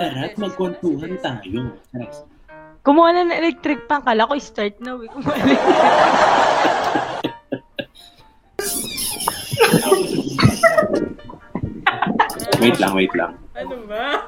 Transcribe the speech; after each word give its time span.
Tara, 0.00 0.32
magkwentuhan 0.32 1.20
tayo. 1.20 1.76
Kumuha 2.80 3.12
na 3.12 3.28
ng 3.28 3.36
electric 3.36 3.84
pan. 3.84 4.00
Kala 4.00 4.24
ko 4.24 4.32
start 4.40 4.80
na. 4.80 4.96
Kumuha 4.96 5.36
na 5.44 5.54
wait 12.64 12.76
lang, 12.80 12.92
wait 12.96 13.12
lang. 13.12 13.32
Ano 13.52 13.76
ba? 13.84 14.24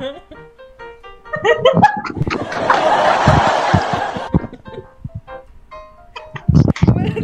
wala, 6.93 7.20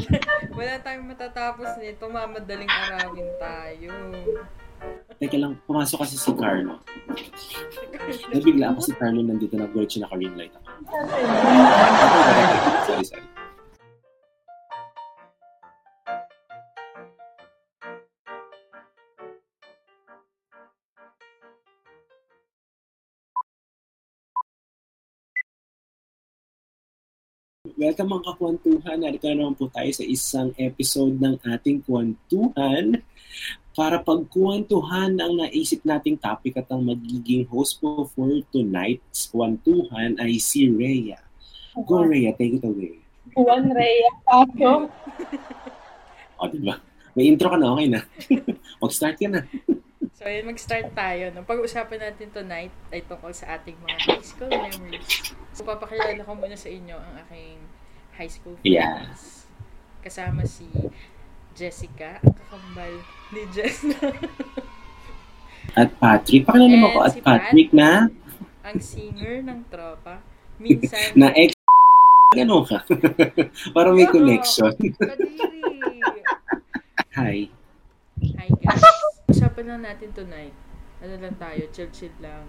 wala 0.56 0.72
tayong 0.80 1.04
matatapos 1.04 1.76
nito. 1.84 2.08
Mamadaling 2.08 2.72
arawin 2.72 3.28
tayo. 3.36 3.92
Teka 5.18 5.34
lang, 5.34 5.58
pumasok 5.66 6.06
kasi 6.06 6.14
si 6.14 6.30
Carlo. 6.38 6.78
Nabigla 8.08 8.72
ako 8.72 8.80
si 8.80 8.92
Carlo 8.96 9.20
nandito, 9.20 9.52
nag-work 9.60 9.84
siya 9.84 10.08
naka-ring 10.08 10.32
light 10.32 10.54
ako. 10.56 10.68
sorry, 12.88 13.04
sorry. 13.04 13.26
Welcome 27.78 28.10
mga 28.10 28.24
kakwentuhan. 28.34 28.96
Narito 29.04 29.28
na 29.30 29.36
naman 29.38 29.54
po 29.54 29.68
tayo 29.70 29.92
sa 29.92 30.02
isang 30.02 30.50
episode 30.56 31.14
ng 31.20 31.36
ating 31.44 31.84
kwentuhan 31.84 33.04
para 33.78 34.02
pagkwentuhan 34.02 35.14
ang 35.22 35.38
naisip 35.38 35.86
nating 35.86 36.18
topic 36.18 36.58
at 36.58 36.66
ang 36.74 36.82
magiging 36.82 37.46
host 37.46 37.78
po 37.78 38.10
for 38.10 38.26
tonight's 38.50 39.30
kwentuhan 39.30 40.18
ay 40.18 40.34
si 40.42 40.66
Rhea. 40.66 41.22
Go 41.86 42.02
Rhea, 42.02 42.34
take 42.34 42.58
it 42.58 42.66
away. 42.66 42.98
Juan 43.38 43.70
Rhea 43.70 44.10
Paco. 44.26 44.74
O, 46.38 46.46
diba? 46.46 46.78
May 47.18 47.34
intro 47.34 47.50
ka 47.50 47.58
na, 47.58 47.74
okay 47.74 47.90
na. 47.90 48.06
Mag-start 48.82 49.18
ka 49.18 49.26
na. 49.26 49.42
So, 50.14 50.22
ayun, 50.22 50.46
mag-start 50.46 50.94
tayo. 50.94 51.34
No? 51.34 51.42
Pag-uusapan 51.42 51.98
natin 51.98 52.30
tonight 52.30 52.70
ay 52.94 53.02
tungkol 53.02 53.34
sa 53.34 53.58
ating 53.58 53.74
mga 53.82 53.98
high 54.06 54.22
school 54.22 54.46
memories. 54.46 55.34
So, 55.50 55.66
papakilala 55.66 56.22
ko 56.22 56.38
muna 56.38 56.54
sa 56.54 56.70
inyo 56.70 56.94
ang 56.94 57.14
aking 57.26 57.58
high 58.14 58.30
school 58.30 58.54
friends. 58.62 58.70
Yeah. 58.70 59.10
Kasama 59.98 60.46
si 60.46 60.70
Jessica, 61.58 62.22
ang 62.22 62.38
kakambal 62.38 62.92
ni 63.34 63.42
Jess 63.50 63.82
At 65.74 65.90
Patrick, 65.98 66.46
pakilala 66.46 66.76
mo 66.78 66.88
ko 66.94 66.98
at 67.02 67.12
si 67.12 67.20
Patrick 67.20 67.74
na 67.74 68.06
ang 68.62 68.78
singer 68.78 69.42
ng 69.42 69.66
tropa. 69.66 70.22
Minsan, 70.62 71.18
na 71.18 71.34
ex 71.34 71.56
Gano'n 72.36 72.60
ka? 72.68 72.84
Para 73.74 73.88
may 73.96 74.04
Oo. 74.04 74.12
connection. 74.12 74.68
Kadiri. 74.76 75.64
Hi. 77.16 77.48
Hi 78.36 78.48
guys. 78.52 78.84
Usapan 79.32 79.64
lang 79.64 79.80
natin 79.80 80.12
tonight. 80.12 80.52
Ano 81.00 81.16
lang 81.16 81.40
tayo, 81.40 81.64
chill-chill 81.72 82.12
lang. 82.20 82.44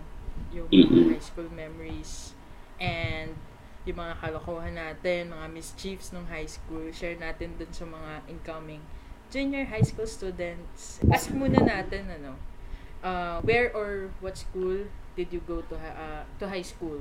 Yung 0.51 0.67
mga 0.67 0.83
Mm-mm. 0.83 1.07
high 1.15 1.23
school 1.23 1.47
memories. 1.55 2.35
And 2.75 3.39
yung 3.87 4.03
mga 4.03 4.19
kalokohan 4.19 4.75
natin, 4.75 5.31
mga 5.31 5.47
mischiefs 5.47 6.11
nung 6.11 6.27
high 6.27 6.49
school. 6.51 6.91
Share 6.91 7.15
natin 7.15 7.55
dun 7.55 7.71
sa 7.71 7.87
mga 7.87 8.27
incoming 8.27 8.83
junior 9.29 9.65
high 9.65 9.85
school 9.85 10.09
students. 10.09 10.99
Ask 11.09 11.29
muna 11.29 11.61
natin, 11.61 12.09
ano, 12.09 12.33
uh, 13.05 13.37
where 13.45 13.69
or 13.77 14.09
what 14.21 14.37
school 14.37 14.89
did 15.15 15.29
you 15.31 15.41
go 15.45 15.61
to 15.69 15.75
uh, 15.77 16.25
to 16.41 16.49
high 16.49 16.65
school? 16.65 16.99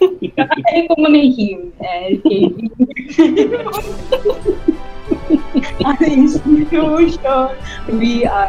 Kakain 0.00 0.88
ko 0.88 0.94
muna 0.96 1.20
yung 1.20 1.36
him. 1.36 1.60
Eh, 1.84 2.16
KB. 2.24 2.56
Ang 5.84 6.00
institution. 6.00 7.52
We 7.92 8.24
are. 8.24 8.48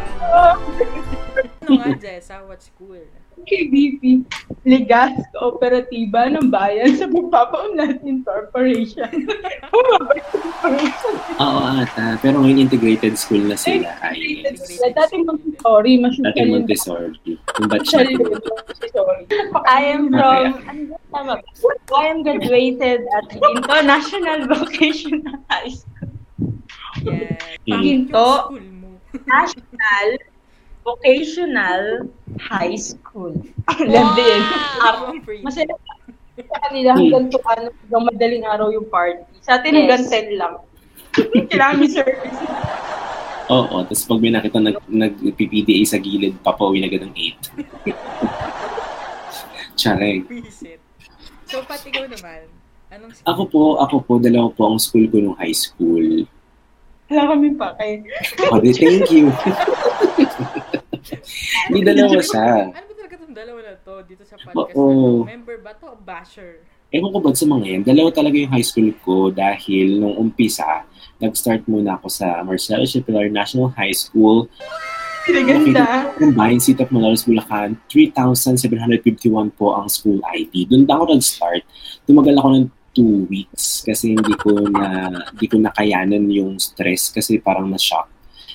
Ano 1.59 1.83
nga, 1.83 1.91
Jessa? 1.99 2.39
What 2.47 2.63
school? 2.63 3.03
KBP. 3.43 4.23
Ligas 4.63 5.11
Kooperatiba 5.35 6.31
ng 6.31 6.47
Bayan 6.47 6.95
sa 6.95 7.11
Pagpapaunlad 7.11 7.99
Corporation. 8.23 9.11
Bumabay 9.75 10.23
corporation. 10.31 11.13
Oo 11.43 11.63
ata. 11.83 12.15
Pero 12.23 12.39
ngayon 12.39 12.71
integrated 12.71 13.19
school 13.19 13.43
na 13.43 13.59
sila. 13.59 13.91
Ay, 13.99 14.39
Dating 14.47 15.27
Montessori, 15.27 15.99
mas 15.99 16.15
dati 16.15 16.47
Montessori. 16.47 17.35
Actually, 17.75 18.15
to. 18.15 18.39
Montessori. 18.39 19.23
I 19.67 19.81
am 19.91 20.07
from, 20.15 20.63
ano 20.63 20.81
ba 20.87 20.97
tama? 21.11 21.33
I 21.91 22.03
am 22.07 22.23
graduated 22.23 23.03
at 23.03 23.27
International 23.35 24.39
Vocational 24.47 25.43
High 25.51 25.75
School. 25.75 26.15
Yeah. 27.03 27.35
Mm. 27.67 27.67
Yung 27.67 27.81
Ginto. 27.83 28.27
school 28.47 28.67
mo. 28.79 28.89
National 29.27 30.07
Vocational 30.83 32.11
High 32.39 32.75
School. 32.75 33.39
Alam 33.71 34.07
din. 34.19 34.41
Wow! 34.83 35.15
Masaya 35.43 35.75
sa 36.33 36.57
kanila 36.69 36.97
hanggang 36.97 37.29
to 37.29 37.37
ano, 37.45 37.69
hanggang 37.71 38.03
madaling 38.09 38.43
araw 38.43 38.67
yung 38.73 38.89
party. 38.89 39.21
Sa 39.45 39.61
atin 39.61 39.79
hanggang 39.79 40.03
10 40.05 40.35
lang. 40.35 40.59
Kailangan 41.49 41.75
may 41.79 41.89
service. 41.89 42.39
Oo. 43.53 43.85
Tapos 43.85 44.03
pag 44.07 44.19
may 44.19 44.33
nakita 44.33 44.57
nag, 44.57 44.77
nag-PPDA 44.89 45.85
sa 45.85 46.01
gilid, 46.01 46.33
papauwi 46.41 46.81
na 46.81 46.89
agad 46.89 47.05
ng 47.05 47.13
8. 47.13 49.77
Tsareg. 49.77 50.25
Visit. 50.25 50.81
So, 51.45 51.61
pati 51.69 51.93
ikaw 51.93 52.09
naman. 52.09 52.49
Anong 52.89 53.13
school? 53.13 53.29
Ako 53.29 53.41
po, 53.49 53.61
ako 53.77 53.95
po, 54.01 54.13
dalawa 54.17 54.49
po 54.53 54.73
ang 54.73 54.79
school 54.81 55.05
ko 55.09 55.21
nung 55.21 55.37
high 55.37 55.53
school. 55.53 56.25
Wala 57.13 57.29
kami 57.29 57.53
pa 57.53 57.77
kay. 57.77 58.01
Oh, 58.49 58.57
thank 58.57 59.13
you. 59.13 59.29
Hindi 61.69 61.81
dalawa 61.83 62.17
siya. 62.19 62.47
Ano 62.71 62.85
ba 62.87 62.95
talaga 62.95 63.13
itong 63.19 63.35
dalawa 63.35 63.59
na 63.61 63.73
to 63.81 63.93
dito 64.07 64.23
sa 64.23 64.35
podcast? 64.39 64.75
Oo. 64.75 65.23
Member 65.27 65.57
ba 65.59 65.71
to 65.77 65.85
o 65.91 65.97
basher? 65.99 66.63
Ewan 66.93 67.09
ko 67.09 67.19
ba 67.25 67.33
sa 67.33 67.49
mga 67.49 67.65
yan, 67.65 67.81
dalawa 67.81 68.09
talaga 68.13 68.37
yung 68.37 68.53
high 68.53 68.61
school 68.61 68.89
ko 69.01 69.33
dahil 69.33 69.97
nung 69.97 70.13
umpisa, 70.13 70.85
nag-start 71.17 71.65
muna 71.65 71.97
ako 71.97 72.05
sa 72.05 72.45
Marcelo 72.45 72.85
Pilar 72.85 73.33
National 73.33 73.73
High 73.73 73.97
School. 73.97 74.45
Pinaganda. 75.25 76.13
Combined 76.19 76.61
Seat 76.61 76.83
of 76.83 76.91
Malolos, 76.93 77.25
Bulacan, 77.25 77.79
3,751 77.89 79.55
po 79.55 79.73
ang 79.73 79.87
school 79.89 80.19
ID. 80.21 80.69
Doon 80.69 80.85
ako 80.85 81.17
nag-start. 81.17 81.63
Tumagal 82.05 82.35
ako 82.37 82.47
ng 82.53 82.65
two 82.93 83.25
weeks 83.25 83.81
kasi 83.81 84.13
hindi 84.13 84.37
ko 84.37 84.53
na 84.69 85.09
hindi 85.33 85.49
ko 85.49 85.57
nakayanan 85.57 86.29
yung 86.29 86.61
stress 86.61 87.09
kasi 87.09 87.41
parang 87.41 87.73
na-shock. 87.73 88.05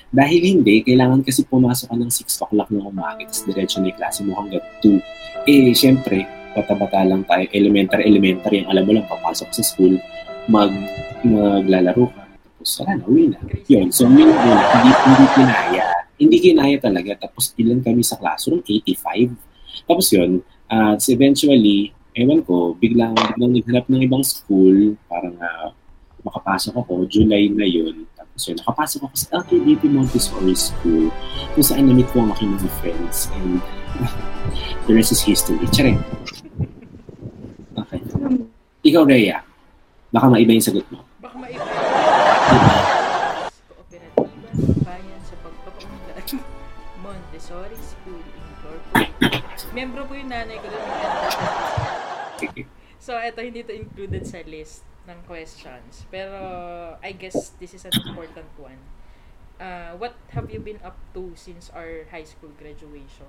Dahil 0.09 0.41
hindi, 0.41 0.81
kailangan 0.81 1.21
kasi 1.21 1.45
pumasok 1.45 1.93
ka 1.93 1.95
ng 1.95 2.09
6 2.09 2.43
o'clock 2.49 2.69
ng 2.73 2.81
umaga 2.81 3.21
tapos 3.21 3.45
diretso 3.45 3.77
na 3.77 3.93
yung 3.93 3.99
klase 4.01 4.19
mo 4.25 4.33
hanggang 4.33 4.65
2. 4.81 4.97
Eh, 5.45 5.69
syempre, 5.77 6.25
bata-bata 6.57 7.05
lang 7.05 7.21
tayo, 7.29 7.45
elementary, 7.53 8.09
elementary, 8.09 8.65
ang 8.65 8.73
alam 8.73 8.83
mo 8.89 8.91
lang, 8.97 9.05
papasok 9.05 9.49
sa 9.53 9.61
school, 9.61 10.01
mag, 10.49 10.73
maglalaro 11.21 12.09
ka, 12.09 12.23
tapos 12.25 12.73
wala 12.81 12.91
na, 12.97 13.03
uwi 13.05 13.23
na. 13.29 13.39
Yun, 13.69 13.87
so 13.93 14.09
yun 14.09 14.33
muna, 14.33 14.65
hindi, 14.81 14.91
hindi 14.97 15.25
kinaya. 15.37 15.85
Hindi 16.19 16.37
kinaya 16.41 16.77
talaga, 16.81 17.11
tapos 17.29 17.53
ilan 17.61 17.79
kami 17.85 18.01
sa 18.01 18.17
classroom, 18.17 18.65
85. 18.65 19.37
Tapos 19.85 20.09
yun, 20.09 20.41
uh, 20.73 20.97
eventually, 21.05 21.93
ewan 22.17 22.41
ko, 22.41 22.73
biglang, 22.81 23.13
biglang 23.13 23.53
naghanap 23.53 23.85
ng 23.85 24.01
ibang 24.09 24.25
school, 24.25 24.97
parang 25.05 25.37
uh, 25.37 25.69
makapasok 26.25 26.73
ako, 26.81 27.05
July 27.05 27.45
na 27.53 27.63
yun. 27.69 28.08
Yun, 28.47 28.55
nakapasok 28.63 29.03
ako 29.03 29.15
sa 29.19 29.27
LKDP 29.43 29.91
Montessori 29.91 30.55
School, 30.55 31.11
kung 31.57 31.65
saan 31.65 31.91
na-meet 31.91 32.07
ko 32.15 32.23
ang 32.23 32.31
aking 32.31 32.55
mga 32.55 32.71
friends, 32.79 33.27
and 33.35 33.59
the 34.87 34.95
rest 34.95 35.11
is 35.11 35.19
history. 35.19 35.59
Tsare. 35.75 35.99
Okay. 37.75 37.99
Ikaw, 38.87 39.03
Rhea, 39.03 39.43
baka 40.15 40.25
maiba 40.31 40.55
yung 40.55 40.63
sagot 40.63 40.87
mo. 40.87 41.03
Baka 41.19 41.35
maiba 41.35 41.67
Diba? 42.49 43.51
Kooperatiba 43.75 44.55
ng 44.55 44.81
bayan 44.87 45.21
sa 45.27 45.35
pagpapaunlad. 45.43 46.25
Montessori 47.03 47.77
School 47.83 48.23
Incorporated. 48.23 49.43
Membro 49.75 50.07
po 50.07 50.15
yung 50.15 50.31
nanay 50.31 50.57
ko 50.63 50.67
doon. 50.71 50.87
So, 52.99 53.15
eto, 53.15 53.39
hindi 53.39 53.63
to 53.63 53.71
included 53.71 54.27
sa 54.27 54.43
list 54.43 54.88
ng 55.09 55.19
questions. 55.25 56.05
Pero, 56.13 56.37
I 57.01 57.11
guess 57.17 57.57
this 57.57 57.73
is 57.73 57.83
an 57.89 57.93
important 58.05 58.47
one. 58.61 58.77
Uh, 59.59 59.97
what 59.99 60.15
have 60.31 60.47
you 60.53 60.61
been 60.61 60.79
up 60.85 60.95
to 61.17 61.33
since 61.35 61.67
our 61.73 62.07
high 62.13 62.23
school 62.23 62.53
graduation? 62.55 63.27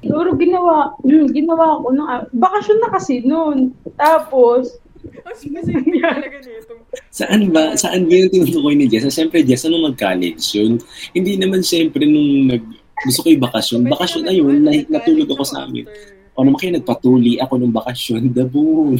Siguro 0.00 0.38
ginawa, 0.38 0.94
hmm, 1.02 1.28
ginawa 1.36 1.82
ko 1.82 1.90
nung, 1.90 2.08
ah, 2.08 2.24
bakasyon 2.32 2.78
na 2.80 2.88
kasi 2.94 3.20
noon. 3.26 3.74
Tapos, 3.98 4.80
Ang 5.28 5.36
specific 5.36 6.00
talaga 6.04 6.38
nito. 6.40 6.74
Saan 7.12 7.52
ba? 7.52 7.76
Saan 7.76 8.08
ba 8.08 8.14
yung 8.16 8.32
tinutukoy 8.32 8.72
ni 8.72 8.88
Jessa? 8.88 9.12
Siyempre, 9.12 9.44
Jessa 9.44 9.68
nung 9.68 9.84
mag-college 9.84 10.40
yun. 10.56 10.80
Hindi 11.12 11.36
naman 11.36 11.60
siyempre 11.60 12.08
nung 12.08 12.48
nag 12.48 12.64
Gusto 13.04 13.26
ko 13.26 13.28
yung 13.28 13.44
bakasyon. 13.44 13.80
Bakasyon 13.90 14.22
na 14.24 14.32
yun, 14.32 14.64
na, 14.64 14.72
natulog 14.86 15.28
ako 15.34 15.44
sa 15.44 15.66
amin. 15.66 15.84
O 15.84 16.23
naman 16.42 16.58
kayo 16.58 16.74
nagpatuli 16.74 17.38
ako 17.38 17.54
ng 17.62 17.70
bakasyon. 17.70 18.34
Dabo. 18.34 18.90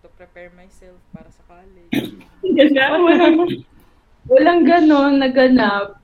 to 0.00 0.08
prepare 0.16 0.48
myself 0.56 0.96
para 1.12 1.28
sa 1.28 1.44
college. 1.44 1.92
walang, 3.04 3.36
walang 4.32 4.60
ganon 4.64 5.20
naganap. 5.20 6.00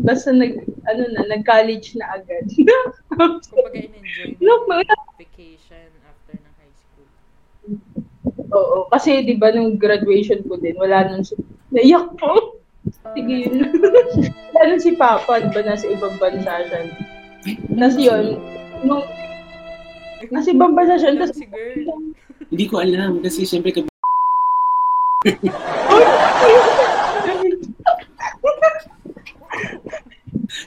Basta 0.00 0.32
nag, 0.32 0.64
ano 0.88 1.02
na, 1.12 1.28
nag-college 1.28 1.98
na 2.00 2.16
agad. 2.16 2.48
Kumbaga 3.52 3.76
in-enjoy 3.76 4.38
no, 4.40 4.64
mo 4.64 4.80
wala. 4.80 4.94
vacation 5.20 5.88
after 6.08 6.38
ng 6.38 6.54
high 6.56 6.76
school. 6.78 7.08
Oo, 8.54 8.88
kasi 8.88 9.26
di 9.28 9.36
ba 9.36 9.52
nung 9.52 9.76
graduation 9.76 10.40
ko 10.48 10.56
din, 10.56 10.78
wala 10.80 11.10
nung 11.10 11.26
si... 11.26 11.36
Naiyak 11.74 12.16
po. 12.16 12.62
Sige 13.12 13.50
yun. 13.50 13.66
wala 14.54 14.62
nung 14.70 14.80
si 14.80 14.94
Papa, 14.94 15.42
di 15.42 15.50
ba 15.52 15.60
nasa 15.66 15.90
ibang 15.90 16.16
bansa 16.16 16.64
siya. 16.70 17.12
Tapos 17.44 17.96
yun, 18.00 18.40
nung... 18.88 19.04
Nasa 20.32 20.48
ibang 20.56 20.72
bansa 20.72 20.96
siya, 20.96 21.12
tapos... 21.20 21.36
si 21.36 21.44
girl. 21.44 21.84
Hindi 22.48 22.64
ko 22.68 22.80
alam 22.80 23.20
kasi 23.20 23.44
syempre 23.44 23.72
ka 23.76 23.84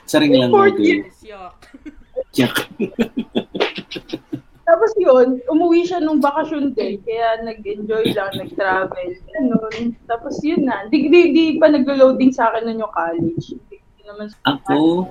Saring 0.06 0.34
lang 0.34 0.52
year. 0.78 1.04
Yuck. 2.34 2.56
Tapos 4.68 4.92
yun, 5.00 5.40
umuwi 5.48 5.88
siya 5.88 6.04
nung 6.04 6.20
bakasyon 6.20 6.76
din. 6.76 7.00
Kaya 7.00 7.40
nag-enjoy 7.40 8.12
lang, 8.12 8.28
nag-travel. 8.36 9.16
Ganun. 9.32 9.96
Tapos 10.04 10.36
yun 10.44 10.68
na. 10.68 10.84
Di, 10.92 11.08
di, 11.08 11.32
di 11.32 11.44
pa 11.56 11.72
nag-loading 11.72 12.28
sa 12.36 12.52
akin 12.52 12.68
nun 12.68 12.84
yung 12.84 12.92
college. 12.92 13.56
Di, 13.72 13.80
di 13.80 14.02
naman 14.04 14.28
Ako, 14.44 15.08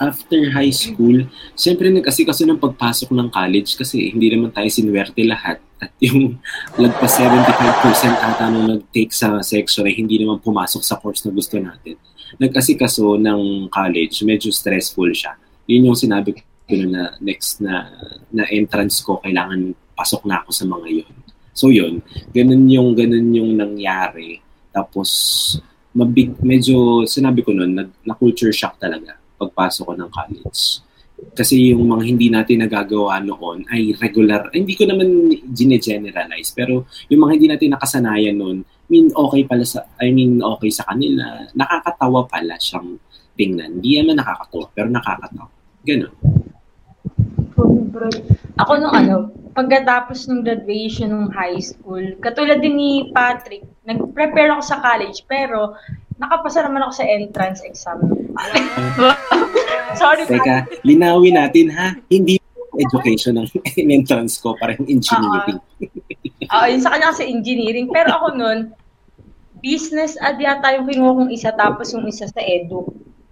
after 0.00 0.48
high 0.48 0.72
school, 0.72 1.28
siyempre 1.52 1.92
nagkasikaso 1.92 2.48
ng 2.48 2.56
pagpasok 2.56 3.12
ng 3.12 3.28
college 3.28 3.76
kasi 3.76 4.08
hindi 4.08 4.32
naman 4.32 4.48
tayo 4.48 4.66
sinuwerte 4.72 5.20
lahat. 5.28 5.60
At 5.76 5.92
yung 6.00 6.40
lagpas 6.80 7.20
75% 7.20 8.16
ata 8.16 8.48
nung 8.48 8.68
nag-take 8.68 9.12
sa 9.12 9.36
section 9.44 9.84
ay 9.84 10.00
hindi 10.00 10.16
naman 10.16 10.40
pumasok 10.40 10.80
sa 10.80 10.96
course 10.96 11.28
na 11.28 11.36
gusto 11.36 11.60
natin. 11.60 12.00
Nagkasikaso 12.40 13.20
ng 13.20 13.68
college, 13.68 14.24
medyo 14.24 14.48
stressful 14.48 15.12
siya. 15.12 15.36
Yun 15.68 15.92
yung 15.92 15.98
sinabi 16.00 16.32
ko 16.32 16.40
na 16.88 17.20
next 17.20 17.60
na, 17.60 17.92
na 18.32 18.48
entrance 18.48 19.04
ko, 19.04 19.20
kailangan 19.20 19.76
pasok 19.92 20.24
na 20.24 20.40
ako 20.40 20.50
sa 20.56 20.64
mga 20.64 21.04
yun. 21.04 21.14
So 21.52 21.68
yun, 21.68 22.00
ganun 22.32 22.64
yung, 22.72 22.96
ganun 22.96 23.28
yung 23.36 23.52
nangyari. 23.58 24.40
Tapos, 24.72 25.10
mabig, 25.92 26.32
medyo, 26.40 27.04
sinabi 27.04 27.44
ko 27.44 27.52
nun, 27.52 27.74
nag, 27.74 27.90
na-culture 28.06 28.54
shock 28.54 28.80
talaga 28.80 29.19
pagpasok 29.40 29.84
ko 29.88 29.92
ng 29.96 30.10
college. 30.12 30.84
Kasi 31.36 31.72
yung 31.72 31.84
mga 31.88 32.04
hindi 32.04 32.26
natin 32.32 32.64
nagagawa 32.64 33.20
noon 33.20 33.68
ay 33.68 33.92
regular, 33.96 34.48
ay, 34.52 34.64
hindi 34.64 34.76
ko 34.76 34.88
naman 34.88 35.32
gine-generalize, 35.52 36.52
pero 36.56 36.88
yung 37.12 37.20
mga 37.24 37.32
hindi 37.36 37.46
natin 37.48 37.68
nakasanayan 37.76 38.36
noon, 38.36 38.58
I 38.64 38.88
mean, 38.88 39.06
okay 39.14 39.46
pala 39.46 39.62
sa, 39.62 39.86
I 40.02 40.10
mean, 40.10 40.42
okay 40.42 40.72
sa 40.72 40.82
kanila. 40.88 41.46
Nakakatawa 41.54 42.26
pala 42.26 42.58
siyang 42.58 42.98
tingnan. 43.38 43.78
Hindi 43.78 44.02
naman 44.02 44.18
nakakatawa, 44.18 44.66
pero 44.74 44.88
nakakatawa. 44.90 45.48
Ganun. 45.86 46.12
Ako 48.60 48.72
nung 48.80 48.94
ano, 48.96 49.16
pagkatapos 49.54 50.26
ng 50.26 50.42
graduation 50.42 51.12
ng 51.12 51.30
high 51.30 51.60
school, 51.62 52.02
katulad 52.18 52.58
din 52.58 52.76
ni 52.76 52.92
Patrick, 53.14 53.62
nag-prepare 53.86 54.56
ako 54.56 54.62
sa 54.64 54.80
college, 54.82 55.22
pero 55.30 55.78
nakapasa 56.20 56.60
naman 56.60 56.84
ako 56.84 56.92
sa 57.00 57.08
entrance 57.08 57.64
exam. 57.64 57.98
Sorry, 60.00 60.28
Teka, 60.28 60.68
linawin 60.84 61.34
natin 61.34 61.72
ha. 61.72 61.96
Hindi 62.12 62.38
education 62.76 63.40
ng 63.40 63.48
entrance 63.98 64.38
ko, 64.38 64.54
parang 64.60 64.84
engineering. 64.86 65.58
Oo, 66.52 66.66
yun 66.68 66.80
sa 66.84 66.94
kanya 66.94 67.10
kasi 67.10 67.26
engineering. 67.26 67.90
Pero 67.90 68.14
ako 68.14 68.26
nun, 68.36 68.58
business 69.64 70.14
ad 70.20 70.38
yata 70.38 70.76
yung 70.78 70.86
kinuha 70.86 71.10
kong 71.24 71.32
isa, 71.32 71.50
tapos 71.56 71.90
yung 71.96 72.06
isa 72.06 72.30
sa 72.30 72.40
edu. 72.44 72.86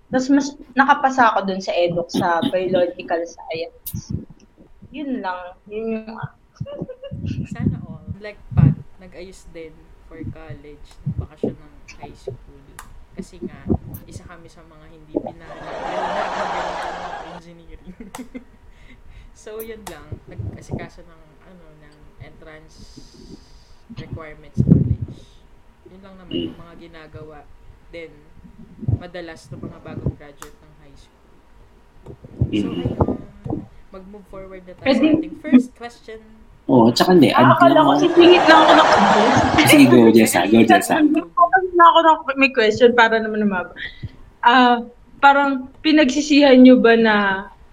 Tapos 0.09 0.29
mas 0.33 0.47
nakapasa 0.73 1.33
ako 1.33 1.53
dun 1.53 1.61
sa 1.61 1.73
edu, 1.77 2.03
sa 2.09 2.41
biological 2.49 3.21
science. 3.29 4.13
Yun 4.91 5.21
lang. 5.21 5.55
Yun 5.69 5.85
yung... 6.01 6.07
Sana 7.53 7.79
all. 7.87 8.03
Like 8.19 8.41
Pat, 8.57 8.75
nag-ayos 8.99 9.47
din 9.55 9.71
for 10.09 10.19
college 10.33 10.89
bakasyon 11.21 11.55
ng 11.55 11.75
high 12.01 12.17
school. 12.17 12.68
Kasi 13.19 13.43
nga, 13.43 13.67
isa 14.07 14.23
kami 14.23 14.47
sa 14.47 14.63
mga 14.63 14.87
hindi 14.95 15.11
pinala. 15.19 15.59
Engineering. 17.35 18.15
so, 19.43 19.59
yun 19.59 19.83
lang. 19.91 20.07
Nag-asikaso 20.31 21.03
ng, 21.03 21.23
ano, 21.43 21.65
ng 21.83 21.97
entrance 22.23 23.03
requirements 23.99 24.63
sa 24.63 24.71
college. 24.71 25.19
Yun 25.91 26.01
lang 26.07 26.15
naman 26.15 26.35
yung 26.47 26.59
mga 26.63 26.75
ginagawa 26.79 27.43
din 27.91 28.15
madalas 29.03 29.51
ng 29.51 29.67
mga 29.67 29.79
bagong 29.83 30.15
graduate 30.15 30.59
ng 30.63 30.75
high 30.79 30.95
school. 30.95 31.27
So, 32.55 32.71
ayun. 32.71 33.19
Mag-move 33.91 34.27
forward 34.31 34.63
na 34.63 34.79
tayo 34.79 34.95
sa 34.95 35.11
ating 35.11 35.43
first 35.43 35.75
question. 35.75 36.23
Oo, 36.69 36.89
oh, 36.89 36.93
tsaka 36.93 37.17
hindi. 37.17 37.33
Ah, 37.33 37.57
akala 37.57 37.81
ko 37.81 37.97
lang- 37.97 38.01
si 38.05 38.09
pingit 38.13 38.45
lang 38.45 38.61
ako 38.61 38.73
ng. 38.77 38.89
Sige, 39.65 39.85
go, 39.89 40.13
Jessa. 40.13 40.45
Go, 40.45 40.61
Jessa. 40.61 41.01
na 41.01 41.85
ako 41.95 41.99
ng 42.05 42.19
may 42.37 42.53
question 42.53 42.93
para 42.93 43.17
naman 43.17 43.41
naman. 43.41 43.73
Ah, 44.45 44.85
parang 45.25 45.73
pinagsisihan 45.81 46.61
nyo 46.61 46.77
ba 46.77 46.95
na 46.99 47.15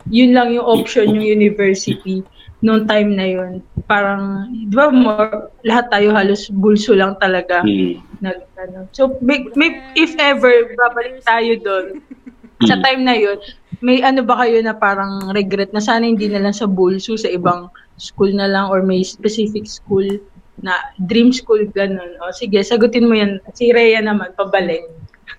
yun 0.08 0.32
lang 0.32 0.54
yung 0.54 0.64
option 0.64 1.12
yung 1.12 1.26
university 1.26 2.24
noong 2.64 2.88
time 2.88 3.14
na 3.14 3.28
yun? 3.28 3.52
Parang, 3.86 4.50
di 4.50 4.74
ba, 4.74 4.90
more, 4.90 5.52
lahat 5.68 5.92
tayo 5.92 6.16
halos 6.16 6.48
bulso 6.50 6.96
lang 6.96 7.18
talaga. 7.20 7.62
Hmm. 7.62 8.00
Nag, 8.24 8.48
ano. 8.58 8.88
So, 8.96 9.20
may, 9.22 9.46
may, 9.60 9.76
if 10.00 10.16
ever, 10.18 10.72
babalik 10.74 11.22
tayo 11.28 11.52
doon, 11.62 11.86
sa 12.64 12.80
time 12.80 13.04
na 13.04 13.14
yun, 13.18 13.38
may 13.84 14.00
ano 14.02 14.24
ba 14.24 14.40
kayo 14.40 14.58
na 14.64 14.72
parang 14.72 15.30
regret 15.36 15.70
na 15.76 15.84
sana 15.84 16.08
hindi 16.08 16.32
na 16.32 16.40
lang 16.40 16.56
sa 16.56 16.66
bulso, 16.66 17.20
sa 17.20 17.28
ibang 17.28 17.68
school 17.96 18.32
na 18.32 18.48
lang 18.48 18.68
or 18.68 18.84
may 18.84 19.04
specific 19.04 19.68
school 19.68 20.06
na 20.60 20.76
dream 21.00 21.32
school 21.36 21.60
ganun. 21.72 22.16
O 22.24 22.32
sige, 22.32 22.60
sagutin 22.64 23.08
mo 23.08 23.16
yan. 23.16 23.44
Si 23.56 23.72
Rhea 23.72 24.00
naman, 24.00 24.32
pabalik. 24.36 24.88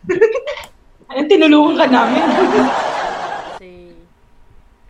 Ayun, 1.12 1.26
tinulungan 1.30 1.76
ka 1.78 1.86
namin. 1.88 2.26
Kasi, 3.54 3.94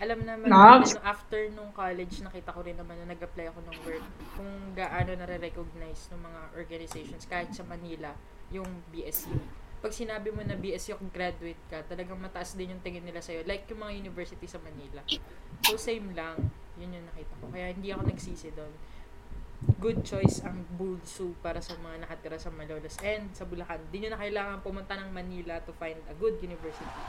alam 0.01 0.21
naman, 0.25 0.49
ano, 0.49 0.83
after 1.05 1.53
nung 1.53 1.71
college, 1.77 2.25
nakita 2.25 2.51
ko 2.51 2.65
rin 2.65 2.75
naman 2.75 2.97
na 3.05 3.13
nag-apply 3.15 3.53
ako 3.53 3.59
ng 3.69 3.77
work 3.85 4.07
kung 4.35 4.53
gaano 4.73 5.11
nare-recognize 5.15 6.09
ng 6.11 6.21
mga 6.25 6.41
organizations 6.57 7.25
kahit 7.29 7.53
sa 7.53 7.63
Manila, 7.69 8.17
yung 8.51 8.67
BSU. 8.91 9.37
Pag 9.85 9.93
sinabi 9.93 10.33
mo 10.33 10.41
na 10.41 10.57
BSU 10.57 10.97
kung 10.99 11.13
graduate 11.13 11.61
ka, 11.69 11.85
talagang 11.87 12.19
mataas 12.19 12.57
din 12.57 12.73
yung 12.75 12.83
tingin 12.83 13.05
nila 13.05 13.21
sa'yo. 13.21 13.45
Like 13.45 13.69
yung 13.69 13.85
mga 13.85 13.95
university 13.95 14.49
sa 14.49 14.59
Manila. 14.59 15.05
So, 15.63 15.77
same 15.77 16.17
lang. 16.17 16.49
Yun 16.81 16.97
yung 16.97 17.07
nakita 17.09 17.33
ko. 17.41 17.45
Kaya 17.53 17.67
hindi 17.73 17.89
ako 17.93 18.03
nagsisi 18.05 18.49
doon. 18.53 18.73
Good 19.81 20.05
choice 20.05 20.45
ang 20.45 20.69
Bulsu 20.77 21.33
para 21.41 21.65
sa 21.65 21.73
mga 21.81 22.05
nakatira 22.05 22.37
sa 22.37 22.53
Malolos 22.53 23.01
and 23.01 23.33
sa 23.33 23.49
Bulacan. 23.49 23.81
Hindi 23.89 24.07
nyo 24.07 24.11
na 24.13 24.21
kailangan 24.21 24.57
pumunta 24.61 24.95
ng 25.01 25.11
Manila 25.11 25.57
to 25.65 25.73
find 25.81 25.97
a 26.07 26.15
good 26.21 26.37
university. 26.45 27.01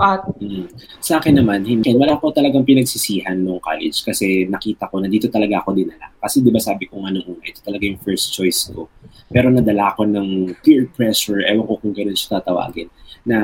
Pat, 0.00 0.24
Mm. 0.40 0.72
Sa 1.04 1.20
akin 1.20 1.36
naman, 1.36 1.60
hindi. 1.60 1.92
Wala 1.92 2.16
ko 2.16 2.32
talagang 2.32 2.64
pinagsisihan 2.64 3.36
nung 3.36 3.60
college 3.60 4.00
kasi 4.00 4.48
nakita 4.48 4.88
ko 4.88 4.96
na 4.96 5.12
dito 5.12 5.28
talaga 5.28 5.60
ako 5.60 5.76
dinala. 5.76 6.08
Kasi 6.16 6.40
di 6.40 6.48
ba 6.48 6.56
sabi 6.56 6.88
ko 6.88 7.04
nga 7.04 7.12
nung 7.12 7.36
ito 7.44 7.60
talaga 7.60 7.84
yung 7.84 8.00
first 8.00 8.32
choice 8.32 8.72
ko. 8.72 8.88
Pero 9.28 9.52
nadala 9.52 9.92
ako 9.92 10.08
ng 10.08 10.56
peer 10.64 10.88
pressure, 10.88 11.44
ewan 11.44 11.68
ko 11.68 11.76
kung 11.76 11.92
ganun 11.92 12.16
siya 12.16 12.40
tatawagin, 12.40 12.88
na 13.28 13.38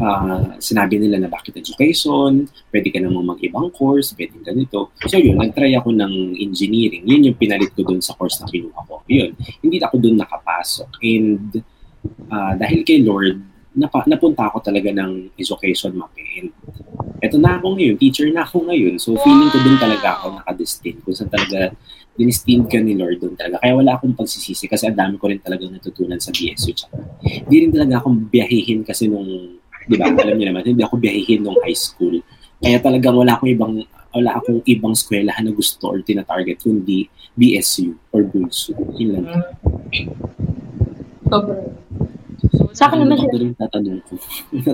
ah, 0.00 0.56
sinabi 0.56 0.96
nila 0.96 1.20
na 1.20 1.28
bakit 1.28 1.56
education, 1.60 2.48
pwede 2.72 2.88
ka 2.88 2.98
namang 3.02 3.36
mag-ibang 3.36 3.68
course, 3.72 4.16
pwede 4.16 4.40
ganito. 4.40 4.92
So 5.04 5.20
yun, 5.20 5.36
nag-try 5.36 5.76
ako 5.76 5.92
ng 5.92 6.38
engineering. 6.40 7.04
Yun 7.04 7.32
yung 7.32 7.38
pinalit 7.38 7.72
ko 7.76 7.84
dun 7.84 8.00
sa 8.00 8.16
course 8.16 8.40
na 8.40 8.48
kinuha 8.48 8.80
ko. 8.88 9.04
Yun, 9.08 9.36
hindi 9.60 9.76
ako 9.80 9.96
dun 10.00 10.16
nakapasok. 10.16 10.90
And 11.04 11.62
ah, 12.32 12.54
dahil 12.56 12.80
kay 12.84 13.04
Lord, 13.04 13.57
napa, 13.78 14.02
napunta 14.10 14.50
ako 14.50 14.58
talaga 14.60 14.90
ng 14.90 15.32
education 15.38 15.94
mapin. 15.94 16.50
Eto 17.22 17.38
na 17.38 17.58
ako 17.58 17.78
ngayon, 17.78 17.94
teacher 17.98 18.26
na 18.34 18.42
ako 18.42 18.66
ngayon. 18.66 18.98
So 18.98 19.14
feeling 19.22 19.50
ko 19.54 19.58
dun 19.62 19.78
talaga 19.78 20.18
ako 20.18 20.42
nakadestined. 20.42 20.98
Kung 21.06 21.14
saan 21.14 21.30
talaga 21.30 21.72
dinestined 22.18 22.66
ka 22.66 22.82
ni 22.82 22.98
Lord 22.98 23.22
dun 23.22 23.38
talaga. 23.38 23.62
Kaya 23.62 23.78
wala 23.78 23.94
akong 23.94 24.18
pagsisisi 24.18 24.66
kasi 24.66 24.90
ang 24.90 24.98
dami 24.98 25.14
ko 25.22 25.30
rin 25.30 25.38
talaga 25.38 25.70
natutunan 25.70 26.18
sa 26.18 26.34
BSU. 26.34 26.74
Tsaka, 26.74 26.98
hindi 27.22 27.56
rin 27.62 27.70
talaga 27.70 28.02
akong 28.02 28.26
biyahihin 28.26 28.82
kasi 28.82 29.06
nung, 29.06 29.62
di 29.86 29.94
ba, 29.94 30.10
alam 30.10 30.34
niyo 30.34 30.50
naman, 30.50 30.66
hindi 30.66 30.82
ako 30.82 30.98
biyahihin 30.98 31.46
nung 31.46 31.58
high 31.62 31.78
school. 31.78 32.18
Kaya 32.58 32.82
talagang 32.82 33.14
wala 33.14 33.38
akong 33.38 33.54
ibang 33.54 33.74
wala 34.08 34.40
akong 34.40 34.64
ibang 34.66 34.96
eskwelahan 34.96 35.46
na 35.46 35.52
gusto 35.54 35.94
or 35.94 36.02
tina-target 36.02 36.58
kundi 36.58 37.06
BSU 37.38 37.94
or 38.10 38.26
Bulsu. 38.26 38.74
Yun 38.98 39.22
lang. 39.22 39.46
sobrang. 41.28 41.62
Sa 42.72 42.86
akin 42.86 42.98
Ano 43.00 43.14
naman 43.14 43.28
rin 43.30 43.54
tatanong 43.54 44.00
ko. 44.02 44.14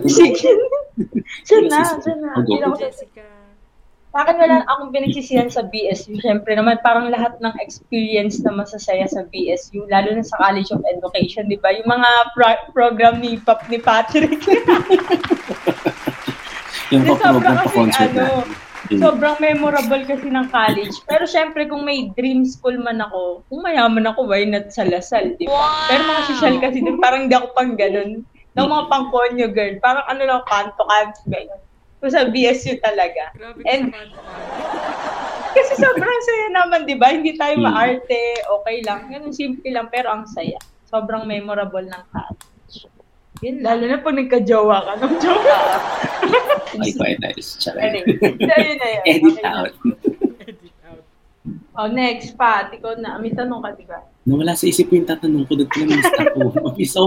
Sige. 0.07 0.51
Siya 1.47 1.59
na, 1.65 1.81
Sige, 1.83 2.01
siya 2.01 2.15
na. 2.17 2.29
sige. 2.33 2.41
Hindi 2.41 2.55
na 2.57 2.67
ako- 2.69 2.79
Jessica. 2.79 3.25
Sa 4.09 4.23
akin 4.23 4.37
wala 4.39 4.63
akong 4.65 4.91
pinagsisihan 4.91 5.51
sa 5.51 5.67
BSU. 5.67 6.15
Siyempre 6.17 6.55
naman 6.55 6.79
parang 6.81 7.11
lahat 7.11 7.35
ng 7.37 7.51
experience 7.59 8.39
na 8.39 8.55
masasaya 8.55 9.11
sa 9.11 9.27
BSU, 9.27 9.85
lalo 9.85 10.15
na 10.15 10.23
sa 10.23 10.39
College 10.39 10.71
of 10.71 10.87
Education, 10.87 11.45
di 11.45 11.59
ba? 11.59 11.75
Yung 11.75 11.91
mga 11.91 12.11
pro- 12.31 12.65
program 12.71 13.19
ni 13.19 13.37
Pap 13.37 13.67
ni 13.67 13.77
Patrick. 13.77 14.39
Yung 16.93 17.03
Di, 17.03 17.11
pa-program 17.11 17.35
sobrang 17.35 17.59
pa 17.59 17.71
concert 17.73 18.13
ano, 18.13 18.23
natin. 18.23 18.47
Mm. 18.85 19.01
Sobrang 19.01 19.37
memorable 19.41 20.05
kasi 20.05 20.29
ng 20.29 20.49
college. 20.49 20.93
Pero 21.05 21.25
syempre, 21.25 21.65
kung 21.65 21.83
may 21.83 22.13
dream 22.13 22.45
school 22.45 22.77
man 22.77 23.01
ako, 23.01 23.41
kung 23.49 23.65
mayaman 23.65 24.05
ako, 24.05 24.29
why 24.29 24.45
not 24.45 24.69
sa 24.69 24.85
Lasal, 24.85 25.41
di 25.41 25.49
ba? 25.49 25.89
Pero 25.89 26.05
mga 26.05 26.23
social 26.29 26.55
kasi 26.61 26.85
din, 26.85 27.01
parang 27.01 27.25
hindi 27.25 27.33
ako 27.33 27.49
pang 27.53 27.73
ganun. 27.75 28.21
Ng 28.55 28.69
mga 28.69 28.85
pang 28.87 29.09
konyo 29.09 29.49
girl. 29.51 29.75
Parang 29.81 30.05
ano 30.05 30.23
lang, 30.23 30.43
kanto-kanto, 30.45 31.21
ganyan. 31.27 31.61
Kung 31.99 32.13
sa 32.13 32.29
BSU 32.29 32.77
talaga. 32.79 33.33
Grabe 33.33 33.65
And- 33.65 33.91
Kasi 35.57 35.73
sobrang 35.79 36.21
saya 36.27 36.47
naman, 36.53 36.83
di 36.83 36.99
ba? 36.99 37.15
Hindi 37.15 37.39
tayo 37.39 37.57
Mm. 37.57 37.65
maarte, 37.65 38.23
okay 38.43 38.83
lang. 38.83 39.07
Ganun, 39.09 39.31
simple 39.31 39.71
lang, 39.71 39.87
pero 39.89 40.11
ang 40.11 40.27
saya. 40.27 40.59
Sobrang 40.85 41.25
memorable 41.25 41.87
ng 41.87 42.05
college. 42.11 42.54
Yun. 43.43 43.65
Lalo 43.65 43.83
na 43.91 43.99
pag 43.99 44.15
nagka-jowa 44.15 44.77
ka. 44.85 44.93
Nung 45.03 45.17
jowa. 45.19 45.59
Ay, 46.83 46.91
quite 46.95 47.19
nice. 47.23 47.59
Charot. 47.59 47.83
Anyway, 47.83 48.19
yun 48.19 48.77
na 48.79 48.89
yun. 48.91 49.05
Edit 49.11 49.39
Okay 49.39 49.47
out. 49.47 49.73
Edit 50.47 50.77
out. 50.87 51.03
Oh, 51.75 51.91
next, 51.91 52.39
Pat. 52.39 52.71
Ikaw 52.71 52.99
na. 53.03 53.19
May 53.19 53.35
tanong 53.35 53.63
ka, 53.63 53.75
di 53.75 53.87
ba? 53.87 54.03
Nawala 54.27 54.55
sa 54.55 54.67
isip 54.71 54.91
ko 54.91 54.99
yung 54.99 55.09
tatanong 55.11 55.45
ko. 55.47 55.59
Doon 55.59 55.71
ko 55.71 55.77
na 55.83 55.99
lista 55.99 56.23
ko. 56.31 56.41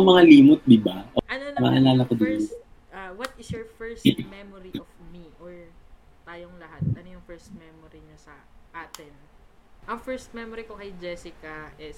Mga 0.11 0.21
limot, 0.27 0.61
di 0.67 0.79
ba? 0.79 1.07
Ano 1.31 1.43
Maalala 1.57 2.03
naman, 2.03 2.07
ko 2.07 2.13
din. 2.19 2.37
first, 2.37 2.51
ah, 2.91 3.11
what 3.15 3.31
is 3.39 3.47
your 3.49 3.65
first 3.79 4.03
memory 4.05 4.71
of 4.75 4.87
me? 5.09 5.31
Or 5.39 5.51
tayong 6.27 6.55
lahat, 6.59 6.83
ano 6.83 7.07
yung 7.07 7.23
first 7.25 7.49
memory 7.55 8.03
niya 8.03 8.19
sa 8.19 8.35
atin? 8.75 9.09
Ang 9.87 9.99
first 10.03 10.35
memory 10.35 10.67
ko 10.67 10.75
kay 10.75 10.91
Jessica 10.99 11.71
is, 11.79 11.97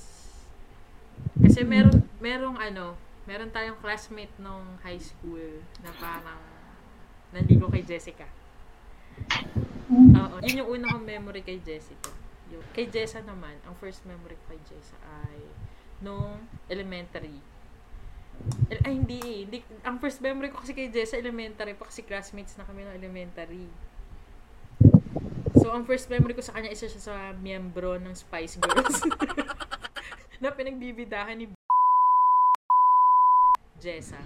kasi 1.42 1.66
meron, 1.66 2.06
merong 2.22 2.56
ano, 2.62 2.94
meron 3.30 3.54
tayong 3.54 3.78
classmate 3.78 4.34
nung 4.42 4.66
high 4.82 4.98
school 4.98 5.62
na 5.86 5.94
parang 6.02 6.42
nanligo 7.30 7.70
kay 7.70 7.86
Jessica. 7.86 8.26
Oo, 9.94 10.42
yun 10.42 10.66
yung 10.66 10.70
una 10.82 10.98
kong 10.98 11.06
memory 11.06 11.46
kay 11.46 11.62
Jessica. 11.62 12.10
Yung, 12.50 12.66
kay 12.74 12.90
Jessa 12.90 13.22
naman, 13.22 13.54
ang 13.62 13.78
first 13.78 14.02
memory 14.10 14.34
ko 14.34 14.58
kay 14.58 14.62
Jessa 14.66 14.98
ay 15.22 15.46
nung 16.02 16.42
elementary. 16.66 17.38
Ay, 18.82 18.98
hindi 18.98 19.22
eh. 19.22 19.40
Hindi, 19.46 19.58
ang 19.86 20.02
first 20.02 20.26
memory 20.26 20.50
ko 20.50 20.66
kasi 20.66 20.74
kay 20.74 20.90
Jessa 20.90 21.22
elementary 21.22 21.78
pa 21.78 21.86
kasi 21.86 22.02
classmates 22.02 22.58
na 22.58 22.66
kami 22.66 22.82
ng 22.82 22.98
elementary. 22.98 23.70
So, 25.62 25.70
ang 25.70 25.86
first 25.86 26.10
memory 26.10 26.34
ko 26.34 26.42
sa 26.42 26.58
kanya, 26.58 26.74
isa 26.74 26.90
siya 26.90 27.04
sa 27.04 27.16
miyembro 27.38 28.02
ng 28.02 28.16
Spice 28.18 28.58
Girls. 28.58 29.06
na 30.42 30.56
pinagbibidahan 30.56 31.36
ni 31.36 31.59
Jessa. 33.80 34.20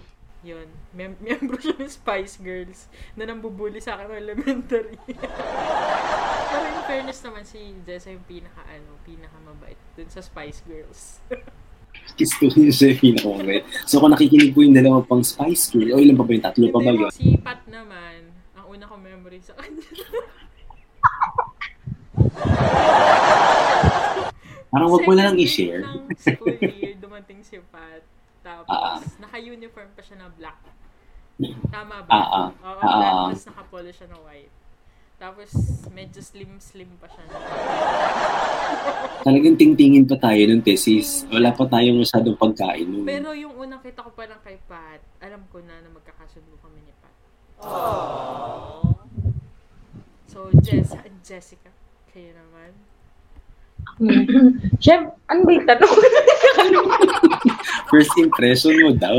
Yun. 0.44 0.68
Mem- 0.92 1.16
miyembro 1.24 1.56
siya 1.56 1.78
ng 1.80 1.88
Spice 1.88 2.36
Girls 2.38 2.92
na 3.16 3.24
nambubuli 3.24 3.80
sa 3.80 3.96
akin 3.96 4.12
ng 4.12 4.20
elementary. 4.20 4.98
Pero 6.52 6.66
in 6.68 6.84
fairness 6.84 7.24
naman, 7.24 7.48
si 7.48 7.78
Jessa 7.88 8.12
yung 8.12 8.26
pinaka, 8.28 8.60
ano, 8.68 9.00
pinaka 9.02 9.38
mabait 9.40 9.80
dun 9.96 10.10
sa 10.12 10.20
Spice 10.20 10.60
Girls. 10.68 11.24
Gusto 12.20 12.50
ko 12.50 12.58
yung 12.60 12.74
siya 12.74 12.92
yung 12.92 13.02
pinakamabait. 13.16 13.64
So 13.88 14.02
kung 14.02 14.12
nakikinig 14.12 14.52
po 14.52 14.66
yung 14.66 14.76
dalawa 14.76 15.00
pang 15.00 15.24
Spice 15.24 15.72
Girl, 15.72 15.96
o 15.96 16.02
ilan 16.02 16.18
pa 16.18 16.26
ba 16.26 16.32
yung 16.34 16.46
tatlo 16.46 16.66
pa 16.74 16.80
ba 16.82 16.92
yun? 16.92 17.12
Si 17.14 17.38
Pat 17.40 17.62
naman, 17.70 18.34
ang 18.58 18.66
una 18.68 18.84
kong 18.84 19.04
memory 19.06 19.40
sa 19.40 19.54
kanya. 19.56 19.86
Parang 24.74 24.90
wag 24.90 25.06
mo 25.06 25.14
na 25.14 25.30
lang 25.30 25.38
Second 25.38 25.46
i-share. 25.46 25.82
school 26.18 26.58
year, 26.58 26.98
dumating 26.98 27.46
si 27.46 27.62
Pat. 27.70 27.93
Tapos, 28.62 29.02
Ah. 29.02 29.02
naka-uniform 29.20 29.90
pa 29.92 30.02
siya 30.02 30.18
na 30.18 30.30
black. 30.30 30.60
Tama 31.68 32.06
ba? 32.06 32.12
Ah, 32.12 32.28
ah. 32.30 32.48
Oo, 32.54 32.78
Ah, 32.78 32.78
black, 32.78 33.10
ah. 33.10 33.26
tapos 33.28 33.46
nakapolo 33.50 33.90
siya 33.90 34.08
na 34.08 34.20
white. 34.22 34.54
Tapos, 35.18 35.50
medyo 35.90 36.20
slim-slim 36.20 36.92
pa 37.00 37.08
siya. 37.08 37.24
Talagang 39.24 39.56
tingtingin 39.56 40.04
pa 40.04 40.20
tayo 40.20 40.42
nun, 40.46 40.60
Tessis. 40.60 41.24
Wala 41.32 41.50
pa 41.50 41.64
tayong 41.66 41.98
masyadong 41.98 42.36
pagkain 42.36 42.86
nun. 42.86 43.08
Pero 43.08 43.32
yung 43.32 43.56
unang 43.56 43.80
kita 43.80 44.04
ko 44.04 44.12
pa 44.12 44.28
lang 44.28 44.42
kay 44.44 44.60
Pat, 44.68 45.00
alam 45.18 45.42
ko 45.48 45.64
na 45.64 45.80
na 45.80 45.90
magkakasundo 45.90 46.60
kami 46.60 46.84
ni 46.84 46.94
Pat. 47.00 47.16
So, 50.28 50.50
Jess, 50.60 50.92
Jessica, 51.24 51.70
kayo 52.10 52.34
naman. 52.34 52.74
Siyempre, 54.82 55.14
ano 55.30 55.40
ba 55.46 55.52
yung 55.54 55.68
tanong? 55.70 55.94
First 57.94 58.14
impression 58.18 58.74
mo 58.82 58.92
daw. 58.98 59.16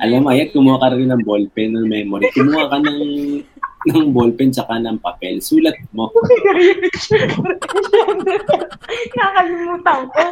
Alam 0.00 0.24
mo, 0.24 0.28
ayat, 0.32 0.52
kumuha 0.56 0.80
ka 0.80 0.96
rin 0.96 1.12
ng 1.12 1.24
ballpen 1.24 1.76
ng 1.76 1.86
memory. 1.88 2.28
Kumuha 2.32 2.72
ka 2.72 2.78
ng 2.80 3.00
ng 3.80 4.12
ballpen 4.12 4.52
tsaka 4.52 4.76
ng 4.76 5.00
papel. 5.00 5.40
Sulat 5.40 5.76
mo. 5.96 6.12
Nakakalimutan 9.16 10.00
ko. 10.12 10.24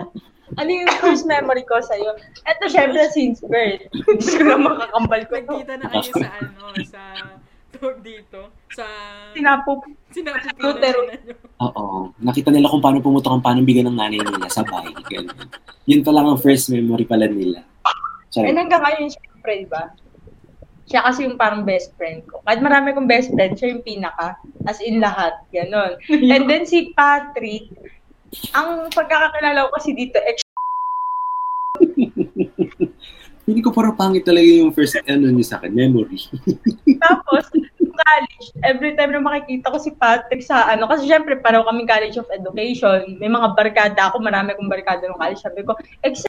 Ano 0.56 0.70
yung 0.72 0.90
first 0.98 1.28
memory 1.28 1.62
ko 1.68 1.76
sa'yo? 1.78 2.16
Ito, 2.48 2.64
syempre, 2.72 3.04
since 3.12 3.44
birth. 3.44 3.84
Hindi 3.92 4.24
ko 4.26 4.42
na 4.48 4.56
makakambal 4.56 5.22
ko. 5.28 5.34
to. 5.38 5.40
Nagkita 5.44 5.74
na 5.76 5.86
kayo 5.92 6.12
sa 6.16 6.28
ano, 6.40 6.64
sa 6.88 7.02
tawag 7.68 8.00
dito, 8.00 8.48
sa 8.72 8.84
Sinapo. 9.36 9.84
sinapupilan 10.08 10.56
Lutero. 10.58 11.00
na 11.04 11.14
nyo. 11.14 11.34
Oo. 11.60 11.86
Nakita 12.18 12.48
nila 12.48 12.72
kung 12.72 12.80
paano 12.80 12.98
pumutok 12.98 13.32
ang 13.34 13.44
paano 13.44 13.60
bigyan 13.60 13.92
ng 13.92 13.98
nanay 13.98 14.18
nila. 14.18 14.48
Sabay. 14.48 14.88
Ganun. 15.06 15.36
Yun 15.84 16.00
pa 16.00 16.12
lang 16.12 16.26
ang 16.26 16.40
first 16.40 16.72
memory 16.72 17.04
pala 17.04 17.28
nila. 17.28 17.60
And 17.60 18.32
Sorry. 18.32 18.52
hanggang 18.52 18.82
ngayon, 18.84 19.08
syempre, 19.08 19.52
di 19.58 19.68
ba? 19.68 19.92
Siya 20.88 21.04
kasi 21.04 21.28
yung 21.28 21.36
parang 21.36 21.68
best 21.68 21.92
friend 21.96 22.24
ko. 22.24 22.40
Kahit 22.42 22.64
marami 22.64 22.96
kong 22.96 23.04
best 23.04 23.28
friend, 23.32 23.56
siya 23.56 23.76
yung 23.76 23.84
pinaka. 23.84 24.40
As 24.64 24.80
in 24.80 25.04
lahat. 25.04 25.36
Ganon. 25.52 26.00
And 26.32 26.48
then 26.48 26.64
si 26.64 26.96
Patrick, 26.96 27.68
ang 28.52 28.88
pagkakakilala 28.92 29.68
ko 29.68 29.70
kasi 29.76 29.92
dito, 29.92 30.16
ex 30.24 30.40
Hindi 33.48 33.64
ko 33.64 33.72
parang 33.72 33.96
pangit 33.96 34.28
talaga 34.28 34.44
yung 34.44 34.76
first 34.76 35.00
ano 35.08 35.32
niya 35.32 35.46
sa 35.48 35.56
akin, 35.56 35.72
memory. 35.72 36.20
Tapos, 37.08 37.48
yung 37.80 37.96
college, 37.96 38.44
every 38.60 38.92
time 38.92 39.16
na 39.16 39.24
makikita 39.24 39.72
ko 39.72 39.80
si 39.80 39.96
Patrick 39.96 40.44
sa 40.44 40.68
ano, 40.68 40.84
kasi 40.84 41.08
syempre, 41.08 41.40
pareho 41.40 41.64
kami 41.64 41.88
College 41.88 42.20
of 42.20 42.28
Education, 42.28 43.16
may 43.16 43.32
mga 43.32 43.56
barkada 43.56 44.12
ako, 44.12 44.20
marami 44.20 44.52
akong 44.52 44.68
barkada 44.68 45.00
ng 45.08 45.16
college, 45.16 45.40
sabi 45.40 45.64
ko, 45.64 45.72
ex 46.04 46.28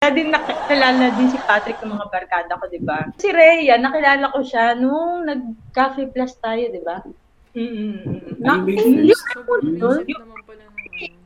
kaya 0.00 0.12
din 0.12 0.32
nakilala 0.32 1.12
din 1.20 1.28
si 1.28 1.38
Patrick 1.44 1.82
ng 1.84 1.92
mga 1.92 2.08
barkada 2.08 2.56
ko, 2.56 2.64
di 2.72 2.80
ba? 2.80 3.04
Si 3.20 3.28
Rhea, 3.28 3.76
nakilala 3.76 4.32
ko 4.32 4.40
siya 4.40 4.72
nung 4.72 5.28
nag-cafe 5.28 6.08
plus 6.16 6.32
tayo, 6.40 6.64
di 6.72 6.80
ba? 6.80 7.04
Mm-mm. 7.52 8.40
Ano 8.40 8.64
ba 8.64 8.70
yung 8.72 9.04
Hindi, 9.04 9.12
first? 9.12 9.24
Sobrang 9.36 9.64
Yun? 9.68 10.00
recent 10.00 10.20
naman 10.20 10.40
pala 10.48 10.64
ng 10.64 10.76
ano. 10.76 11.24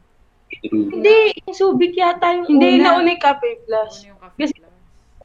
Hindi, 0.62 1.16
yung 1.40 1.54
Subic 1.54 1.92
yata 1.92 2.34
yung 2.34 2.46
Hindi, 2.46 2.76
una. 2.76 2.84
nauna 2.94 3.10
yung 3.10 3.22
Cafe 3.22 3.48
Plus. 3.64 4.04
Yung 4.04 4.18
cafe 4.18 4.36
Kasi-? 4.38 4.68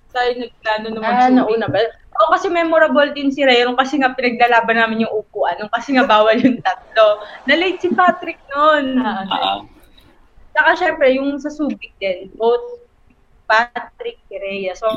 Tayo 0.10 0.32
nagplano 0.34 0.86
na 0.88 0.96
Ah, 0.96 1.04
mag-shooting. 1.04 1.36
nauna 1.38 1.68
ba? 1.68 1.80
Oo, 2.15 2.32
kasi 2.32 2.48
memorable 2.48 3.12
din 3.12 3.27
si 3.27 3.44
Ray. 3.44 3.62
Yung 3.62 3.75
kasi 3.75 4.00
nga 4.00 4.10
pinaglalaban 4.10 4.77
namin 4.77 5.04
yung 5.04 5.12
upuan. 5.13 5.60
Yung 5.60 5.68
kasi 5.68 5.92
nga 5.92 6.06
bawal 6.06 6.38
yung 6.38 6.62
tatlo. 6.62 7.20
Na-late 7.44 7.77
si 7.77 7.92
Patrick 7.92 8.39
noon. 8.50 8.96
Ah, 8.98 9.27
Ah, 9.27 9.60
Saka 10.51 10.72
syempre, 10.77 11.12
yung 11.12 11.36
sa 11.36 11.51
Subic 11.51 11.92
din. 11.98 12.32
Both 12.34 12.88
Patrick, 13.44 14.24
si 14.25 14.39
Rhea. 14.39 14.72
So, 14.72 14.88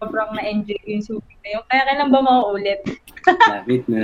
sobrang 0.00 0.32
na-enjoy 0.32 0.74
ko 0.74 0.88
yung 0.90 1.04
Subic 1.04 1.36
na 1.42 1.48
yun. 1.52 1.64
Kaya 1.66 1.82
kailan 1.84 2.08
ba 2.08 2.20
mauulit? 2.22 2.80
lapit 3.46 3.84
na. 3.86 4.00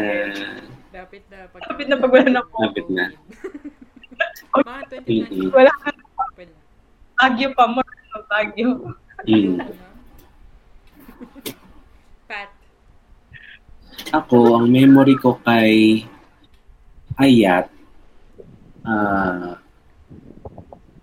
Dapat 0.91 1.23
na 1.27 1.39
pag 1.49 1.61
Lapit 1.65 1.87
na 1.89 1.97
pag 1.97 2.13
wala 2.13 2.29
na 2.29 2.43
po. 2.45 2.57
Lapit 2.61 2.87
na. 2.89 3.05
Mga 4.47 5.03
2020 5.07 5.09
Mm-mm. 5.09 5.51
Wala 5.55 5.73
ka 5.83 5.89
open 5.95 6.49
na. 6.51 6.61
Bagyo 7.19 7.49
pa 7.55 7.65
mo. 7.67 7.81
Bagyo. 8.31 8.69
Mm. 9.27 9.59
Pat. 12.31 12.51
Ako, 14.15 14.63
ang 14.63 14.67
memory 14.71 15.19
ko 15.19 15.37
kay 15.43 16.07
Ayat, 17.19 17.67
ah, 18.87 19.59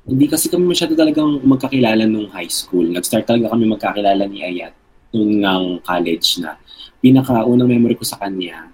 hindi 0.07 0.25
kasi 0.31 0.47
kami 0.47 0.63
masyado 0.63 0.95
talagang 0.95 1.43
magkakilala 1.43 2.07
nung 2.07 2.31
high 2.31 2.47
school. 2.47 2.87
Nag-start 2.87 3.27
talaga 3.27 3.51
kami 3.51 3.67
magkakilala 3.67 4.23
ni 4.31 4.39
Ayat 4.39 4.71
nung 5.11 5.43
ng 5.43 5.63
college 5.83 6.39
na. 6.39 6.55
Pinaka-unang 7.03 7.67
memory 7.67 7.99
ko 7.99 8.07
sa 8.07 8.15
kanya, 8.15 8.71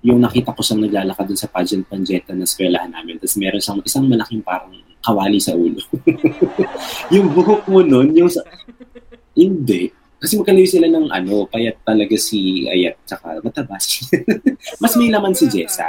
yung 0.00 0.20
nakita 0.20 0.56
ko 0.56 0.60
siyang 0.64 0.88
naglalakad 0.88 1.28
dun 1.28 1.40
sa 1.40 1.48
pageant 1.52 1.84
panjeta 1.84 2.32
na 2.32 2.48
eskwelahan 2.48 2.88
namin. 2.88 3.20
Tapos 3.20 3.36
meron 3.36 3.60
siyang 3.60 3.80
isang 3.84 4.06
malaking 4.08 4.40
parang 4.40 4.72
kawali 5.04 5.36
sa 5.40 5.52
ulo. 5.52 5.80
yung 7.14 7.32
buhok 7.32 7.68
mo 7.68 7.84
nun, 7.84 8.12
yung 8.16 8.28
sa... 8.28 8.40
Hindi. 9.36 9.92
Kasi 10.20 10.36
magkalayo 10.36 10.68
sila 10.68 10.88
ng 10.88 11.08
ano, 11.08 11.48
payat 11.48 11.80
talaga 11.80 12.12
si 12.20 12.68
Ayat, 12.68 13.00
tsaka 13.08 13.40
matabas. 13.40 14.04
Mas 14.82 14.92
may 15.00 15.08
laman 15.08 15.32
si 15.32 15.48
Jessa. 15.48 15.88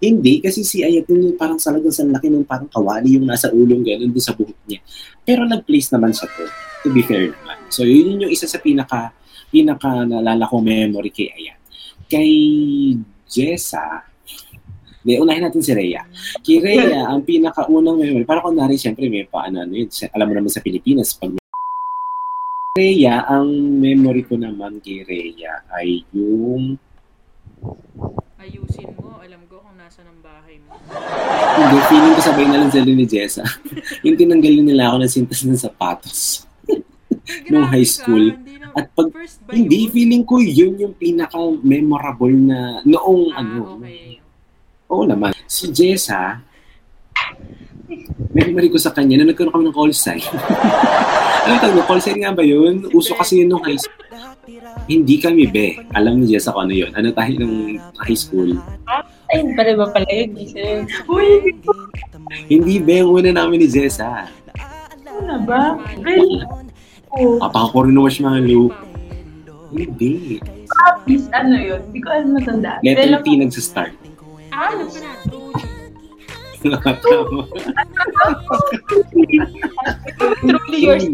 Hindi, 0.00 0.40
kasi 0.40 0.64
si 0.64 0.80
Ayat 0.80 1.04
yung 1.12 1.36
parang 1.36 1.60
salagang 1.60 1.92
sa 1.92 2.08
laki 2.08 2.32
ng 2.32 2.48
parang 2.48 2.72
kawali 2.72 3.20
yung 3.20 3.28
nasa 3.28 3.52
ulong 3.52 3.84
gano'n 3.84 4.12
din 4.16 4.24
sa 4.24 4.32
buhok 4.32 4.56
niya. 4.64 4.80
Pero 5.28 5.44
nag-place 5.44 5.92
naman 5.92 6.16
siya 6.16 6.28
to, 6.32 6.44
to 6.84 6.88
be 6.88 7.04
fair 7.04 7.28
naman. 7.28 7.60
So 7.68 7.84
yun 7.84 8.24
yung 8.24 8.32
isa 8.32 8.48
sa 8.48 8.56
pinaka, 8.64 9.12
pinaka 9.52 10.08
naalala 10.08 10.48
kong 10.48 10.64
memory 10.64 11.12
kay 11.12 11.28
Ayat. 11.28 11.60
Kay 12.08 12.30
Jessa, 13.30 14.10
Di, 15.00 15.16
unahin 15.16 15.48
natin 15.48 15.64
si 15.64 15.72
Rhea. 15.72 16.04
Kay 16.44 16.60
Rhea, 16.60 17.00
ang 17.10 17.24
pinakaunang 17.24 17.96
memory, 17.96 18.28
para 18.28 18.44
kunwari, 18.44 18.76
siyempre, 18.76 19.08
may 19.08 19.24
paano, 19.24 19.64
ano 19.64 19.72
yun, 19.72 19.88
alam 20.12 20.26
mo 20.28 20.32
naman 20.36 20.52
sa 20.52 20.60
Pilipinas, 20.60 21.16
pag 21.16 21.40
Rhea, 22.76 23.24
ang 23.26 23.48
memory 23.80 24.28
ko 24.28 24.36
naman 24.36 24.78
kay 24.84 25.02
Rhea 25.08 25.64
ay 25.72 26.04
yung... 26.12 26.76
Ayusin 28.36 28.92
mo. 29.00 29.18
Alam 29.24 29.42
ko 29.48 29.64
kung 29.64 29.74
nasa 29.80 30.04
ng 30.04 30.20
bahay 30.20 30.60
mo. 30.68 30.76
Hindi, 31.58 31.76
feeling 31.88 32.14
ko 32.14 32.20
sabay 32.20 32.46
na 32.46 32.58
lang 32.60 32.70
sila 32.70 32.92
ni 32.92 33.06
Jessa. 33.08 33.44
yung 34.06 34.16
tinanggalin 34.20 34.68
nila 34.68 34.92
ako 34.92 34.96
ng 35.00 35.12
sintas 35.12 35.40
ng 35.42 35.56
sapatos. 35.56 36.44
Nung 37.48 37.66
high 37.66 37.88
school. 37.88 38.36
Hindi 38.36 38.59
na, 38.59 38.59
At 38.72 38.86
pag, 38.92 39.08
first 39.10 39.38
ba 39.42 39.50
hindi, 39.50 39.84
yun? 39.84 39.90
feeling 39.90 40.22
ko 40.22 40.38
yun 40.38 40.74
yung 40.76 40.94
pinaka-memorable 40.94 42.34
na 42.36 42.58
noong 42.82 43.24
Ah, 43.30 43.40
ano. 43.40 43.60
okay. 43.76 44.18
Oo 44.86 45.04
naman. 45.04 45.30
Si 45.44 45.68
Jessa, 45.68 46.42
memory 48.30 48.68
ko 48.68 48.78
sa 48.78 48.90
kanya 48.90 49.18
na 49.18 49.30
nagkaroon 49.30 49.50
kami 49.50 49.64
ng 49.64 49.76
call 49.76 49.92
sign. 49.92 50.22
ano 51.44 51.54
tawag 51.58 51.76
mo? 51.76 51.82
Call 51.84 52.00
sign 52.00 52.18
nga 52.18 52.30
ba 52.30 52.42
yun? 52.42 52.86
Uso 52.90 53.14
kasi 53.14 53.42
yun 53.42 53.50
nung 53.50 53.62
high 53.62 53.78
school. 53.78 53.98
Hindi 54.86 55.18
kami, 55.18 55.46
be. 55.46 55.78
Alam 55.94 56.18
ni 56.18 56.26
Jessa 56.28 56.50
kung 56.50 56.66
ano 56.66 56.74
yun. 56.74 56.90
Ano 56.92 57.10
tayo 57.10 57.30
nung 57.36 57.78
high 57.96 58.18
school? 58.18 58.58
Ay, 59.28 59.46
pala 59.54 59.70
ba 59.76 59.86
pala 59.88 60.10
yun? 60.10 60.30
Uy, 61.06 61.54
Hindi, 62.46 62.78
be. 62.78 62.98
Ang 62.98 63.10
una 63.12 63.30
namin 63.32 63.62
ni 63.62 63.68
Jessa. 63.68 64.26
ano 64.90 65.10
na 65.22 65.36
ba? 65.38 65.78
Really? 65.96 66.42
Oh, 67.10 67.42
Papakakorin 67.42 67.94
na 67.94 68.06
marshmallow. 68.06 68.70
Hindi. 69.70 70.38
Happy, 70.70 71.14
ano 71.34 71.54
yun? 71.58 71.80
Hindi 71.90 71.98
ko 72.02 72.08
alam 72.10 72.30
matanda. 72.34 72.78
Letter 72.82 73.18
Pero- 73.18 73.22
T 73.26 73.28
nagsa-start. 73.38 73.92
Ah, 74.50 74.74
ko 74.74 74.84
na. 74.98 75.10
Truly. 80.44 80.80
Yours. 80.84 81.08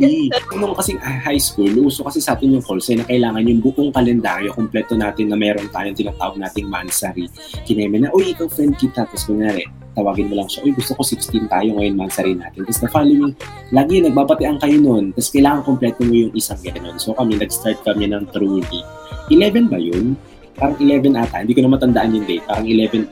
Nung 0.58 0.74
kasi 0.74 0.98
ah, 0.98 1.22
high 1.22 1.38
school, 1.38 1.70
uso 1.86 2.02
kasi 2.02 2.18
sa 2.18 2.34
atin 2.34 2.58
yung 2.58 2.64
call 2.66 2.82
sign 2.82 2.98
na 2.98 3.06
kailangan 3.06 3.46
yung 3.46 3.62
buong 3.62 3.94
kalendaryo, 3.94 4.50
kompleto 4.50 4.98
natin 4.98 5.30
na 5.30 5.38
meron 5.38 5.70
tayong 5.70 5.94
tinatawag 5.94 6.40
nating 6.42 6.66
mansari. 6.66 7.30
Kineme 7.62 8.02
na, 8.02 8.10
uy, 8.10 8.34
ikaw 8.34 8.50
friend 8.50 8.74
kita. 8.74 9.06
Tapos 9.06 9.22
kunyari, 9.22 9.62
tawagin 9.96 10.28
mo 10.28 10.36
lang 10.36 10.48
siya, 10.52 10.60
uy, 10.68 10.76
gusto 10.76 10.92
ko 10.92 11.00
16 11.00 11.48
tayo 11.48 11.68
ngayon, 11.72 11.96
mansari 11.96 12.36
natin. 12.36 12.68
Tapos 12.68 12.80
the 12.84 12.88
following, 12.92 13.32
lagi 13.72 14.04
nagbabatean 14.04 14.60
kayo 14.60 14.76
nun. 14.76 15.16
Tapos 15.16 15.32
kailangan 15.32 15.64
kompleto 15.64 16.04
mo 16.04 16.12
yung 16.12 16.32
isang 16.36 16.60
ganun. 16.60 17.00
So 17.00 17.16
kami, 17.16 17.40
nag-start 17.40 17.80
kami 17.80 18.12
ng 18.12 18.28
truly. 18.28 18.84
11 19.32 19.72
ba 19.72 19.80
yun? 19.80 20.12
Parang 20.56 20.76
11 20.76 21.16
ata. 21.16 21.40
Hindi 21.40 21.56
ko 21.56 21.60
na 21.64 21.72
matandaan 21.72 22.16
yung 22.16 22.26
date. 22.28 22.44
Parang 22.44 22.68
11. 22.68 23.08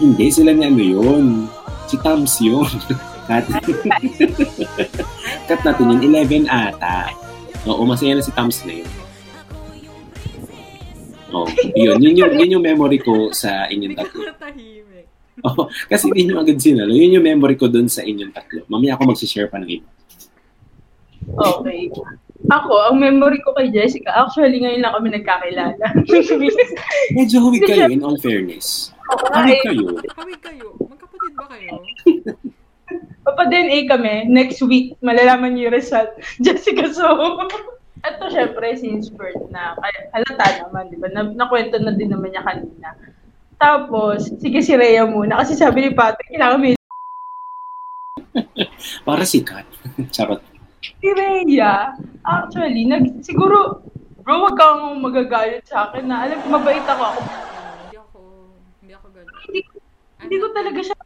Hindi, 0.00 0.26
sila 0.32 0.50
ni 0.56 0.64
ano 0.64 0.82
yun. 0.82 1.24
Si 1.88 1.96
Tams 2.00 2.34
yun. 2.40 2.68
Cut. 3.28 3.44
Cut 5.48 5.60
natin 5.64 5.92
yun. 5.92 6.00
11 6.12 6.48
ata. 6.48 7.12
Oo, 7.64 7.84
masaya 7.88 8.16
na 8.16 8.24
si 8.24 8.32
Tams 8.32 8.60
na 8.68 8.80
yun. 8.80 8.90
Oh, 11.34 11.48
yun. 11.74 11.98
Yun 11.98 12.14
yung, 12.14 12.32
yun 12.36 12.54
yung 12.60 12.64
memory 12.64 13.00
ko 13.00 13.32
sa 13.32 13.66
inyong 13.66 13.96
tatlo. 13.96 14.22
Oh, 15.44 15.66
kasi 15.90 16.06
hindi 16.14 16.30
nyo 16.30 16.46
agad 16.46 16.62
sinalo. 16.62 16.94
Yun 16.94 17.18
yung 17.18 17.26
memory 17.26 17.58
ko 17.58 17.66
dun 17.66 17.90
sa 17.90 18.06
inyong 18.06 18.30
tatlo. 18.30 18.62
Mamaya 18.70 18.94
ako 18.94 19.12
mag-share 19.12 19.50
pa 19.50 19.58
ng 19.58 19.66
iba. 19.66 19.88
Okay. 21.34 21.90
Ako, 22.52 22.72
ang 22.92 23.00
memory 23.00 23.40
ko 23.40 23.56
kay 23.56 23.72
Jessica, 23.72 24.12
actually 24.12 24.60
ngayon 24.60 24.84
lang 24.84 24.92
kami 24.92 25.08
nagkakilala. 25.16 25.86
Medyo 27.16 27.36
huwag 27.40 27.56
kayo 27.64 27.88
in 27.88 28.04
all 28.04 28.20
fairness. 28.20 28.92
Huwag 29.08 29.64
kayo. 29.64 29.96
Kawig 30.12 30.40
kayo. 30.44 30.76
Magkapatid 30.76 31.32
ba 31.40 31.44
kayo? 31.48 31.72
Papa 33.24 33.48
DNA 33.48 33.88
kami, 33.88 34.28
next 34.28 34.60
week, 34.60 35.00
malalaman 35.00 35.56
niyo 35.56 35.72
yung 35.72 35.76
result. 35.80 36.12
Jessica, 36.44 36.92
so, 36.92 37.08
ito 38.04 38.24
syempre, 38.28 38.76
since 38.76 39.08
birth 39.08 39.40
na, 39.48 39.72
kaya 39.80 40.12
halata 40.12 40.68
naman, 40.68 40.92
di 40.92 41.00
ba? 41.00 41.08
Na, 41.08 41.24
nakwento 41.32 41.80
na 41.80 41.96
din 41.96 42.12
naman 42.12 42.36
niya 42.36 42.44
kanina. 42.44 42.92
Tapos, 43.58 44.28
sige 44.38 44.60
si 44.60 44.74
Rhea 44.74 45.06
muna, 45.06 45.40
kasi 45.40 45.54
sabi 45.56 45.88
ni 45.88 45.90
Patrick, 45.94 46.30
kailangan 46.30 46.60
may 46.60 46.74
Para 49.06 49.22
sikat. 49.22 49.64
Charot. 50.14 50.42
si 50.82 51.08
Rhea. 51.14 51.94
Actually, 52.26 52.84
nag, 52.84 53.22
siguro, 53.22 53.80
bro, 54.20 54.48
wag 54.50 54.56
kang 54.58 54.98
magagalit 55.00 55.64
sa 55.66 55.88
akin 55.90 56.10
na, 56.10 56.26
alam, 56.26 56.38
mabait 56.50 56.82
ako. 56.84 57.04
ako 57.04 57.20
Hindi 57.22 57.96
ako, 57.96 58.18
hindi 58.82 58.92
ako 58.94 59.06
ganun. 59.14 59.34
hindi, 59.48 59.60
hindi 60.24 60.36
ko 60.40 60.46
talaga 60.52 60.80
siya, 60.82 60.96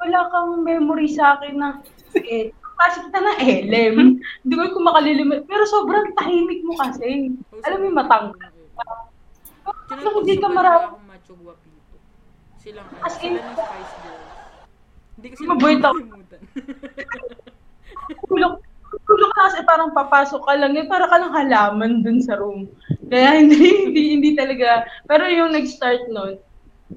wala 0.00 0.20
kang 0.32 0.50
memory 0.64 1.08
sa 1.10 1.36
akin 1.38 1.54
na, 1.58 1.68
eh, 2.16 2.50
kasi 2.74 3.06
kita 3.06 3.18
na 3.22 3.32
LM. 3.38 3.96
Hindi 4.18 4.54
ko 4.58 4.62
kung 4.74 4.86
makalilimit. 4.86 5.46
Pero 5.46 5.62
sobrang 5.64 6.10
tahimik 6.18 6.60
mo 6.66 6.74
kasi. 6.76 7.30
Alam 7.64 7.78
mo 7.80 7.84
yung 7.86 7.98
matang. 7.98 8.26
Kailangan 9.88 10.20
hindi 10.20 10.36
ka 10.36 10.48
marami. 10.50 10.84
akong 10.90 11.06
macho 11.08 11.32
guwapito. 11.38 11.63
Silang, 12.64 12.88
ano, 12.88 13.04
As 13.04 13.14
in- 13.20 13.36
sila 13.36 13.40
ng 13.44 13.56
Spice 13.60 13.94
Girls. 14.00 14.30
Hindi 15.14 15.28
Mabait 15.44 15.80
ako. 15.84 16.00
nakalimutan. 16.00 16.40
Tulog, 18.28 18.54
tulog 19.04 19.30
ka 19.32 19.40
kasi 19.48 19.58
parang 19.68 19.92
papasok 19.92 20.42
ka 20.48 20.54
lang. 20.56 20.72
Eh, 20.74 20.88
para 20.88 21.04
ka 21.06 21.16
lang 21.20 21.32
halaman 21.32 22.00
dun 22.00 22.24
sa 22.24 22.40
room. 22.40 22.66
Kaya 23.12 23.36
hindi, 23.40 23.84
hindi, 23.84 24.02
hindi 24.16 24.30
talaga. 24.32 24.88
Pero 25.04 25.28
yung 25.28 25.52
nag-start 25.52 26.08
nun, 26.08 26.40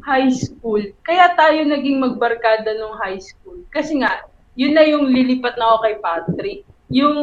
high 0.08 0.32
school. 0.32 0.82
Kaya 1.04 1.36
tayo 1.36 1.68
naging 1.68 2.00
magbarkada 2.00 2.80
nung 2.80 2.96
high 3.00 3.20
school. 3.20 3.60
Kasi 3.70 4.00
nga, 4.00 4.24
yun 4.56 4.72
na 4.74 4.88
yung 4.88 5.12
lilipat 5.12 5.60
na 5.60 5.76
ako 5.76 5.78
kay 5.84 5.96
Patrick. 6.00 6.60
Yung, 6.88 7.18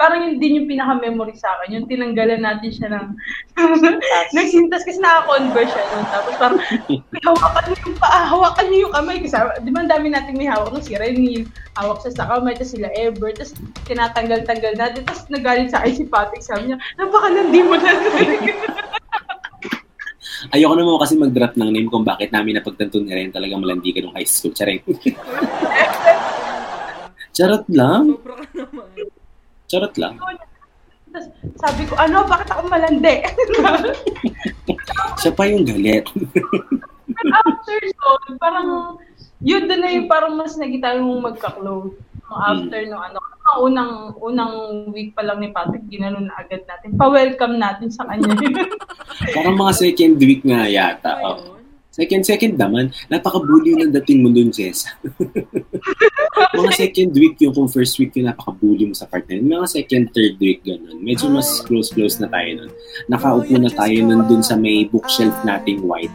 parang 0.00 0.24
yun 0.24 0.40
din 0.40 0.56
yung 0.62 0.68
pinaka-memory 0.72 1.36
sa 1.36 1.52
akin. 1.60 1.76
Yung 1.76 1.88
tinanggalan 1.88 2.40
natin 2.40 2.72
siya 2.72 2.88
ng, 2.96 3.12
nagsintas 4.36 4.88
kasi 4.88 4.96
naka-converse 4.96 5.68
siya 5.68 5.84
nun. 5.92 6.04
Tapos 6.08 6.34
parang, 6.40 6.60
may 6.88 7.22
hawakan 7.28 7.64
niyo 7.68 7.76
yung 7.84 7.98
paa, 8.00 8.20
hawakan 8.24 8.66
niyo 8.72 8.78
yung 8.88 8.94
kamay. 8.96 9.20
Kasi 9.20 9.36
di 9.60 9.70
ba 9.72 9.84
ang 9.84 9.92
dami 9.92 10.08
natin 10.08 10.32
may 10.40 10.48
hawak 10.48 10.72
no? 10.72 10.80
Si 10.80 10.96
Renil, 10.96 11.44
hawak 11.76 12.00
siya 12.00 12.12
sa 12.16 12.24
kamay, 12.24 12.56
tapos 12.56 12.72
sila 12.72 12.88
Ever, 12.96 13.36
tapos 13.36 13.52
tinatanggal-tanggal 13.84 14.74
natin. 14.80 15.04
Tapos 15.04 15.28
nagalit 15.28 15.68
sa 15.76 15.84
akin 15.84 15.92
si 15.92 16.04
Patrick, 16.08 16.40
sabi 16.40 16.72
niya, 16.72 16.80
napakalandi 16.96 17.60
mo 17.68 17.76
na. 17.76 17.92
Ayoko 20.52 20.74
naman 20.76 21.00
kasi 21.00 21.14
mag-drop 21.16 21.56
ng 21.56 21.70
name 21.72 21.88
kung 21.88 22.04
bakit 22.04 22.28
namin 22.30 22.60
napagtanto 22.60 23.00
ni 23.00 23.10
Ren 23.10 23.32
talagang 23.32 23.60
malandi 23.60 23.92
ka 23.92 24.04
nung 24.04 24.14
high 24.14 24.28
school. 24.28 24.52
Charing. 24.52 24.84
Charot 27.36 27.64
lang. 27.72 28.16
Sobra 28.16 28.34
ka 28.40 28.46
naman. 28.52 28.75
Charot 29.66 29.94
lang. 29.98 30.14
tapos 31.10 31.26
sabi 31.58 31.82
ko, 31.88 31.94
ano, 31.96 32.28
bakit 32.28 32.48
ako 32.52 32.68
malandi? 32.68 33.24
Siya 35.22 35.32
pa 35.32 35.48
yung 35.48 35.64
galit. 35.64 36.04
after 37.32 37.78
so, 37.96 38.08
parang, 38.36 39.00
yun 39.40 39.64
doon 39.64 39.80
na 39.80 39.90
yung 39.96 40.08
parang 40.10 40.36
mas 40.36 40.54
naging 40.60 40.82
tayong 40.84 41.24
magka-close. 41.24 41.96
Mga 42.26 42.42
After 42.42 42.80
nung 42.90 43.02
ano, 43.06 43.18
ang 43.46 43.58
unang 43.62 43.92
unang 44.18 44.52
week 44.90 45.14
pa 45.14 45.22
lang 45.22 45.38
ni 45.38 45.54
Patrick, 45.54 45.86
ginano 45.86 46.18
na 46.18 46.34
agad 46.34 46.66
natin. 46.66 46.98
Pa-welcome 46.98 47.54
natin 47.54 47.86
sa 47.86 48.02
kanya. 48.10 48.34
Parang 49.38 49.54
mga 49.54 49.72
second 49.78 50.18
week 50.18 50.42
nga 50.42 50.66
yata. 50.66 51.22
Ano 51.22 51.54
Oh. 51.54 51.55
Second, 51.96 52.22
second 52.28 52.60
naman, 52.60 52.92
napaka-bully 53.08 53.72
ng 53.80 53.88
dating 53.88 54.20
mo 54.20 54.28
dun, 54.28 54.52
Jess. 54.52 54.84
mga 56.60 56.70
second 56.76 57.16
week 57.16 57.40
yung 57.40 57.56
kung 57.56 57.72
first 57.72 57.96
week 57.96 58.12
yung 58.20 58.28
napaka-bully 58.28 58.84
mo 58.84 58.92
sa 58.92 59.08
partner. 59.08 59.40
Mga 59.40 59.64
second, 59.64 60.12
third 60.12 60.36
week, 60.36 60.60
ganun. 60.60 61.00
Medyo 61.00 61.32
mas 61.32 61.64
close-close 61.64 62.20
na 62.20 62.28
tayo 62.28 62.52
nun. 62.52 62.70
Nakaupo 63.08 63.56
na 63.56 63.72
tayo 63.72 63.96
nun 64.04 64.28
dun 64.28 64.44
sa 64.44 64.60
may 64.60 64.84
bookshelf 64.92 65.32
nating 65.48 65.80
white. 65.88 66.12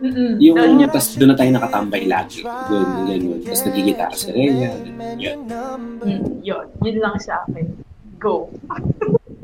Mm-mm. 0.00 0.40
Yung, 0.40 0.80
yun. 0.80 0.88
tas 0.88 1.12
doon 1.12 1.28
na 1.28 1.36
tayo 1.36 1.50
nakatambay 1.52 2.08
lagi. 2.08 2.40
Doon, 2.48 2.88
ganun. 3.04 3.38
Tapos 3.44 3.62
nagigitara 3.68 4.16
si 4.16 4.32
Rhea. 4.32 4.72
Yun. 5.12 5.38
Mm, 5.44 6.40
yun. 6.40 6.66
Yun 6.80 6.96
lang 7.04 7.20
sa 7.20 7.44
akin. 7.44 7.68
Go. 8.16 8.48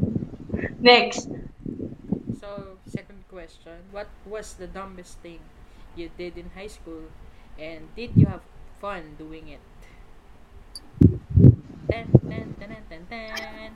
Next. 0.80 1.28
So, 2.40 2.80
second 2.88 3.20
question. 3.28 3.84
What 3.92 4.08
was 4.24 4.56
the 4.56 4.64
dumbest 4.64 5.20
thing 5.20 5.44
you 5.96 6.10
did 6.14 6.38
in 6.38 6.50
high 6.54 6.70
school? 6.70 7.10
And 7.58 7.90
did 7.94 8.14
you 8.18 8.26
have 8.26 8.42
fun 8.82 9.14
doing 9.18 9.48
it? 9.48 9.62
ten, 11.90 12.06
ten, 12.28 12.46
ten, 12.58 12.82
ten, 12.88 13.02
ten. 13.06 13.70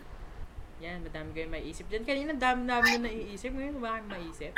Yan, 0.78 1.02
madami 1.02 1.34
kayong 1.34 1.52
maiisip 1.58 1.90
dyan. 1.90 2.06
Kanina 2.06 2.30
dami-dami 2.38 3.02
na 3.02 3.10
naiisip. 3.10 3.50
Ngayon, 3.50 3.82
bakit 3.82 4.04
maisip? 4.06 4.52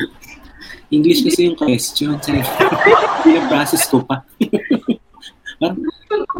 English 0.94 1.24
kasi 1.24 1.48
yung 1.48 1.56
question. 1.56 2.20
Pinaprocess 3.24 3.88
ko 3.92 4.04
pa. 4.04 4.20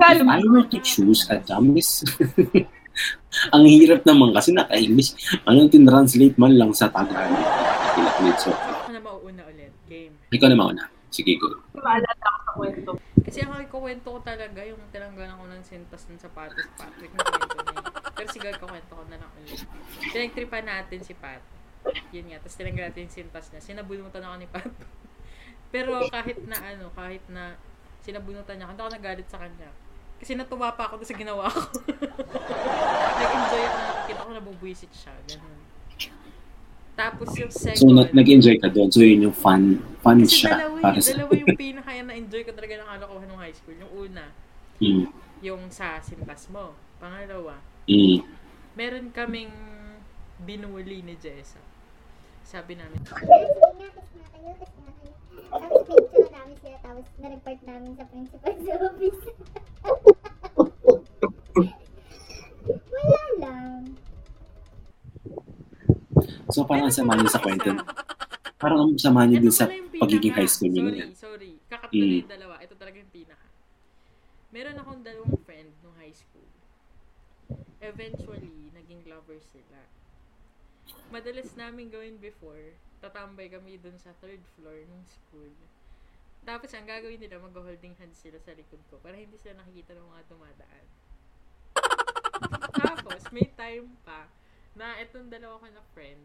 Parang, 0.01 0.25
if 0.25 0.29
I 0.29 0.41
were 0.45 0.69
to 0.69 0.79
choose 0.85 1.25
a 1.33 1.41
dumbest... 1.41 2.05
ang 3.57 3.65
hirap 3.65 4.05
naman 4.05 4.37
kasi 4.37 4.53
naka-English. 4.53 5.17
Anong 5.49 5.73
tin-translate 5.73 6.37
man 6.37 6.61
lang 6.61 6.77
sa 6.77 6.93
Tagalog. 6.93 7.41
Ako 7.97 8.93
na 8.93 9.01
mauuna 9.01 9.49
ulit. 9.49 9.73
Game. 9.89 10.13
Ikaw 10.29 10.49
na 10.53 10.57
mauna. 10.61 10.85
Sige, 11.11 11.43
go. 11.43 11.59
Maalala 11.75 12.15
ako 12.23 12.39
sa 12.41 12.53
kwento. 12.55 12.91
Kasi 13.27 13.39
ang 13.43 13.59
ikukwento 13.59 14.07
ko 14.15 14.19
talaga, 14.23 14.63
yung 14.63 14.79
tinanggalan 14.95 15.35
ko 15.35 15.45
ng 15.51 15.63
sintas 15.67 16.07
ng 16.07 16.23
sapatos, 16.23 16.71
Patrick, 16.79 17.11
na 17.19 17.27
kwento 17.27 17.59
na 17.67 17.73
yun. 17.75 17.87
Pero 18.15 18.29
sige, 18.31 18.49
kukwento 18.57 18.93
ko 18.95 19.03
na 19.11 19.19
lang 19.19 19.31
ulit. 19.43 19.61
Pinagtripan 20.15 20.65
natin 20.71 21.01
si 21.03 21.13
Pat. 21.19 21.43
Yun 22.15 22.31
nga, 22.31 22.39
tapos 22.39 22.57
tinanggal 22.57 22.85
natin 22.95 23.11
yung 23.11 23.17
sintas 23.19 23.47
niya. 23.51 23.61
Sinabunutan 23.61 24.23
ako 24.23 24.37
ni 24.39 24.49
Pat. 24.49 24.71
Pero 25.75 26.03
kahit 26.11 26.39
na 26.47 26.57
ano, 26.59 26.87
kahit 26.95 27.23
na 27.27 27.59
sinabunutan 28.03 28.59
niya, 28.59 28.71
hindi 28.71 28.83
ako 28.83 28.91
nagalit 28.95 29.27
sa 29.27 29.39
kanya. 29.43 29.71
Kasi 30.21 30.37
natuwa 30.37 30.77
pa 30.77 30.91
ako 30.91 31.01
sa 31.01 31.17
ginawa 31.17 31.49
ko. 31.49 31.61
Nag-enjoy 33.21 33.63
ako, 33.65 33.79
nakikita 33.81 34.27
ko 34.27 34.31
nabubwisit 34.37 34.93
siya. 34.93 35.15
Ganun. 35.27 35.60
Tapos 37.01 37.33
yung 37.41 37.49
second... 37.49 37.81
So, 37.81 37.89
nag- 37.89 38.13
nag-enjoy 38.13 38.61
ka 38.61 38.69
doon. 38.69 38.93
So, 38.93 39.01
yun 39.01 39.25
yung 39.25 39.37
fun, 39.37 39.81
fun 40.05 40.21
Kasi 40.21 40.45
siya. 40.45 40.61
dalawa, 40.61 40.77
Para 40.85 41.01
sa... 41.01 41.17
dalawa 41.17 41.33
yung 41.33 41.57
pinaka 41.57 41.97
na-enjoy 41.97 42.43
ko 42.45 42.53
talaga 42.53 42.77
ng 42.77 42.89
kalokohan 42.93 43.29
ng 43.33 43.41
high 43.41 43.57
school. 43.57 43.77
Yung 43.81 43.93
una, 43.97 44.25
Mm, 44.81 45.13
yung 45.45 45.69
sa 45.69 46.01
sintas 46.01 46.49
mo. 46.49 46.73
Pangalawa, 46.97 47.61
mm. 47.85 48.25
meron 48.77 49.13
kaming 49.13 49.53
binuli 50.41 51.05
ni 51.05 51.17
Jessa. 51.21 51.61
Sabi 52.41 52.81
namin. 52.81 52.97
Tapos 53.05 53.29
picture 55.85 56.33
namin 56.33 56.57
sila, 56.65 56.77
tapos 56.81 57.05
na-report 57.21 57.61
namin 57.69 57.93
sa 57.93 58.05
principal's 58.09 58.69
office. 58.89 59.21
So, 66.51 66.67
parang 66.67 66.91
ang 66.91 66.95
sama 66.95 67.15
niyo 67.15 67.31
sa 67.31 67.39
kwento. 67.39 67.71
Parang 68.61 68.79
ang 68.85 68.99
sama 68.99 69.25
niyo 69.25 69.39
din 69.41 69.55
sa 69.55 69.71
pagiging 69.97 70.35
high 70.35 70.51
school 70.51 70.69
niyo. 70.69 70.91
Sorry, 70.91 71.15
sorry. 71.15 71.53
Kakat 71.71 71.89
ko 71.89 71.97
na 71.97 72.05
Mm. 72.05 72.19
yung 72.21 72.33
dalawa. 72.35 72.55
Ito 72.61 72.75
talaga 72.77 72.97
yung 72.99 73.13
pinaka. 73.15 73.47
Meron 74.51 74.77
akong 74.77 75.03
dalawang 75.07 75.39
friend 75.47 75.71
nung 75.81 75.95
high 75.97 76.13
school. 76.13 76.51
Eventually, 77.81 78.69
naging 78.75 79.07
lovers 79.07 79.47
sila. 79.49 79.81
Madalas 81.09 81.55
namin 81.55 81.87
gawin 81.89 82.19
before, 82.19 82.75
tatambay 82.99 83.47
kami 83.49 83.79
dun 83.79 83.95
sa 83.97 84.11
third 84.19 84.43
floor 84.59 84.85
ng 84.85 85.03
school. 85.07 85.55
Tapos, 86.43 86.73
ang 86.75 86.85
gagawin 86.85 87.21
nila, 87.21 87.39
mag-holding 87.39 87.95
hands 87.97 88.19
sila 88.19 88.41
sa 88.43 88.53
likod 88.53 88.81
ko 88.91 88.99
para 88.99 89.15
hindi 89.15 89.39
sila 89.39 89.61
nakikita 89.61 89.95
ng 89.95 90.07
mga 90.09 90.23
dumadaan. 90.27 90.87
Tapos, 92.75 93.23
may 93.31 93.49
time 93.55 93.87
pa 94.03 94.27
na 94.73 94.97
itong 95.03 95.29
dalawa 95.29 95.61
ko 95.61 95.67
na 95.69 95.83
friend, 95.93 96.21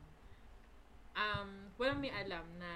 um, 1.16 1.72
walang 1.80 2.04
may 2.04 2.12
alam 2.12 2.46
na 2.60 2.72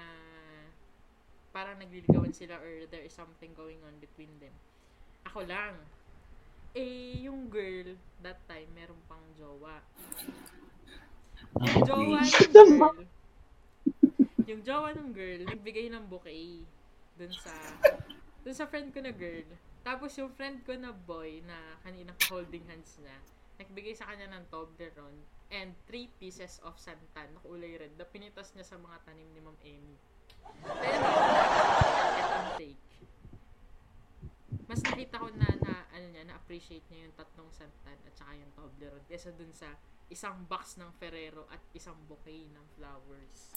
parang 1.50 1.76
nagliligawan 1.78 2.32
sila 2.32 2.58
or 2.58 2.86
there 2.88 3.04
is 3.04 3.14
something 3.14 3.52
going 3.54 3.78
on 3.84 3.94
between 4.00 4.30
them. 4.40 4.54
Ako 5.28 5.44
lang. 5.46 5.76
Eh, 6.72 7.26
yung 7.26 7.50
girl, 7.50 7.98
that 8.22 8.38
time, 8.46 8.70
meron 8.78 8.98
pang 9.10 9.22
jowa. 9.34 9.82
Yung 11.58 11.82
jowa 11.82 12.20
ng 12.22 12.50
girl, 12.54 13.06
yung 14.46 14.62
jowa 14.62 14.90
ng 14.94 15.10
girl, 15.10 15.40
nagbigay 15.50 15.90
ng 15.90 16.06
bouquet 16.06 16.62
dun 17.18 17.32
sa, 17.34 17.54
dun 18.46 18.54
sa 18.54 18.70
friend 18.70 18.94
ko 18.94 19.02
na 19.02 19.10
girl. 19.10 19.46
Tapos 19.82 20.14
yung 20.14 20.30
friend 20.38 20.62
ko 20.62 20.78
na 20.78 20.94
boy 20.94 21.42
na 21.42 21.74
kanina 21.82 22.14
ka-holding 22.22 22.62
hands 22.70 23.02
na, 23.02 23.18
nagbigay 23.58 23.92
sa 23.98 24.06
kanya 24.06 24.30
ng 24.30 24.46
Toblerone 24.46 25.39
and 25.50 25.74
three 25.90 26.06
pieces 26.22 26.62
of 26.62 26.78
santan 26.78 27.34
na 27.34 27.40
kulay 27.42 27.74
red 27.74 27.94
na 27.98 28.06
pinitas 28.06 28.54
niya 28.54 28.66
sa 28.66 28.78
mga 28.78 29.02
tanim 29.02 29.26
ni 29.34 29.42
Ma'am 29.42 29.58
Amy. 29.66 29.96
Pero, 30.62 31.06
take. 32.56 32.78
Mas 34.70 34.80
nakita 34.86 35.18
ko 35.18 35.26
na, 35.34 35.50
na 35.66 35.74
ano 35.90 36.06
niya, 36.14 36.22
na-appreciate 36.30 36.86
niya 36.90 37.10
yung 37.10 37.16
tatlong 37.18 37.50
santan 37.50 37.98
at 38.06 38.14
saka 38.14 38.38
yung 38.38 38.50
Toblerone 38.54 39.02
kesa 39.10 39.34
dun 39.34 39.50
sa 39.50 39.74
isang 40.10 40.42
box 40.50 40.74
ng 40.74 40.90
Ferrero 40.98 41.46
at 41.48 41.62
isang 41.70 41.94
bouquet 42.10 42.50
ng 42.50 42.64
flowers. 42.74 43.54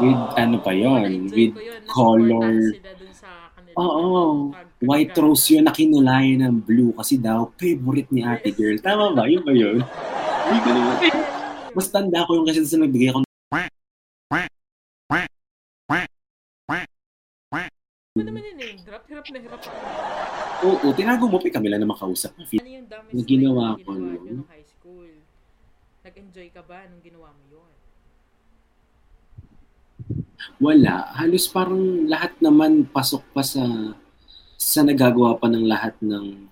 With 0.00 0.22
ano 0.34 0.56
pa 0.64 0.72
yon 0.72 1.28
With 1.28 1.54
yun. 1.54 1.84
color. 1.86 2.48
Nasuportahan 2.48 2.80
sila 2.80 2.92
dun 2.96 3.12
sa 3.12 3.30
kanila. 3.52 3.76
Oo. 3.78 4.12
Pag- 4.50 4.74
White 4.76 5.12
pag- 5.12 5.22
rose 5.22 5.46
yun 5.52 5.64
na 5.68 5.72
kinulayan 5.76 6.40
ng 6.48 6.56
blue 6.64 6.92
kasi 6.96 7.20
daw 7.20 7.52
favorite 7.54 8.08
ni 8.08 8.24
ate 8.24 8.50
girl. 8.56 8.76
Tama 8.80 9.12
ba? 9.12 9.28
Yun 9.28 9.44
ba 9.44 9.52
yun? 9.52 9.78
Hindi 10.48 10.58
ko 10.64 10.70
naman. 10.72 10.96
Mas 11.76 11.86
tanda 11.92 12.24
ko 12.24 12.40
yung 12.40 12.48
kasi 12.48 12.64
sa 12.64 12.80
nagbigay 12.80 13.12
ako 13.12 13.26
Ano 18.16 18.32
naman 18.32 18.48
yun 18.48 18.56
eh? 18.64 18.72
Hirap 18.80 19.04
na 19.28 19.38
hirap 19.44 19.60
ako. 19.60 19.76
Oo, 20.64 20.86
tinago 20.96 21.28
mo 21.28 21.36
pa 21.36 21.52
kami 21.52 21.68
lang 21.68 21.84
na 21.84 21.92
makausap. 21.92 22.32
Ano 22.32 22.48
yung 23.12 23.28
ginawa 23.28 23.76
na 23.76 23.84
ko, 23.84 23.92
ginawa 23.92 24.16
no? 24.16 24.24
nyo 24.24 24.32
nung 24.40 24.48
high 24.48 24.64
school? 24.64 25.12
Nag-enjoy 26.16 26.48
ka 26.48 26.64
ba 26.64 26.80
nung 26.88 27.04
ginawa 27.04 27.28
mo 27.28 27.44
yun? 27.52 27.72
Wala. 30.56 31.12
Halos 31.12 31.44
parang 31.44 32.08
lahat 32.08 32.32
naman 32.40 32.88
pasok 32.88 33.20
pa 33.36 33.44
sa 33.44 33.60
sa 34.56 34.80
nagagawa 34.80 35.36
pa 35.36 35.44
ng 35.52 35.68
lahat 35.68 35.92
ng 36.00 36.48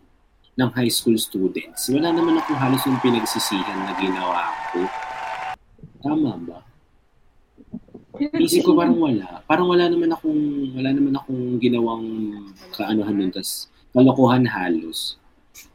ng 0.60 0.70
high 0.76 0.92
school 0.92 1.16
students. 1.16 1.88
Wala 1.88 2.12
naman 2.12 2.36
ako 2.44 2.52
halos 2.60 2.84
yung 2.84 3.00
pinagsisihan 3.00 3.88
na 3.88 3.96
ginawa 3.96 4.52
ko. 4.68 4.84
Tama 6.04 6.36
ba? 6.44 6.60
Isip 8.20 8.68
ko 8.68 8.76
parang 8.76 9.00
wala. 9.00 9.40
Parang 9.48 9.72
wala 9.72 9.88
naman 9.88 10.12
akong 10.12 10.76
wala 10.76 10.92
naman 10.92 11.16
akong 11.16 11.56
ginawang 11.56 12.04
kaanuhan 12.68 13.16
nun. 13.16 13.32
Tas 13.32 13.72
kalokohan 13.96 14.44
halos. 14.44 15.16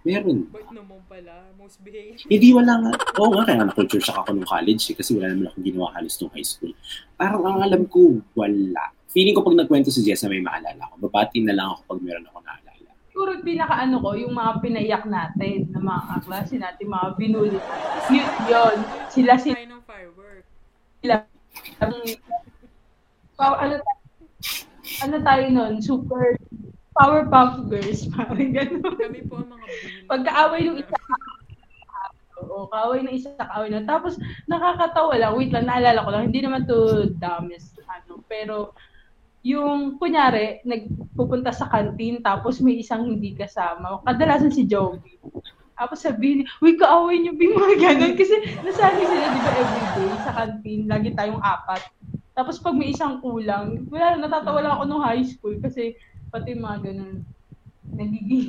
Meron. 0.04 0.48
Ba't 0.52 0.68
naman 0.72 1.00
pala? 1.08 1.48
Most 1.56 1.80
behaved. 1.84 2.28
Hindi 2.28 2.52
wala 2.52 2.74
nga. 2.84 2.92
Oo 3.20 3.32
nga, 3.32 3.48
kaya 3.48 3.64
na-culture 3.64 4.04
shock 4.04 4.20
ako 4.24 4.36
nung 4.36 4.48
college 4.48 4.92
eh, 4.92 4.96
kasi 4.96 5.16
wala 5.16 5.32
naman 5.32 5.48
akong 5.52 5.66
ginawa 5.66 5.88
halos 5.96 6.16
nung 6.20 6.34
high 6.36 6.48
school. 6.48 6.74
Parang 7.16 7.44
ang 7.48 7.64
alam 7.64 7.84
ko, 7.88 8.20
wala. 8.36 8.84
Feeling 9.10 9.36
ko 9.36 9.42
pag 9.42 9.58
nagkwento 9.60 9.92
si 9.92 10.04
Jessa 10.04 10.28
may 10.28 10.44
maalala 10.44 10.88
ako. 10.92 11.08
Babati 11.08 11.40
na 11.44 11.56
lang 11.56 11.68
ako 11.72 11.96
pag 11.96 12.00
meron 12.04 12.28
ako 12.28 12.40
naalala. 12.44 12.90
Siguro 13.10 13.32
pinaka 13.44 13.76
ano 13.80 13.96
ko, 14.04 14.10
yung 14.16 14.34
mga 14.36 14.52
pinaiyak 14.64 15.06
natin, 15.08 15.58
na 15.72 15.80
mga 15.80 16.02
kaklase 16.12 16.56
natin, 16.60 16.86
mga 16.88 17.08
binuli. 17.16 17.60
Yun, 18.12 18.30
yun. 18.48 18.78
Sila 19.12 19.34
sila. 19.40 19.56
Kain 19.58 19.72
ng 19.72 19.84
firework. 19.88 20.44
Ang, 21.80 21.96
wow, 23.40 23.54
ano, 23.60 23.76
ano 25.04 25.16
tayo 25.24 25.46
nun? 25.52 25.74
Super 25.80 26.40
Powerpuff 27.00 27.72
Girls. 27.72 28.04
Parang 28.14 28.52
gano'n. 28.52 28.84
Kami 28.84 29.20
po 29.32 29.40
ang 29.40 29.56
mga. 29.56 29.66
Pagkaaway 30.12 30.62
ng 30.68 30.78
isa, 30.84 30.96
Oo, 32.40 32.68
kaaway 32.72 33.00
ng 33.04 33.16
isa, 33.16 33.32
kaaway 33.40 33.72
na. 33.72 33.88
Tapos, 33.88 34.20
nakakatawa 34.48 35.16
lang. 35.16 35.36
Wait 35.40 35.52
lang, 35.56 35.68
naalala 35.68 36.04
ko 36.04 36.10
lang. 36.12 36.28
Hindi 36.28 36.40
naman 36.44 36.68
to 36.68 37.08
dumbest, 37.16 37.80
ano. 37.88 38.20
Pero, 38.28 38.76
yung, 39.44 39.96
kunyari, 39.96 40.60
nagpupunta 40.68 41.56
sa 41.56 41.72
kantin, 41.72 42.20
tapos 42.20 42.60
may 42.60 42.84
isang 42.84 43.08
hindi 43.08 43.32
kasama. 43.36 44.04
Kadalasan 44.04 44.52
si 44.52 44.68
Joby. 44.68 45.16
Tapos 45.80 46.04
sabihin, 46.04 46.44
uy, 46.60 46.76
kaaway 46.76 47.24
niyo, 47.24 47.40
Bing, 47.40 47.56
mga 47.56 47.76
ganun. 47.80 48.14
Kasi 48.20 48.36
nasabi 48.68 49.00
sila, 49.08 49.26
di 49.32 49.40
ba, 49.40 49.52
everyday 49.56 50.12
sa 50.28 50.34
kantin, 50.36 50.80
lagi 50.92 51.10
tayong 51.16 51.40
apat. 51.40 51.88
Tapos 52.36 52.60
pag 52.60 52.76
may 52.76 52.92
isang 52.92 53.24
kulang, 53.24 53.88
wala, 53.88 54.20
natatawa 54.20 54.60
lang 54.60 54.74
ako 54.76 54.84
nung 54.88 55.04
high 55.04 55.24
school 55.24 55.56
kasi 55.60 55.96
pati 56.30 56.54
mga 56.54 56.78
ganun, 56.86 57.26
nagiging. 57.90 58.46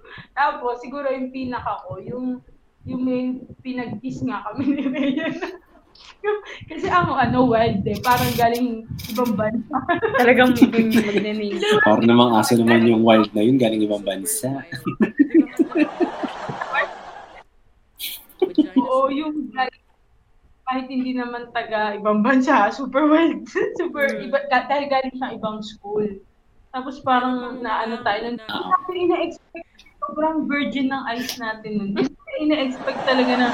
Tapos, 0.38 0.82
siguro 0.82 1.06
yung 1.10 1.30
pinaka 1.30 1.82
ko, 1.86 2.02
yung, 2.02 2.42
yung 2.84 3.02
may 3.02 3.38
pinag-kiss 3.62 4.22
nga 4.26 4.42
kami 4.50 4.74
ni 4.74 4.84
Rhea. 4.90 5.30
kasi 6.70 6.90
ang 6.90 7.14
ano, 7.14 7.46
wild 7.46 7.86
eh. 7.86 7.98
Parang 8.02 8.34
galing 8.34 8.82
ibang 9.14 9.32
bansa. 9.38 9.76
Talagang 10.20 10.52
magnaname. 10.58 11.62
Or 11.86 12.02
namang 12.02 12.34
aso 12.34 12.58
naman 12.58 12.90
yung 12.90 13.06
wild 13.06 13.30
na 13.30 13.42
yun, 13.46 13.56
galing 13.56 13.86
ibang 13.86 14.02
bansa. 14.02 14.50
Oo, 18.74 19.06
yung 19.14 19.54
galing, 19.54 19.82
kahit 20.64 20.86
hindi 20.90 21.12
naman 21.14 21.52
taga 21.54 21.94
ibang 21.94 22.24
bansa, 22.24 22.72
super 22.74 23.06
wild. 23.06 23.46
super, 23.78 24.08
Mm. 24.10 24.32
iba, 24.32 24.38
dahil 24.50 24.84
galing 24.90 25.16
sa 25.20 25.30
ibang 25.30 25.62
school. 25.62 26.08
Tapos 26.74 26.98
parang 27.06 27.62
naano 27.62 28.02
tayo, 28.02 28.34
nun. 28.34 28.42
Actually, 28.50 29.06
ina-expect 29.06 29.70
sobrang 30.04 30.44
virgin 30.50 30.92
ng 30.92 31.02
eyes 31.08 31.32
natin 31.40 31.94
nun. 31.94 32.10
ina-expect 32.34 32.98
talaga 33.06 33.32
na 33.38 33.48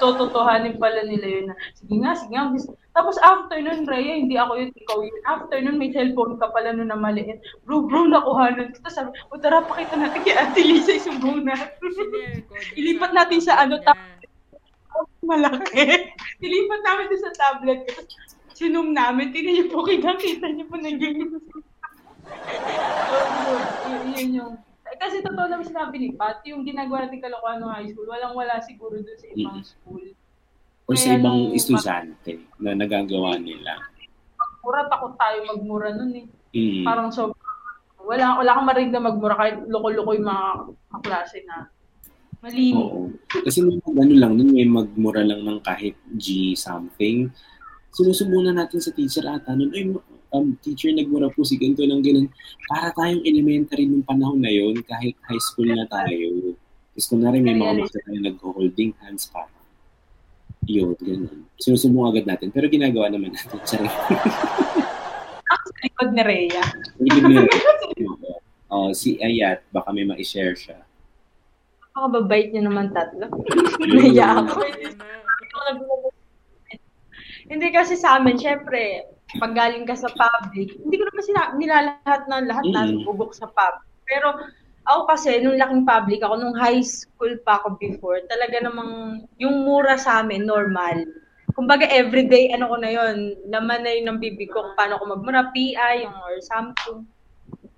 tototohanin 0.00 0.80
pala 0.80 1.04
nila 1.04 1.28
yun 1.28 1.46
na, 1.52 1.54
sige 1.76 1.94
nga, 2.00 2.16
sige 2.16 2.32
nga. 2.32 2.48
Tapos 2.96 3.20
after 3.20 3.60
nun, 3.60 3.84
Rhea, 3.84 4.16
hindi 4.16 4.40
ako 4.40 4.64
yun, 4.64 4.70
ikaw 4.72 4.98
yun. 5.04 5.18
After 5.28 5.60
nun, 5.60 5.76
may 5.76 5.92
cellphone 5.92 6.40
ka 6.40 6.48
pala 6.48 6.72
nun 6.72 6.88
na 6.88 6.96
maliit. 6.96 7.44
Bro, 7.68 7.84
bro, 7.84 8.08
nakuhanan. 8.08 8.72
Tapos 8.80 8.96
sabi, 8.96 9.10
o 9.28 9.36
tara, 9.36 9.60
pakita 9.66 10.00
natin 10.00 10.24
kay 10.24 10.32
Ate 10.32 10.62
Lisa 10.64 10.96
yung 10.96 11.04
sumbong 11.04 11.44
natin. 11.44 11.68
Sinare 11.84 12.40
ko 12.48 12.52
dun 12.56 12.78
Ilipat 12.80 13.10
natin 13.12 13.40
sa 13.44 13.60
ano, 13.60 13.76
niya. 13.76 13.92
Malaki. 15.28 15.84
Nilipat 16.40 16.80
namin 16.80 17.06
sa 17.20 17.30
tablet. 17.36 17.80
Tapos 17.92 18.08
sinum 18.56 18.94
namin. 18.94 19.34
Tingnan 19.34 19.52
niyo 19.58 19.66
po, 19.68 19.84
kita-kita 19.84 20.48
niyo 20.48 20.64
po 20.70 20.78
naging 20.78 21.28
yun, 23.84 24.02
yun 24.10 24.30
yung... 24.34 24.52
eh, 24.84 24.96
Kasi 24.96 25.20
totoo 25.20 25.46
naman 25.46 25.64
sinabi 25.64 25.94
ni 25.96 26.08
Pat, 26.12 26.40
yung 26.44 26.62
ginagawa 26.62 27.04
natin 27.04 27.20
kalokohan 27.20 27.58
ng 27.58 27.70
high 27.70 27.88
school, 27.88 28.06
walang-wala 28.06 28.60
siguro 28.60 28.96
doon 28.96 29.18
sa 29.18 29.26
ibang 29.28 29.58
Mm. 29.58 29.64
school. 29.64 30.04
Or 30.84 30.94
sa 30.94 31.10
ibang 31.12 31.36
nung- 31.40 31.54
estudyante 31.54 32.32
na 32.58 32.72
nagagawa 32.72 33.36
nila. 33.36 33.80
Mura, 34.60 34.84
takot 34.86 35.12
tayo 35.14 35.44
magmura 35.46 35.92
nun 35.92 36.12
eh. 36.14 36.26
Mm. 36.52 36.84
Parang 36.84 37.08
so, 37.08 37.32
wala, 37.98 38.36
wala 38.36 38.52
kang 38.52 38.68
marinig 38.68 38.92
na 38.92 39.02
magmura 39.02 39.34
kahit 39.34 39.64
loko-loko 39.64 40.12
yung 40.12 40.28
mga 40.28 40.46
kaklase 40.90 41.40
na. 41.44 41.68
Malinis. 42.40 42.76
Oo. 42.76 43.08
Kasi 43.26 43.64
nung 43.64 43.80
ano 43.80 44.12
lang, 44.12 44.36
nun 44.36 44.52
may 44.52 44.68
magmura 44.68 45.24
lang 45.24 45.40
ng 45.40 45.60
kahit 45.60 45.96
G 46.12 46.52
something. 46.52 47.32
Sinusubunan 47.90 48.52
natin 48.52 48.76
sa 48.78 48.92
teacher 48.92 49.24
ata 49.24 49.56
nun, 49.56 49.72
ay, 49.72 49.88
um, 50.34 50.58
teacher, 50.58 50.90
nagmura 50.90 51.30
po 51.30 51.46
si 51.46 51.54
ganito 51.54 51.86
ng 51.86 52.02
ganun. 52.02 52.26
Para 52.66 52.90
tayong 52.98 53.22
elementary 53.22 53.86
nung 53.86 54.02
panahon 54.02 54.42
na 54.42 54.50
yon 54.50 54.82
kahit 54.82 55.14
high 55.30 55.42
school 55.42 55.70
na 55.70 55.86
tayo. 55.86 56.58
Tapos 56.94 57.06
kunwari 57.06 57.38
may 57.38 57.54
mga 57.54 57.78
makita 57.78 58.02
tayo 58.02 58.18
nag-holding 58.18 58.92
hands 58.98 59.30
pa. 59.30 59.46
Yun, 60.66 60.98
ganun. 60.98 61.46
Sinusubong 61.60 62.10
agad 62.10 62.26
natin. 62.26 62.50
Pero 62.50 62.66
ginagawa 62.66 63.08
naman 63.12 63.30
natin. 63.30 63.58
Sorry. 63.68 63.88
Sa 65.64 65.74
likod 65.86 66.10
ni 66.12 66.22
Rhea. 66.22 66.64
Hindi 66.98 67.18
mo 67.22 67.46
Oh, 68.74 68.90
si 68.90 69.22
Ayat, 69.22 69.62
baka 69.70 69.94
may 69.94 70.02
ma-share 70.02 70.58
siya. 70.58 70.82
Nakababait 71.94 72.50
niyo 72.50 72.66
naman 72.66 72.90
tatlo. 72.90 73.30
Naya 73.94 74.42
ako. 74.42 74.66
Hindi 77.46 77.66
kasi 77.70 77.94
sa 77.94 78.18
amin, 78.18 78.34
syempre, 78.34 79.13
pag 79.38 79.52
galing 79.52 79.84
ka 79.84 79.94
sa 79.94 80.10
public, 80.10 80.70
hindi 80.78 80.96
ko 80.96 81.04
naman 81.06 81.24
sina- 81.24 81.54
nilalahat 81.56 82.22
na 82.26 82.36
lahat 82.42 82.66
na 82.70 82.80
Mm. 82.88 83.02
bubok 83.02 83.34
sa 83.34 83.50
public. 83.50 83.86
Pero 84.06 84.28
ako 84.84 85.00
kasi, 85.08 85.40
nung 85.40 85.56
laking 85.56 85.88
public 85.88 86.20
ako, 86.20 86.34
nung 86.36 86.54
high 86.54 86.84
school 86.84 87.32
pa 87.42 87.56
ako 87.58 87.80
before, 87.80 88.20
talaga 88.28 88.60
namang 88.60 89.24
yung 89.40 89.64
mura 89.64 89.96
sa 89.96 90.20
amin, 90.20 90.44
normal. 90.44 91.08
Kumbaga 91.54 91.86
everyday, 91.88 92.50
ano 92.50 92.68
ko 92.68 92.76
na 92.76 92.90
yon 92.90 93.16
laman 93.48 93.86
na 93.86 93.90
yun 93.94 94.06
ng 94.10 94.20
bibig 94.20 94.50
ko 94.50 94.60
kung 94.60 94.76
paano 94.76 94.98
ko 94.98 95.06
magmura, 95.08 95.54
PI 95.54 96.04
yung 96.04 96.16
or 96.20 96.36
something. 96.42 97.06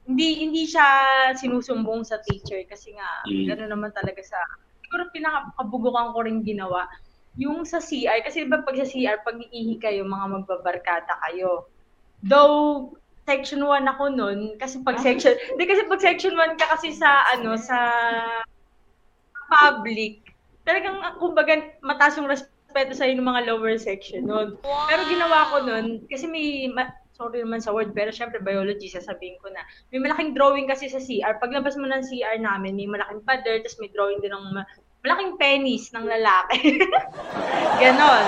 Hindi 0.07 0.47
hindi 0.47 0.63
siya 0.67 0.87
sinusumbong 1.35 2.03
sa 2.03 2.19
teacher 2.25 2.63
kasi 2.67 2.95
nga, 2.95 3.07
Mm. 3.29 3.45
gano'n 3.53 3.71
naman 3.71 3.91
talaga 3.93 4.23
sa, 4.23 4.39
siguro 4.83 5.07
pinakabugukan 5.11 6.15
ko 6.15 6.19
rin 6.25 6.43
ginawa, 6.43 6.87
yung 7.37 7.69
sa 7.69 7.79
CR, 7.79 8.25
kasi 8.25 8.49
iba 8.49 8.65
pag 8.65 8.77
sa 8.81 8.89
CR, 8.89 9.21
pag 9.21 9.37
iihi 9.37 9.77
kayo, 9.77 10.09
mga 10.09 10.41
magbabarkada 10.41 11.15
kayo. 11.29 11.69
Though, 12.25 12.97
section 13.29 13.61
1 13.61 13.85
ako 13.85 14.05
nun, 14.09 14.57
kasi 14.57 14.81
pag 14.81 14.97
section, 15.05 15.37
hindi 15.53 15.69
kasi 15.69 15.85
pag 15.85 16.01
section 16.01 16.33
1 16.33 16.57
ka 16.57 16.67
kasi 16.73 16.97
sa, 16.97 17.29
ano, 17.37 17.61
sa 17.61 17.79
public, 19.61 20.33
talagang, 20.65 20.97
kumbaga, 21.21 21.77
mataas 21.85 22.17
yung 22.17 22.33
respeto 22.33 22.97
sa'yo 22.97 23.21
ng 23.21 23.29
mga 23.29 23.45
lower 23.53 23.77
section 23.77 24.25
nun. 24.25 24.57
Pero 24.65 25.01
ginawa 25.05 25.53
ko 25.53 25.57
nun, 25.69 26.09
kasi 26.09 26.25
may, 26.25 26.73
ma- 26.73 26.97
sorry 27.17 27.41
naman 27.41 27.65
sa 27.65 27.73
word, 27.73 27.97
pero 27.97 28.13
syempre 28.13 28.41
biology, 28.41 28.93
sasabihin 28.93 29.41
ko 29.41 29.49
na. 29.53 29.65
May 29.93 30.05
malaking 30.05 30.37
drawing 30.37 30.69
kasi 30.69 30.89
sa 30.89 31.01
CR. 31.01 31.41
Paglabas 31.41 31.77
mo 31.81 31.89
ng 31.89 32.05
CR 32.05 32.37
namin, 32.41 32.77
may 32.77 32.89
malaking 32.89 33.25
pader, 33.25 33.65
tapos 33.65 33.81
may 33.81 33.89
drawing 33.93 34.21
din 34.21 34.33
ng 34.33 34.65
malaking 35.07 35.39
penis 35.39 35.95
ng 35.95 36.03
lalaki. 36.03 36.83
Ganon. 37.81 38.25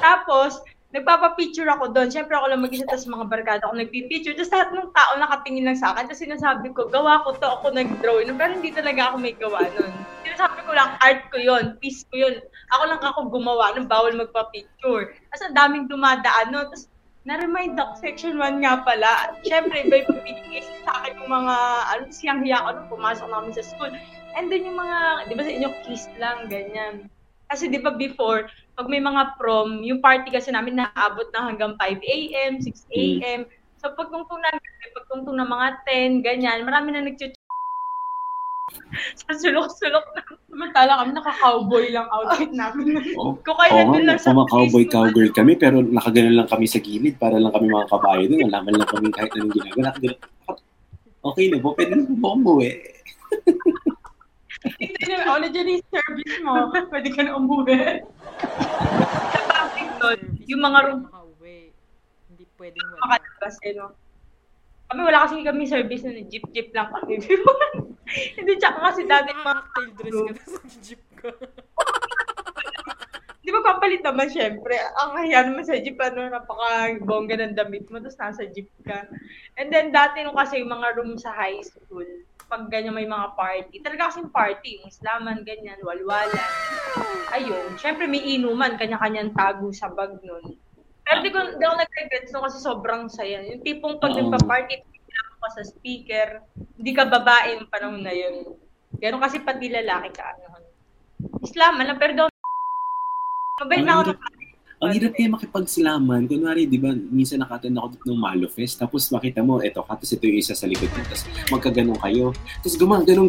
Tapos, 0.00 0.64
nagpapapicture 0.96 1.68
ako 1.68 1.92
doon. 1.92 2.08
Siyempre 2.08 2.32
ako 2.32 2.48
lang 2.48 2.64
mag-isa, 2.64 2.88
tapos 2.88 3.04
mga 3.04 3.28
barkada 3.28 3.62
ako 3.68 3.76
nagpipicture. 3.76 4.32
Tapos 4.32 4.52
lahat 4.56 4.68
ng 4.72 4.88
tao 4.96 5.12
nakatingin 5.20 5.68
lang 5.68 5.76
sa 5.76 5.92
akin. 5.92 6.08
Tapos 6.08 6.24
sinasabi 6.24 6.72
ko, 6.72 6.88
gawa 6.88 7.20
ko 7.28 7.36
to, 7.36 7.44
ako 7.44 7.76
nag-draw. 7.76 8.24
nun. 8.24 8.40
Pero 8.40 8.56
hindi 8.56 8.72
talaga 8.72 9.12
ako 9.12 9.16
may 9.20 9.36
gawa 9.36 9.68
nun. 9.76 9.92
Sinasabi 10.24 10.64
ko 10.64 10.72
lang, 10.72 10.96
art 11.04 11.28
ko 11.28 11.36
yon 11.36 11.76
piece 11.84 12.08
ko 12.08 12.24
yun. 12.24 12.40
Ako 12.72 12.82
lang 12.88 13.02
ako 13.04 13.28
gumawa 13.28 13.76
nung 13.76 13.90
bawal 13.90 14.16
magpa-picture. 14.16 15.12
Tapos 15.12 15.42
ang 15.44 15.56
daming 15.56 15.84
dumadaan 15.92 16.56
nun. 16.56 16.72
Tapos 16.72 16.88
na-remind 17.28 17.76
ako, 17.76 17.92
section 18.00 18.40
1 18.40 18.64
nga 18.64 18.80
pala. 18.80 19.36
Siyempre, 19.44 19.84
iba 19.84 20.00
yung 20.00 20.24
pinigay 20.24 20.64
sa 20.88 21.04
akin 21.04 21.20
yung 21.20 21.28
mga, 21.28 21.54
ano, 21.92 22.02
siyang 22.08 22.40
hiya 22.40 22.64
ko 22.64 22.68
nung 22.72 22.88
pumasok 22.88 23.28
namin 23.28 23.52
sa 23.52 23.60
school. 23.60 23.92
And 24.36 24.52
then 24.52 24.68
yung 24.68 24.76
mga, 24.76 25.28
di 25.30 25.34
ba 25.38 25.42
sa 25.46 25.52
inyo, 25.52 25.68
kiss 25.86 26.04
lang, 26.20 26.50
ganyan. 26.52 27.08
Kasi 27.48 27.72
di 27.72 27.80
ba 27.80 27.96
before, 27.96 28.50
pag 28.76 28.90
may 28.92 29.00
mga 29.00 29.40
prom, 29.40 29.80
yung 29.80 30.04
party 30.04 30.28
kasi 30.28 30.52
namin 30.52 30.76
naabot 30.76 31.28
na 31.32 31.48
hanggang 31.48 31.72
5 31.80 31.96
a.m., 32.04 32.60
6 32.60 32.68
a.m. 32.92 33.40
So 33.80 33.94
pagtungtong 33.96 34.40
na, 34.44 34.52
pagtungtong 34.92 35.36
na 35.38 35.48
mga 35.48 35.68
10, 35.88 36.20
ganyan, 36.26 36.68
marami 36.68 36.92
na 36.92 37.08
nag 37.08 37.16
sa 39.24 39.32
sulok-sulok 39.32 40.06
na. 40.12 40.22
Samantala 40.48 41.00
kami, 41.00 41.10
naka-cowboy 41.16 41.86
lang 41.88 42.08
outfit 42.12 42.52
namin. 42.52 43.00
Oo. 43.16 43.40
Kung 43.40 43.56
kaya 43.56 43.86
nga, 43.86 43.98
lang 44.00 44.20
sa 44.20 44.34
cowboy 44.34 44.84
cowgirl 44.84 45.32
kami, 45.32 45.56
pero 45.56 45.80
nakaganon 45.80 46.36
lang 46.36 46.50
kami 46.50 46.66
sa 46.68 46.82
gilid 46.82 47.16
para 47.16 47.40
lang 47.40 47.52
kami 47.54 47.70
mga 47.70 47.88
kabayo 47.88 48.24
doon. 48.28 48.48
Alaman 48.50 48.74
lang 48.76 48.90
kami 48.90 49.08
kahit 49.14 49.32
anong 49.36 49.54
ginagawa. 49.56 49.82
Nakaganon. 49.88 50.20
Okay 51.18 51.46
na 51.50 51.58
po, 51.58 51.68
pwede 51.74 51.92
na 51.96 52.04
po 52.06 52.14
ba 52.14 52.28
umuwi? 52.36 52.70
Ito 54.76 55.02
na, 55.08 55.32
oh, 55.32 55.40
nandiyan 55.40 55.80
yung 55.80 55.86
service 55.88 56.36
mo. 56.44 56.52
Pwede 56.92 57.08
ka 57.14 57.22
na 57.24 57.36
umuwi. 57.40 58.04
sa 59.32 59.40
public 59.48 59.88
doon, 59.96 60.20
yung 60.44 60.62
mga 60.62 60.78
room 60.84 61.00
Makauwi. 61.08 61.58
Hindi 62.28 62.44
pwedeng 62.60 62.86
wala. 62.92 63.00
makalabas 63.06 63.56
eh, 63.64 63.72
no? 63.72 63.88
Kami 64.88 65.00
wala 65.04 65.18
kasi 65.24 65.44
kami 65.44 65.64
service 65.68 66.04
na 66.04 66.24
jeep-jeep 66.28 66.68
lang 66.72 66.88
kami. 66.92 67.20
Hindi, 68.40 68.52
tsaka 68.56 68.78
kasi 68.88 69.04
dati 69.04 69.36
Mga 69.36 69.44
mga 69.44 69.52
cocktail 69.52 69.88
dress 70.00 70.16
ka 70.16 70.32
na 70.32 70.44
sa 70.48 70.60
jeep 70.80 71.02
ka. 71.12 71.28
Di 73.44 73.50
ba 73.52 73.60
papalit 73.64 74.04
naman 74.04 74.28
syempre? 74.28 74.76
Ang 74.76 75.10
kaya 75.16 75.38
naman 75.44 75.64
sa 75.64 75.80
jeep, 75.80 75.96
ano, 76.00 76.28
napaka-bongga 76.28 77.36
ng 77.40 77.56
damit 77.56 77.88
mo, 77.88 78.00
tapos 78.00 78.20
nasa 78.20 78.44
jeep 78.48 78.68
ka. 78.84 79.08
And 79.60 79.72
then 79.72 79.92
dati 79.92 80.24
nung 80.24 80.36
kasi 80.36 80.60
yung 80.60 80.72
mga 80.72 80.96
room 80.96 81.16
sa 81.16 81.32
high 81.36 81.60
school, 81.64 82.04
pag 82.48 82.66
ganyan 82.72 82.96
may 82.96 83.04
mga 83.04 83.36
party, 83.36 83.84
talaga 83.84 84.08
kasing 84.08 84.32
party, 84.32 84.80
islaman, 84.88 85.44
ganyan, 85.44 85.76
walwalan. 85.84 86.50
Ayun, 87.36 87.76
syempre 87.76 88.08
may 88.08 88.24
inuman, 88.24 88.80
kanya-kanyang 88.80 89.36
tago 89.36 89.68
sa 89.70 89.92
bag 89.92 90.16
nun. 90.24 90.56
Pero 91.04 91.18
di 91.20 91.30
ko, 91.32 91.40
di 91.56 91.62
ako 91.62 91.74
nag-regrets 91.76 92.32
no, 92.32 92.44
kasi 92.44 92.58
sobrang 92.60 93.12
saya. 93.12 93.44
Yung 93.44 93.60
tipong 93.60 94.00
pag 94.00 94.16
nagpa-party, 94.16 94.80
tingnan 94.80 95.36
ka 95.44 95.48
sa 95.60 95.62
speaker, 95.64 96.40
hindi 96.80 96.92
ka 96.96 97.04
babae 97.04 97.60
yung 97.60 97.68
panahon 97.68 98.00
na 98.00 98.16
yun. 98.16 98.56
Ganon 98.96 99.20
kasi 99.20 99.44
pati 99.44 99.68
lalaki 99.68 100.10
ka, 100.16 100.24
ano. 100.32 100.64
Islaman 101.44 101.84
lang, 101.84 102.00
pero 102.00 102.12
daw 102.16 102.26
Mabait 103.58 103.82
na 103.82 103.98
ako 103.98 104.14
ng 104.14 104.37
Ang 104.78 104.94
hirap 104.94 105.10
kaya 105.18 105.26
makipagsilaman. 105.26 106.30
Kunwari, 106.30 106.70
di 106.70 106.78
ba, 106.78 106.94
minsan 106.94 107.42
nakatan 107.42 107.74
ako 107.74 107.86
dito 107.98 108.04
ng 108.14 108.22
Malo 108.22 108.46
Fest, 108.46 108.78
tapos 108.78 109.10
makita 109.10 109.42
mo, 109.42 109.58
eto, 109.58 109.82
tapos 109.82 110.06
ito 110.14 110.22
yung 110.22 110.38
isa 110.38 110.54
sa 110.54 110.70
likod 110.70 110.86
mo, 110.94 111.02
tapos 111.02 111.26
magkaganon 111.50 111.98
kayo. 111.98 112.30
Tapos 112.62 112.78
kayo, 112.78 113.02
ganun. 113.02 113.26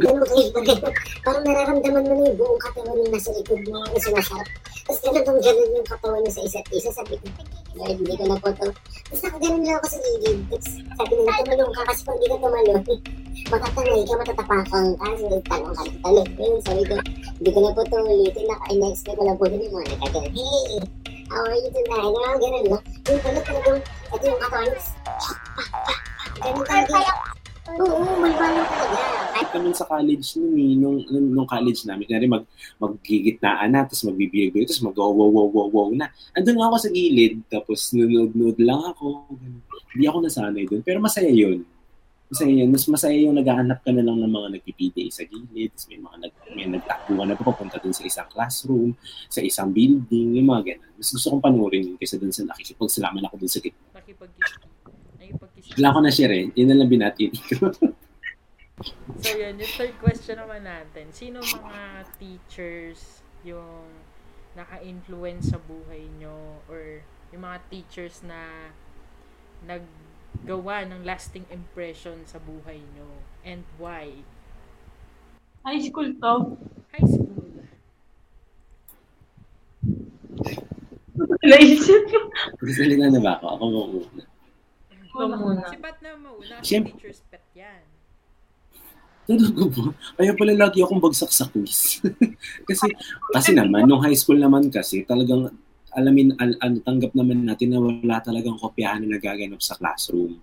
Parang 1.26 1.44
nararamdaman 1.50 2.06
mo 2.06 2.14
na 2.14 2.24
yung 2.30 2.38
buong 2.38 2.62
katawan 2.62 3.02
yung 3.02 3.10
nasa 3.10 3.34
likod 3.34 3.62
mo 3.66 3.82
na 3.82 3.98
sumasarap. 3.98 4.46
Tapos 4.86 5.00
ganun 5.02 5.42
ganun 5.42 5.70
yung 5.74 5.90
katawan 5.90 6.20
niyo 6.22 6.32
sa 6.38 6.42
isa't 6.46 6.68
isa. 6.70 6.90
Sabi 6.94 7.18
ko, 7.18 7.26
Lord, 7.82 7.98
hindi 7.98 8.14
ko 8.14 8.24
na 8.30 8.38
po 8.38 8.50
to. 8.54 8.68
Tapos 9.10 9.22
nakaganon 9.26 9.62
lang 9.66 9.78
ako 9.82 9.88
sa 9.90 9.98
gilid. 10.06 10.40
Tapos 10.54 10.70
sabi 11.02 11.14
nila, 11.18 11.34
tumalong 11.34 11.74
ka 11.74 11.82
kasi 11.90 12.02
kung 12.06 12.14
hindi 12.14 12.28
ka 12.30 12.38
tumalong, 12.46 12.84
matatangay 13.50 14.02
ka, 14.06 14.14
matatapakang 14.22 14.90
ka. 15.02 15.08
So, 15.18 15.26
talong 15.50 15.74
ka, 15.74 15.84
talong. 16.06 16.30
Yun, 16.38 16.62
sabi 16.62 16.84
ko, 16.86 16.96
hindi 17.42 17.50
ko 17.50 17.60
na 17.66 17.74
po 17.74 17.82
to 17.90 17.98
ulitin. 18.06 18.46
Naka-next 18.46 19.02
ko 19.02 19.18
lang 19.18 19.38
po 19.42 19.50
din 19.50 19.66
yung 19.66 19.74
mga. 19.82 19.98
Hey, 20.30 21.09
are 21.32 21.54
you 21.54 21.70
tonight? 21.70 22.02
Yung 22.02 22.16
mga 22.16 22.38
ganun 22.42 22.66
lang. 22.74 22.84
Yung 23.06 23.22
pala 23.22 23.40
talagang, 23.46 23.80
ito 23.86 24.26
yung 24.26 24.40
niyo. 24.40 24.80
Ganun 26.40 26.66
talaga. 26.66 27.14
Oo, 27.70 28.02
may 28.18 28.34
balong 28.34 28.66
talaga. 28.66 29.02
Kahit 29.30 29.78
sa 29.78 29.86
college 29.86 30.28
nun 30.42 30.54
eh, 30.58 30.74
nung, 30.74 30.98
nung, 31.06 31.28
nung 31.38 31.50
college 31.50 31.86
namin, 31.86 32.06
kaya 32.10 32.26
mag, 32.26 32.46
maggigitnaan 32.82 33.70
na, 33.70 33.86
tapos 33.86 34.10
magbibigay, 34.10 34.66
tapos 34.66 34.82
mag 34.82 34.96
wow 34.98 35.14
wow 35.14 35.48
wow 35.54 35.68
wow 35.70 35.90
na. 35.94 36.10
Andun 36.34 36.58
lang 36.58 36.74
ako 36.74 36.78
sa 36.82 36.90
gilid, 36.90 37.46
tapos 37.46 37.94
nunood-nood 37.94 38.58
lang 38.58 38.82
ako. 38.90 39.30
Hindi 39.94 40.06
ako 40.10 40.18
nasanay 40.26 40.66
dun, 40.66 40.82
pero 40.82 40.98
masaya 40.98 41.30
yun. 41.30 41.62
Masaya 42.30 42.54
yun. 42.54 42.70
Mas 42.70 42.86
masaya 42.86 43.18
yung 43.18 43.34
naghahanap 43.34 43.82
ka 43.82 43.90
na 43.90 44.06
lang 44.06 44.22
ng 44.22 44.30
mga 44.30 44.48
nagpipide 44.58 45.10
sa 45.10 45.26
gilid. 45.26 45.74
May 45.90 45.98
mga 45.98 46.18
nag, 46.22 46.34
may 46.54 46.66
nagtakbuhan 46.70 47.28
na 47.34 47.36
papunta 47.36 47.82
dun 47.82 47.94
sa 47.94 48.06
isang 48.06 48.30
classroom, 48.30 48.94
sa 49.26 49.42
isang 49.42 49.74
building, 49.74 50.38
yung 50.38 50.48
mga 50.54 50.78
ganun. 50.78 50.94
Mas 50.94 51.10
gusto 51.10 51.34
kong 51.34 51.42
panoorin 51.42 51.90
yun 51.90 51.98
kaysa 51.98 52.22
dun 52.22 52.30
sa 52.30 52.46
nakikipagsalaman 52.46 53.26
ako 53.26 53.36
dun 53.42 53.52
sa 53.52 53.60
gitna. 53.60 53.82
Nakipag-kiss. 53.98 54.70
Wala 55.78 55.94
ko 55.94 56.00
na 56.06 56.12
share 56.14 56.34
eh. 56.38 56.46
Yun 56.54 56.68
na 56.70 56.76
lang 56.78 56.90
binati 56.90 57.34
ko. 57.34 57.70
So, 59.20 59.36
yan. 59.36 59.60
Yung 59.60 59.74
third 59.76 59.96
question 60.00 60.40
naman 60.40 60.64
natin. 60.64 61.12
Sino 61.12 61.44
mga 61.44 62.08
teachers 62.16 63.20
yung 63.44 63.92
naka-influence 64.56 65.52
sa 65.52 65.60
buhay 65.60 66.08
nyo 66.16 66.64
or 66.72 67.04
yung 67.36 67.44
mga 67.44 67.60
teachers 67.68 68.24
na 68.24 68.72
naggawa 70.50 70.82
ng 70.90 71.06
lasting 71.06 71.46
impression 71.54 72.26
sa 72.26 72.42
buhay 72.42 72.82
nyo 72.98 73.06
and 73.46 73.62
why? 73.78 74.10
High 75.62 75.78
school 75.86 76.10
to. 76.10 76.58
High 76.90 77.06
school. 77.06 77.38
Naisip 81.46 82.02
ko. 82.10 82.20
Magsalita 82.66 83.14
na 83.14 83.20
ba 83.22 83.38
ako? 83.38 83.46
Ako 83.46 83.66
muna. 83.70 84.24
Ikaw 84.90 85.28
muna. 85.38 85.62
Si 85.70 85.78
Pat 85.78 85.98
na 86.02 86.18
mauna. 86.18 86.54
Ako 86.58 86.66
Siyempre. 86.66 86.98
teacher's 86.98 87.22
pet 87.30 87.46
yan. 87.54 87.84
Po. 89.30 89.94
Kaya 90.18 90.34
pala 90.34 90.54
lagi 90.58 90.82
akong 90.82 90.98
bagsak 90.98 91.30
sa 91.30 91.46
quiz. 91.46 92.02
kasi, 92.70 92.90
kasi 93.30 93.54
naman, 93.54 93.86
nung 93.86 94.02
high 94.02 94.18
school 94.18 94.42
naman 94.42 94.74
kasi, 94.74 95.06
talagang, 95.06 95.54
alamin, 95.96 96.36
al, 96.38 96.58
al, 96.62 96.82
tanggap 96.82 97.12
naman 97.14 97.46
natin 97.46 97.74
na 97.74 97.80
wala 97.82 98.18
talagang 98.22 98.58
kopyahan 98.58 99.06
na 99.06 99.18
nagaganap 99.18 99.62
sa 99.62 99.78
classroom. 99.78 100.38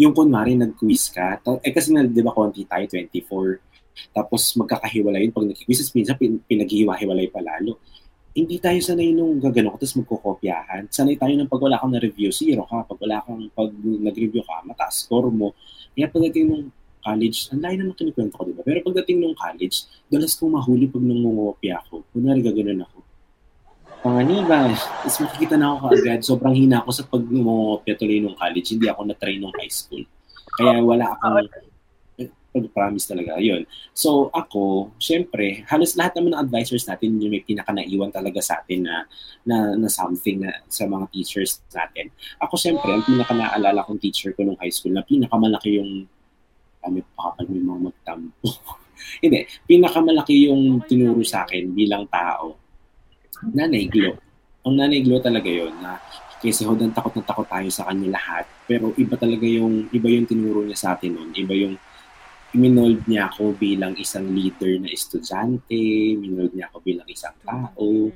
Yung 0.00 0.14
kunwari, 0.16 0.56
nag-quiz 0.56 1.12
ka, 1.12 1.38
ta- 1.42 1.60
eh 1.60 1.72
kasi 1.74 1.92
na, 1.92 2.06
di 2.06 2.22
ba, 2.24 2.32
konti 2.32 2.64
tayo, 2.64 2.86
24. 2.88 3.70
Tapos 4.14 4.56
magkakahiwalay 4.56 5.28
yun. 5.28 5.32
Pag 5.34 5.46
nag-quiz, 5.52 5.92
minsan 5.92 6.16
pin, 6.16 6.40
pinaghiwa-hiwalay 6.44 7.28
pa 7.28 7.42
lalo. 7.44 7.78
Hindi 8.30 8.62
tayo 8.62 8.78
sanay 8.78 9.10
nung 9.10 9.42
gagano 9.42 9.74
tapos 9.74 9.98
magkukopyahan. 9.98 10.86
Sanay 10.86 11.18
tayo 11.18 11.34
ng 11.34 11.50
pag 11.50 11.60
wala 11.60 11.76
kang 11.76 11.92
na-review, 11.92 12.30
zero 12.30 12.62
ka. 12.64 12.86
Pag 12.86 12.98
wala 13.02 13.18
kang, 13.26 13.50
pag 13.50 13.70
nag-review 13.82 14.42
ka, 14.46 14.62
mataas 14.62 15.04
score 15.04 15.28
mo. 15.34 15.52
Kaya 15.92 16.06
pagdating 16.06 16.46
nung 16.46 16.64
college, 17.02 17.50
ang 17.50 17.60
layo 17.64 17.76
naman 17.80 17.94
kinikwento 17.96 18.36
ko, 18.36 18.42
di 18.46 18.54
ba? 18.54 18.62
Pero 18.62 18.84
pagdating 18.84 19.18
nung 19.18 19.34
college, 19.34 19.88
dalas 20.06 20.36
kong 20.38 20.52
mahuli 20.52 20.86
pag 20.86 21.02
nangungopia 21.02 21.82
ako. 21.82 22.06
Kunwari 22.14 22.40
gaganon 22.44 22.86
ako. 22.86 22.98
Panganiba, 24.00 24.72
tapos 25.04 25.16
makikita 25.20 25.60
na 25.60 25.76
ako 25.76 25.92
kaagad. 25.92 26.20
Sobrang 26.24 26.56
hina 26.56 26.80
ako 26.80 26.90
sa 26.92 27.04
pag 27.04 27.20
nangungopia 27.20 27.94
tuloy 28.00 28.18
nung 28.20 28.36
college. 28.36 28.72
Hindi 28.72 28.88
ako 28.88 29.00
na-try 29.04 29.36
nung 29.36 29.52
high 29.60 29.68
school. 29.68 30.04
Kaya 30.56 30.80
wala 30.80 31.12
akong 31.12 31.48
pag-promise 32.50 33.06
talaga. 33.06 33.38
Yun. 33.38 33.62
So, 33.94 34.28
ako, 34.34 34.90
syempre, 34.98 35.62
halos 35.70 35.94
lahat 35.94 36.18
naman 36.18 36.34
ng 36.34 36.42
advisors 36.42 36.84
natin, 36.86 37.22
yung 37.22 37.30
may 37.30 37.42
pinaka-naiwan 37.46 38.10
talaga 38.10 38.42
sa 38.42 38.58
atin 38.58 38.90
na, 38.90 39.06
na, 39.46 39.78
na 39.78 39.88
something 39.88 40.42
na, 40.42 40.50
sa 40.66 40.84
mga 40.90 41.06
teachers 41.14 41.62
natin. 41.70 42.10
Ako, 42.42 42.58
syempre, 42.58 42.90
ang 42.90 43.06
pinaka-naalala 43.06 43.86
kong 43.86 44.02
teacher 44.02 44.34
ko 44.34 44.42
nung 44.42 44.58
high 44.58 44.72
school 44.72 44.94
na 44.94 45.06
pinakamalaki 45.06 45.78
yung 45.78 46.10
kami 46.80 47.00
pa 47.14 47.32
kapag 47.32 47.46
may 47.52 47.62
mga 47.62 47.80
magtampo. 47.92 48.48
Hindi, 49.24 49.48
pinakamalaki 49.64 50.50
yung 50.50 50.84
tinuro 50.84 51.22
sa 51.24 51.46
akin 51.46 51.72
bilang 51.72 52.04
tao. 52.10 52.59
Nanay 53.44 53.88
Glo. 53.88 54.16
Ang 54.68 54.74
Nanay 54.76 55.00
talaga 55.24 55.48
yon 55.48 55.72
na 55.80 55.96
kasi 56.40 56.64
hodang 56.64 56.92
takot 56.92 57.12
na 57.16 57.24
takot 57.24 57.44
tayo 57.44 57.68
sa 57.68 57.84
kanya 57.88 58.16
lahat. 58.16 58.44
Pero 58.64 58.96
iba 58.96 59.16
talaga 59.16 59.44
yung, 59.44 59.92
iba 59.92 60.08
yung 60.08 60.24
tinuro 60.24 60.64
niya 60.64 60.76
sa 60.76 60.88
atin 60.96 61.12
nun. 61.16 61.30
Iba 61.36 61.52
yung 61.52 61.76
minold 62.56 63.04
niya 63.04 63.28
ako 63.28 63.54
bilang 63.60 63.92
isang 64.00 64.26
leader 64.32 64.80
na 64.80 64.88
estudyante, 64.88 65.80
minold 66.16 66.50
niya 66.56 66.72
ako 66.72 66.80
bilang 66.80 67.08
isang 67.12 67.36
tao. 67.44 68.08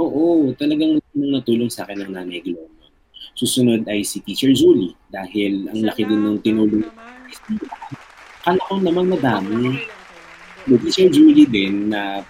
Oo, 0.00 0.56
talagang 0.56 0.96
natulong 1.12 1.68
sa 1.68 1.84
akin 1.84 2.04
ng 2.04 2.12
Nanay 2.16 2.40
Glo. 2.40 2.64
Susunod 3.36 3.84
ay 3.88 4.04
si 4.04 4.24
Teacher 4.24 4.52
Julie 4.56 4.96
dahil 5.12 5.68
ang 5.68 5.80
laki 5.84 6.04
din 6.04 6.20
ng 6.24 6.38
tinulong 6.40 6.84
Kala 8.40 8.60
ko 8.66 8.80
naman 8.80 9.12
madami. 9.12 9.84
Teacher 10.64 11.12
Julie 11.12 11.46
din 11.46 11.92
na 11.92 12.24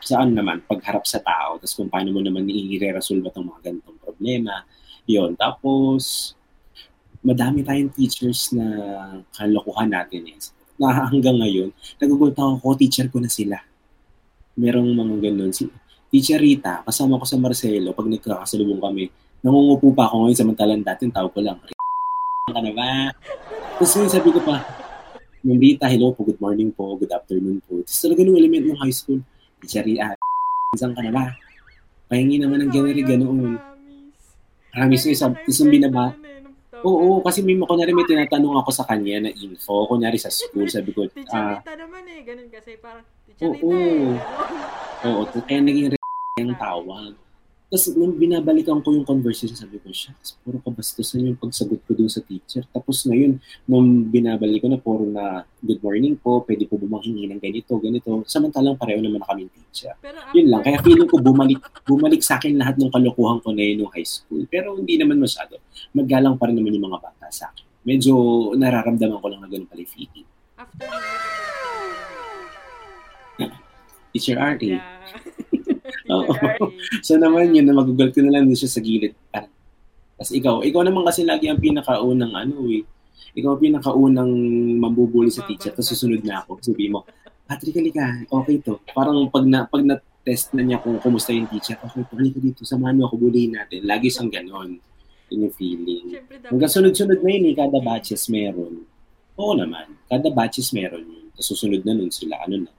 saan 0.00 0.32
naman, 0.32 0.64
pagharap 0.64 1.04
sa 1.04 1.20
tao, 1.20 1.60
tapos 1.60 1.74
kung 1.76 1.92
paano 1.92 2.12
mo 2.12 2.20
naman 2.24 2.48
i-resolve 2.48 3.24
itong 3.28 3.46
mga 3.48 3.60
ganitong 3.70 3.98
problema. 4.00 4.64
Yun. 5.04 5.36
Tapos, 5.36 6.34
madami 7.20 7.60
tayong 7.60 7.92
teachers 7.92 8.52
na 8.56 8.66
kalokohan 9.36 9.92
natin 9.92 10.24
eh. 10.32 10.38
Na 10.80 11.08
hanggang 11.08 11.36
ngayon, 11.36 11.68
nagugulat 12.00 12.36
ako, 12.36 12.76
teacher 12.76 13.06
ko 13.12 13.20
na 13.20 13.28
sila. 13.28 13.60
Merong 14.56 14.88
mga 14.96 15.16
ganun. 15.30 15.52
Si 15.52 15.68
Teacher 16.10 16.42
Rita, 16.42 16.82
kasama 16.82 17.22
ko 17.22 17.24
sa 17.28 17.38
Marcelo, 17.38 17.94
pag 17.94 18.10
nagkakasalubong 18.10 18.82
kami, 18.82 19.06
nangungupo 19.46 19.94
pa 19.94 20.10
ako 20.10 20.26
ngayon 20.26 20.38
samantalang 20.42 20.82
dati, 20.82 21.06
tawag 21.06 21.30
ko 21.30 21.38
lang, 21.38 21.56
ka 22.50 22.58
na 22.58 22.74
ba? 22.74 23.14
Tapos 23.78 23.94
yun, 23.94 24.10
sabi 24.10 24.34
ko 24.34 24.42
pa, 24.42 24.58
Ma'am 25.40 25.56
hello 25.56 26.12
po, 26.12 26.20
good 26.20 26.36
morning 26.36 26.68
po, 26.68 27.00
good 27.00 27.08
afternoon 27.08 27.64
po. 27.64 27.80
Tapos 27.80 27.96
talaga 27.96 28.20
nung 28.28 28.36
element 28.36 28.68
ng 28.68 28.76
high 28.76 28.92
school, 28.92 29.24
Rita, 29.60 30.16
saan 30.76 30.92
ka 30.96 31.02
na 31.04 31.12
ba? 31.12 31.24
Pahingi 32.10 32.40
naman 32.42 32.66
ng 32.66 32.72
generic 32.72 33.06
ganoon. 33.06 33.60
Promise 34.70 35.02
ko, 35.02 35.14
sabi, 35.14 35.34
tapos 35.42 35.58
yung 35.60 35.72
binaba, 35.72 36.04
Oo, 36.80 37.20
kasi 37.20 37.44
may, 37.44 37.60
kunyari 37.60 37.92
may 37.92 38.08
tinatanong 38.08 38.56
ako 38.56 38.70
sa 38.72 38.88
kanya 38.88 39.28
na 39.28 39.30
info, 39.36 39.84
kunyari 39.84 40.16
sa 40.16 40.32
school, 40.32 40.64
sabi 40.64 40.96
ko, 40.96 41.04
ah, 41.28 41.60
Rita 41.60 41.76
naman 41.76 42.08
eh, 42.08 42.24
ganun 42.24 42.48
kasi 42.48 42.80
parang, 42.80 43.04
Teacher 43.28 43.52
Oo. 43.52 44.16
Eh. 44.16 45.06
oo, 45.06 45.20
kaya 45.44 45.60
naging 45.60 45.92
re- 45.92 46.40
yung 46.40 46.56
tawag. 46.56 47.12
Tapos 47.70 47.86
nung 47.94 48.18
binabalikan 48.18 48.82
ko 48.82 48.90
yung 48.90 49.06
conversation, 49.06 49.54
sabi 49.54 49.78
ko, 49.78 49.94
shucks, 49.94 50.34
puro 50.42 50.58
kabastusan 50.58 51.22
yung 51.22 51.38
pagsagot 51.38 51.78
ko 51.86 51.94
dun 51.94 52.10
sa 52.10 52.18
teacher. 52.18 52.66
Tapos 52.74 53.06
ngayon, 53.06 53.38
nung 53.70 54.10
binabalik 54.10 54.66
ko 54.66 54.68
na 54.74 54.74
puro 54.82 55.06
na, 55.06 55.46
good 55.62 55.78
morning 55.78 56.18
po, 56.18 56.42
pwede 56.50 56.66
po 56.66 56.74
ba 56.82 56.98
manghingi 56.98 57.30
ng 57.30 57.38
ganito, 57.38 57.78
ganito. 57.78 58.26
Samantalang 58.26 58.74
pareho 58.74 58.98
naman 58.98 59.22
na 59.22 59.26
kaming 59.30 59.54
teacher. 59.54 59.94
Pero 60.02 60.18
Yun 60.34 60.50
lang, 60.50 60.66
kaya 60.66 60.82
feeling 60.82 61.06
ko 61.06 61.22
bumalik, 61.22 61.62
bumalik 61.86 62.26
sa 62.26 62.42
akin 62.42 62.58
lahat 62.58 62.74
ng 62.74 62.90
kalokohan 62.90 63.38
ko 63.38 63.54
na 63.54 63.62
yun 63.62 63.86
nung 63.86 63.92
high 63.94 64.02
school. 64.02 64.42
Pero 64.50 64.74
hindi 64.74 64.98
naman 64.98 65.22
masyado. 65.22 65.62
Maggalang 65.94 66.42
pa 66.42 66.50
rin 66.50 66.58
naman 66.58 66.74
yung 66.74 66.90
mga 66.90 66.98
bata 66.98 67.30
sa 67.30 67.54
akin. 67.54 67.62
Medyo 67.86 68.12
nararamdaman 68.58 69.22
ko 69.22 69.26
lang 69.30 69.46
na 69.46 69.48
ganun 69.48 69.70
pala 69.70 69.86
yung 69.86 69.92
feeling. 69.94 70.26
After 70.58 70.90
mo, 70.90 70.98
Teacher 74.10 74.42
RA. 74.42 74.58
yeah. 74.58 74.82
Oo. 76.10 76.32
So 77.00 77.16
naman 77.22 77.54
yun, 77.54 77.66
na 77.66 77.74
magugol 77.76 78.10
ko 78.10 78.20
na 78.24 78.34
lang 78.34 78.46
din 78.46 78.58
siya 78.58 78.70
sa 78.70 78.80
gilid. 78.82 79.14
Parang, 79.30 79.52
Tapos 80.20 80.32
ikaw, 80.36 80.54
ikaw 80.60 80.82
naman 80.84 81.02
kasi 81.06 81.24
lagi 81.24 81.48
ang 81.48 81.60
pinakaunang 81.60 82.34
ano 82.36 82.68
eh. 82.68 82.84
Ikaw 83.36 83.50
ang 83.56 83.62
pinakaunang 83.62 84.32
mambubuli 84.82 85.30
sa 85.30 85.46
teacher, 85.46 85.70
tapos 85.72 85.94
susunod 85.94 86.20
na 86.26 86.42
ako. 86.42 86.60
Sabi 86.60 86.90
mo, 86.90 87.06
Patrick, 87.46 87.78
halika, 87.78 88.22
okay 88.30 88.62
to. 88.62 88.78
Parang 88.94 89.26
pag 89.30 89.42
na, 89.46 89.66
pag 89.66 89.82
na-test 89.82 90.54
na 90.54 90.62
niya 90.62 90.78
kung 90.78 91.02
kumusta 91.02 91.34
yung 91.34 91.50
teacher, 91.50 91.78
okay 91.82 92.02
halika 92.14 92.38
dito, 92.38 92.62
samahan 92.62 92.98
mo 92.98 93.10
ako, 93.10 93.26
bulihin 93.26 93.58
natin. 93.58 93.86
Lagi 93.86 94.06
siyang 94.06 94.30
ganon. 94.30 94.78
Yun 95.30 95.46
yung 95.46 95.54
feeling. 95.54 96.06
Hanggang 96.50 96.70
sunod-sunod 96.70 97.22
na 97.22 97.30
yun 97.30 97.44
eh, 97.50 97.54
kada 97.54 97.78
batches 97.78 98.26
meron. 98.26 98.82
Oo 99.38 99.54
naman, 99.54 99.94
kada 100.10 100.28
batches 100.30 100.74
meron 100.74 101.06
yun. 101.06 101.26
Tapos 101.34 101.54
susunod 101.54 101.80
na 101.86 101.94
nun 101.94 102.10
sila, 102.10 102.38
ano 102.44 102.66
na, 102.66 102.72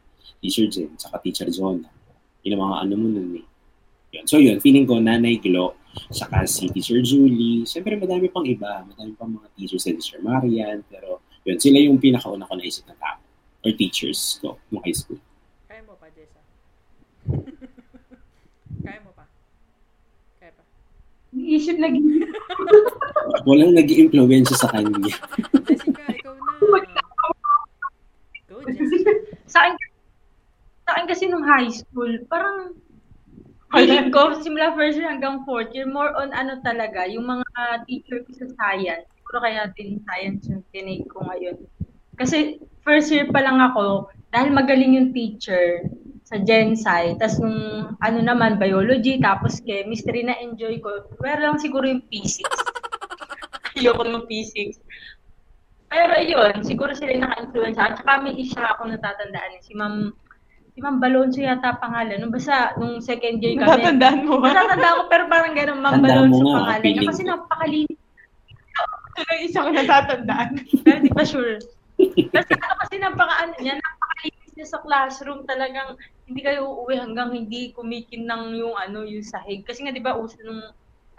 Teacher 0.44 0.68
Jen, 0.68 0.92
saka 0.98 1.22
Teacher 1.22 1.48
Jonah. 1.48 2.01
Yun 2.42 2.58
ang 2.58 2.64
mga 2.66 2.78
ano 2.86 2.94
mo 2.98 3.08
nun 3.10 3.30
eh. 3.38 3.46
Yun. 4.12 4.26
So 4.28 4.42
yun, 4.42 4.60
feeling 4.60 4.84
ko, 4.84 5.00
Nanay 5.00 5.40
Glo, 5.40 5.80
saka 6.12 6.44
si 6.48 6.68
Teacher 6.68 7.00
Julie, 7.00 7.64
siyempre 7.64 7.96
madami 7.96 8.28
pang 8.28 8.44
iba, 8.44 8.84
madami 8.84 9.16
pang 9.16 9.32
mga 9.32 9.48
teachers, 9.56 9.84
si 9.88 9.96
Teacher 9.96 10.20
Marian, 10.20 10.84
pero 10.88 11.24
yun, 11.48 11.58
sila 11.58 11.80
yung 11.80 11.98
pinakauna 11.98 12.48
ko 12.48 12.54
naisip 12.60 12.84
na 12.88 12.96
tao 13.00 13.20
or 13.62 13.72
teachers 13.78 14.42
ko 14.42 14.58
nung 14.74 14.82
high 14.84 14.96
school. 14.96 15.22
Kaya 15.70 15.82
mo 15.86 15.94
pa, 15.98 16.08
Jessa. 16.12 16.42
Kaya 18.86 19.00
mo 19.06 19.12
pa. 19.14 19.26
Kaya 20.42 20.52
pa. 20.58 20.64
Isip 21.32 21.78
na 21.78 21.88
Walang 23.48 23.78
nag 23.78 23.90
influensya 23.90 24.58
sa 24.58 24.70
kanya. 24.74 25.14
Jessica, 25.70 26.04
ikaw 26.10 26.34
na. 26.36 26.52
Go, 28.50 28.66
Jessica. 28.66 29.12
sa 29.46 29.70
akin, 29.70 29.91
sa 30.86 30.98
akin 30.98 31.06
kasi 31.08 31.30
nung 31.30 31.46
high 31.46 31.70
school, 31.70 32.12
parang 32.28 32.76
feeling 33.72 34.12
ko, 34.12 34.36
simula 34.44 34.76
first 34.76 35.00
year 35.00 35.08
hanggang 35.08 35.44
fourth 35.48 35.72
year, 35.72 35.88
more 35.88 36.12
on 36.20 36.36
ano 36.36 36.60
talaga, 36.62 37.08
yung 37.08 37.26
mga 37.26 37.88
teacher 37.88 38.20
ko 38.28 38.30
sa 38.36 38.48
science. 38.60 39.08
Siguro 39.16 39.38
kaya 39.48 39.72
din 39.80 40.04
science 40.04 40.52
yung 40.52 40.64
tinake 40.76 41.08
ko 41.08 41.24
ngayon. 41.24 41.58
Kasi 42.20 42.60
first 42.84 43.10
year 43.10 43.32
pa 43.32 43.40
lang 43.40 43.64
ako, 43.64 44.12
dahil 44.36 44.52
magaling 44.52 45.00
yung 45.00 45.10
teacher 45.16 45.88
sa 46.28 46.40
Gen 46.40 46.76
Sci, 46.76 47.20
tapos 47.20 47.44
nung 47.44 47.92
ano 48.00 48.20
naman, 48.24 48.56
biology, 48.60 49.20
tapos 49.20 49.60
chemistry 49.64 50.24
na 50.24 50.36
enjoy 50.40 50.80
ko, 50.80 51.08
pero 51.20 51.44
lang 51.44 51.60
siguro 51.60 51.88
yung 51.88 52.04
physics. 52.08 52.60
Ayoko 53.80 54.04
ng 54.04 54.28
physics. 54.28 54.80
Pero 55.92 56.16
yun, 56.24 56.64
siguro 56.64 56.96
sila 56.96 57.12
yung 57.12 57.24
naka-influence. 57.28 57.76
At 57.76 58.00
saka 58.00 58.24
may 58.24 58.36
isa 58.40 58.64
ako 58.64 58.88
natatandaan, 58.88 59.60
si 59.60 59.76
Ma'am 59.76 60.16
si 60.72 60.80
Ma'am 60.80 60.98
Balonso 61.04 61.40
yata 61.44 61.76
pangalan. 61.78 62.18
Nung 62.20 62.32
basta, 62.32 62.76
nung 62.80 63.04
second 63.04 63.44
year 63.44 63.60
kami. 63.60 63.68
Natatandaan 63.68 64.20
mo 64.24 64.40
ba? 64.40 64.56
Natatandaan 64.56 64.96
ko, 64.96 65.04
pero 65.12 65.24
parang 65.28 65.54
ganun, 65.54 65.80
Ma'am 65.84 65.94
Tandaan 66.00 66.32
mo 66.32 66.40
Balonso 66.40 66.44
nga, 66.44 66.60
pangalan 66.64 66.82
niya. 66.88 67.10
Kasi 67.12 67.22
napakalinis. 67.28 68.00
Ito 69.12 69.32
yung 69.36 69.44
isang 69.44 69.68
natatandaan. 69.76 70.50
Pero 70.88 70.98
di 71.04 71.12
pa 71.12 71.24
sure. 71.28 71.60
Kasi 72.32 72.52
ano 72.58 72.74
kasi 72.82 72.96
napaka 72.98 73.36
ano 73.44 73.54
niya, 73.60 73.76
napakalinis 73.76 74.52
niya 74.56 74.68
sa 74.72 74.80
classroom. 74.80 75.44
Talagang 75.44 76.00
hindi 76.26 76.42
kayo 76.42 76.72
uuwi 76.72 76.96
hanggang 76.96 77.36
hindi 77.36 77.76
kumikin 77.76 78.24
ng 78.24 78.56
yung 78.56 78.74
ano, 78.80 79.04
yung 79.04 79.28
sahig. 79.28 79.68
Kasi 79.68 79.84
nga 79.84 79.92
di 79.92 80.00
ba 80.00 80.16
uso 80.16 80.40
nung 80.42 80.64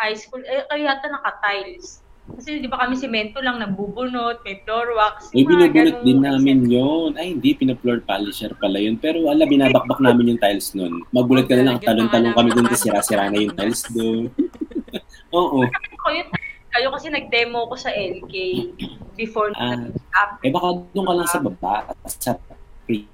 high 0.00 0.16
school, 0.16 0.40
eh 0.48 0.64
kaya 0.72 0.96
yata 0.96 1.12
naka-tiles. 1.12 2.00
Kasi 2.22 2.62
di 2.62 2.70
ba 2.70 2.78
kami 2.78 2.94
semento 2.94 3.42
lang, 3.42 3.58
nagbubunot, 3.58 4.46
may 4.46 4.62
floor 4.62 4.94
wax. 4.94 5.34
Mga 5.34 5.42
binubunot 5.42 5.96
din 6.06 6.20
namin 6.22 6.58
yon 6.64 7.10
Ay, 7.18 7.34
hindi, 7.34 7.50
pina-floor 7.52 8.06
polisher 8.06 8.54
pala 8.56 8.78
yun. 8.78 8.94
Pero 8.94 9.26
wala, 9.26 9.42
binabakbak 9.42 9.98
namin 9.98 10.34
yung 10.34 10.40
tiles 10.40 10.70
nun. 10.72 11.02
Magulat 11.10 11.50
ka 11.50 11.58
na 11.58 11.66
lang, 11.66 11.76
talon-talon 11.82 12.30
kami 12.32 12.48
dun, 12.54 12.64
tapos 12.70 12.78
sira-sira 12.80 13.26
na 13.26 13.42
yung 13.42 13.54
tiles 13.58 13.82
doon. 13.90 14.30
Oo. 15.34 15.66
Kayo 16.72 16.88
kasi 16.88 17.12
nag-demo 17.12 17.68
ko 17.68 17.74
sa 17.76 17.92
LK 17.92 18.32
before 19.12 19.52
Ah. 19.58 19.76
na 19.76 19.92
after. 20.16 20.40
Eh 20.40 20.48
baka 20.48 20.68
doon 20.88 21.04
ka 21.04 21.14
lang 21.18 21.28
sa 21.28 21.40
baba, 21.42 21.74
sa 22.06 22.32
pre 22.86 23.04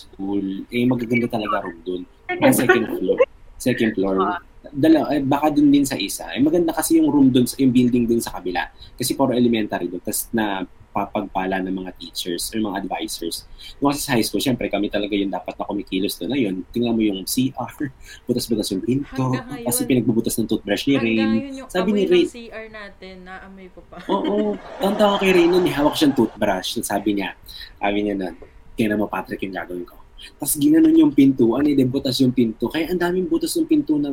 school. 0.00 0.46
Eh, 0.72 0.88
magaganda 0.88 1.28
talaga 1.28 1.68
room 1.68 1.78
doon. 1.84 2.02
Mga 2.30 2.54
second 2.54 2.86
floor. 2.96 3.18
Second 3.58 3.92
floor. 3.92 4.16
Dala, 4.70 5.10
eh, 5.14 5.22
baka 5.22 5.50
dun 5.50 5.70
din 5.70 5.84
sa 5.84 5.98
isa. 5.98 6.30
Eh, 6.34 6.40
maganda 6.42 6.70
kasi 6.70 6.98
yung 6.98 7.10
room 7.10 7.28
dun, 7.30 7.46
yung 7.58 7.72
building 7.74 8.04
dun 8.06 8.22
sa 8.22 8.38
kabila. 8.38 8.70
Kasi 8.94 9.18
puro 9.18 9.34
elementary 9.34 9.90
doon. 9.90 10.02
Tapos 10.02 10.30
na 10.30 10.66
papagpala 10.90 11.62
ng 11.62 11.70
mga 11.70 11.90
teachers 12.02 12.50
or 12.50 12.58
mga 12.58 12.82
advisors. 12.82 13.46
Yung 13.78 13.94
kasi 13.94 14.02
sa 14.02 14.18
high 14.18 14.26
school, 14.26 14.42
syempre 14.42 14.66
kami 14.66 14.90
talaga 14.90 15.14
yung 15.14 15.30
dapat 15.30 15.54
na 15.54 15.64
kumikilos 15.64 16.18
doon. 16.18 16.34
Ayun, 16.34 16.54
tingnan 16.74 16.94
mo 16.98 17.02
yung 17.02 17.22
CR, 17.22 17.74
butas-butas 18.26 18.74
yung 18.74 18.82
pinto, 18.82 19.30
kasi 19.62 19.86
pinagbubutas 19.86 20.34
ng 20.42 20.50
toothbrush 20.50 20.90
ni 20.90 20.98
Hanggang 20.98 21.06
Rain. 21.06 21.30
yun 21.30 21.58
yung 21.62 21.68
Sabi 21.70 21.88
ni 21.94 22.02
ng 22.04 22.10
Ray, 22.10 22.24
CR 22.26 22.66
natin, 22.74 23.14
naamoy 23.22 23.68
ko 23.70 23.80
pa. 23.86 24.02
Oo. 24.10 24.58
Tanda 24.82 25.14
ko 25.14 25.16
kay 25.22 25.30
Ray 25.30 25.46
nun, 25.46 25.62
hawak 25.70 25.94
siyang 25.94 26.14
toothbrush. 26.18 26.82
Sabi 26.82 27.22
niya, 27.22 27.38
sabi 27.78 27.98
niya 28.02 28.14
nun, 28.18 28.34
tingnan 28.74 28.98
mo 28.98 29.06
Patrick 29.06 29.46
yung 29.46 29.54
gagawin 29.54 29.86
ko. 29.86 29.94
Tapos 30.36 30.58
ginanon 30.60 30.92
yung 30.92 31.14
pinto, 31.14 31.56
ano 31.56 31.70
yung 31.70 31.88
butas 31.88 32.18
yung 32.20 32.34
pinto. 32.34 32.68
Kaya 32.68 32.92
ang 32.92 33.00
daming 33.00 33.30
butas 33.30 33.54
yung 33.56 33.64
pinto 33.64 33.96
na 33.96 34.12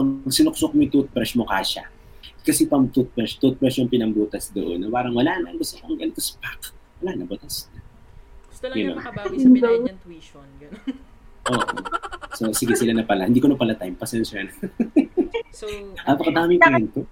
pag 0.00 0.32
sinuksok 0.32 0.72
mo 0.72 0.80
yung 0.80 0.92
toothbrush 0.92 1.34
mo 1.36 1.44
kasya. 1.44 1.84
Kasi 2.40 2.64
pang 2.64 2.88
toothbrush, 2.88 3.36
toothbrush 3.36 3.84
yung 3.84 3.90
pinambutas 3.92 4.48
doon. 4.50 4.80
Na 4.80 4.88
parang 4.88 5.12
wala 5.12 5.36
na, 5.38 5.52
gusto 5.52 5.76
kong 5.76 6.00
ganito 6.00 6.24
spak. 6.24 6.72
Wala 7.04 7.20
na, 7.20 7.24
butas 7.28 7.68
na. 7.70 7.80
Gusto 8.48 8.64
lang 8.68 8.76
Yun 8.76 8.80
niya 8.80 8.92
lang. 8.92 8.98
makabawi 9.04 9.36
sa 9.36 9.48
binayad 9.52 9.80
niyang 9.84 10.00
tuition. 10.00 10.48
Ganun. 10.56 10.82
Oo. 11.52 11.72
So, 12.36 12.42
sige 12.56 12.72
sila 12.76 12.92
na 12.96 13.04
pala. 13.04 13.28
Hindi 13.28 13.40
ko 13.44 13.48
na 13.52 13.60
pala 13.60 13.76
time. 13.76 13.96
Pasensya 13.96 14.48
na. 14.48 14.52
So, 15.52 15.68
Napakadaming 16.08 16.60
pinto. 16.60 17.04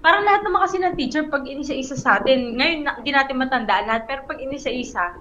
Parang 0.00 0.24
lahat 0.24 0.46
naman 0.46 0.64
kasi 0.64 0.80
ng 0.80 0.96
teacher, 0.96 1.28
pag 1.28 1.44
inisa-isa 1.44 1.92
sa 1.92 2.22
atin, 2.22 2.56
ngayon 2.56 2.88
hindi 2.88 3.10
natin 3.12 3.36
matandaan 3.36 3.84
lahat, 3.84 4.08
pero 4.08 4.24
pag 4.24 4.40
inisa-isa, 4.40 5.12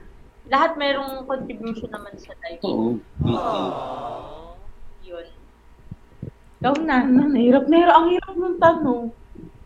lahat 0.48 0.80
merong 0.80 1.28
contribution 1.28 1.92
naman 1.92 2.16
sa 2.16 2.32
life. 2.48 2.64
Oo. 2.64 2.96
Oo. 2.96 3.28
Yun. 3.28 3.72
Daw 6.60 6.74
na, 6.78 7.02
na, 7.02 7.24
nahirap, 7.26 7.66
nahirap. 7.66 7.96
Ang 7.96 8.08
hirap 8.10 8.34
ng 8.34 8.58
tanong. 8.58 9.04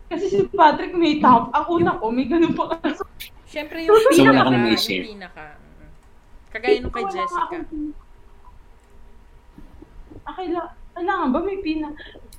Kasi 0.06 0.24
si 0.28 0.38
Patrick 0.48 0.92
may 0.92 1.18
top. 1.18 1.50
Ang 1.50 1.66
una 1.72 1.98
ko, 1.98 2.06
may 2.08 2.24
ganun 2.24 2.54
pa 2.54 2.70
kasi. 2.72 3.02
syempre 3.44 3.82
yung 3.82 3.94
So, 3.96 4.10
pinaka, 4.12 4.42
wala 4.44 4.58
na 4.60 4.76
share? 4.76 5.02
yung 5.02 5.10
pinaka. 5.12 5.44
Kagaya 6.48 6.78
nung 6.78 6.90
kay 6.90 7.02
Wala 7.02 7.14
Jessica. 7.16 7.42
akong- 7.50 7.94
Ah, 10.22 10.32
kaila- 10.32 10.72
kailangan 10.94 11.28
ba 11.28 11.40
may 11.40 11.58
pina? 11.58 11.90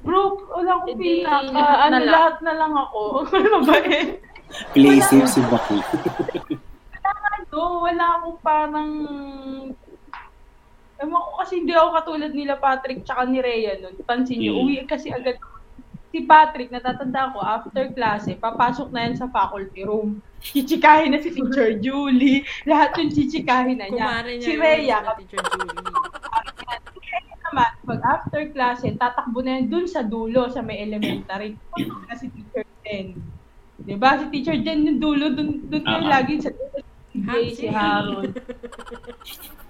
Bro, 0.02 0.22
wala 0.50 0.72
akong 0.74 0.90
Hindi, 0.90 1.22
pinaka. 1.22 1.36
lahat 1.44 1.52
na 1.52 1.62
Ano, 1.82 1.98
lang. 1.98 2.08
lahat 2.10 2.36
na 2.42 2.54
lang 2.56 2.74
ako. 2.74 3.02
Ano 3.36 3.58
ba 3.62 3.78
eh? 3.82 4.04
Play 4.72 4.98
safe 5.02 5.28
si 5.28 5.42
Baki. 5.44 5.78
Ano, 7.04 7.60
wala 7.82 8.06
akong 8.16 8.40
parang... 8.40 8.92
Ewan 10.96 11.12
ko 11.14 11.32
kasi 11.38 11.54
hindi 11.60 11.74
ako 11.74 11.90
katulad 11.94 12.32
nila 12.32 12.56
Patrick 12.56 13.04
tsaka 13.04 13.26
ni 13.26 13.40
Rhea 13.40 13.78
nun. 13.78 13.96
Pansin 14.02 14.40
niyo, 14.40 14.56
Mm. 14.56 14.62
uwi 14.62 14.76
kasi 14.86 15.10
agad 15.10 15.36
si 16.10 16.24
Patrick, 16.24 16.72
natatanda 16.72 17.28
ko, 17.30 17.44
after 17.44 17.92
klase, 17.92 18.34
papasok 18.34 18.88
na 18.90 19.04
yan 19.04 19.16
sa 19.16 19.28
faculty 19.28 19.84
room. 19.84 20.24
Chichikahin 20.40 21.12
na 21.12 21.20
si 21.20 21.28
Teacher 21.30 21.76
Julie. 21.76 22.40
Lahat 22.64 22.96
yung 22.96 23.12
chichikahin 23.12 23.76
na 23.76 23.92
niya. 23.92 24.08
Kumare 24.08 24.32
niya 24.34 24.46
Si 24.46 24.54
Rhea, 24.56 24.98
na 25.02 25.12
Teacher 25.14 25.44
Julie. 25.44 25.84
naman, 27.46 27.72
pag 27.84 28.02
after 28.02 28.42
klase, 28.50 28.88
tatakbo 28.96 29.40
na 29.40 29.52
yan 29.54 29.68
dun 29.68 29.86
sa 29.86 30.02
dulo, 30.02 30.48
sa 30.48 30.60
may 30.60 30.80
elementary. 30.82 31.60
Na 32.08 32.16
si 32.16 32.28
Teacher 32.28 32.64
Jen. 32.82 33.20
Diba? 33.78 34.16
Si 34.16 34.26
Teacher 34.30 34.56
Jen 34.58 34.88
yung 34.88 34.98
dulo, 34.98 35.30
dun, 35.30 35.68
dun 35.68 35.84
kayo 35.84 36.00
Ah. 36.02 36.12
lagi 36.16 36.40
sa 36.40 36.50
dulo. 36.50 36.80
Si 37.12 37.18
Ha, 37.18 37.32
Jay, 37.34 37.46
si 37.50 37.56
sige. 37.62 37.70
Harold. 37.70 38.32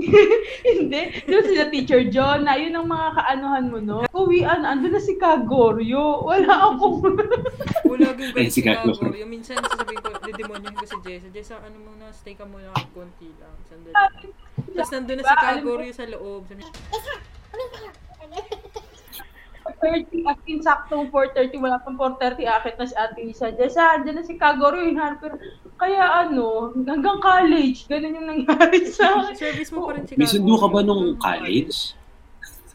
Hindi. 0.70 1.02
Doon 1.28 1.44
sila 1.44 1.64
Teacher 1.68 2.02
John, 2.08 2.44
na 2.46 2.56
yun 2.56 2.74
ang 2.76 2.88
mga 2.88 3.08
kaanuhan 3.16 3.64
mo, 3.68 3.78
no? 3.78 3.98
Uwian, 4.12 4.64
andun 4.64 4.96
na 4.96 5.02
si 5.02 5.16
Kagoryo. 5.20 6.24
Wala 6.24 6.74
ako. 6.74 6.86
Wala 7.90 8.06
yung 8.16 8.34
ganun 8.34 8.52
si. 8.52 8.64
Yung 9.20 9.30
minsan 9.30 9.60
sasabihin 9.60 10.00
ko, 10.00 10.08
didemonyohin 10.24 10.76
ko 10.76 10.86
si 10.86 10.98
Jessa. 11.04 11.28
Jessa, 11.30 11.54
ano 11.60 11.76
muna, 11.80 12.12
stay 12.12 12.34
ka 12.34 12.44
muna 12.44 12.72
kahit 12.76 12.90
konti 12.92 13.28
lang. 13.38 13.54
Sandali. 13.68 13.94
Tapos 14.76 14.90
nandun 14.92 15.16
na 15.20 15.24
si 15.24 15.34
Kagoryo 15.36 15.92
sa 15.92 16.04
loob. 16.08 16.42
Sabi, 16.48 16.62
niya, 16.64 17.92
30, 19.78 20.26
as 20.26 20.40
in 20.44 20.60
saktong 20.60 21.06
4.30, 21.08 21.60
wala 21.60 21.78
pang 21.78 21.94
4.30, 21.94 22.44
akit 22.44 22.74
na 22.74 22.86
si 22.86 22.94
Ate 22.94 23.20
Isa. 23.20 23.52
Jessa, 23.52 23.94
andyan 23.94 24.18
na 24.18 24.24
si 24.24 24.34
Kagoryo, 24.34 24.82
hinahanap 24.84 25.20
ko. 25.20 25.38
Kaya 25.76 26.26
ano, 26.26 26.74
hanggang 26.74 27.18
college, 27.18 27.86
ganun 27.86 28.16
yung 28.16 28.28
nangyari 28.28 28.84
sa 28.86 29.22
akin. 29.22 29.36
service 29.36 29.70
mo 29.70 29.86
pa 29.86 29.94
rin 29.94 30.04
si 30.04 30.14
May 30.14 30.26
sundo 30.26 30.56
ka 30.56 30.66
ba 30.66 30.80
nung 30.80 31.14
college? 31.16 31.94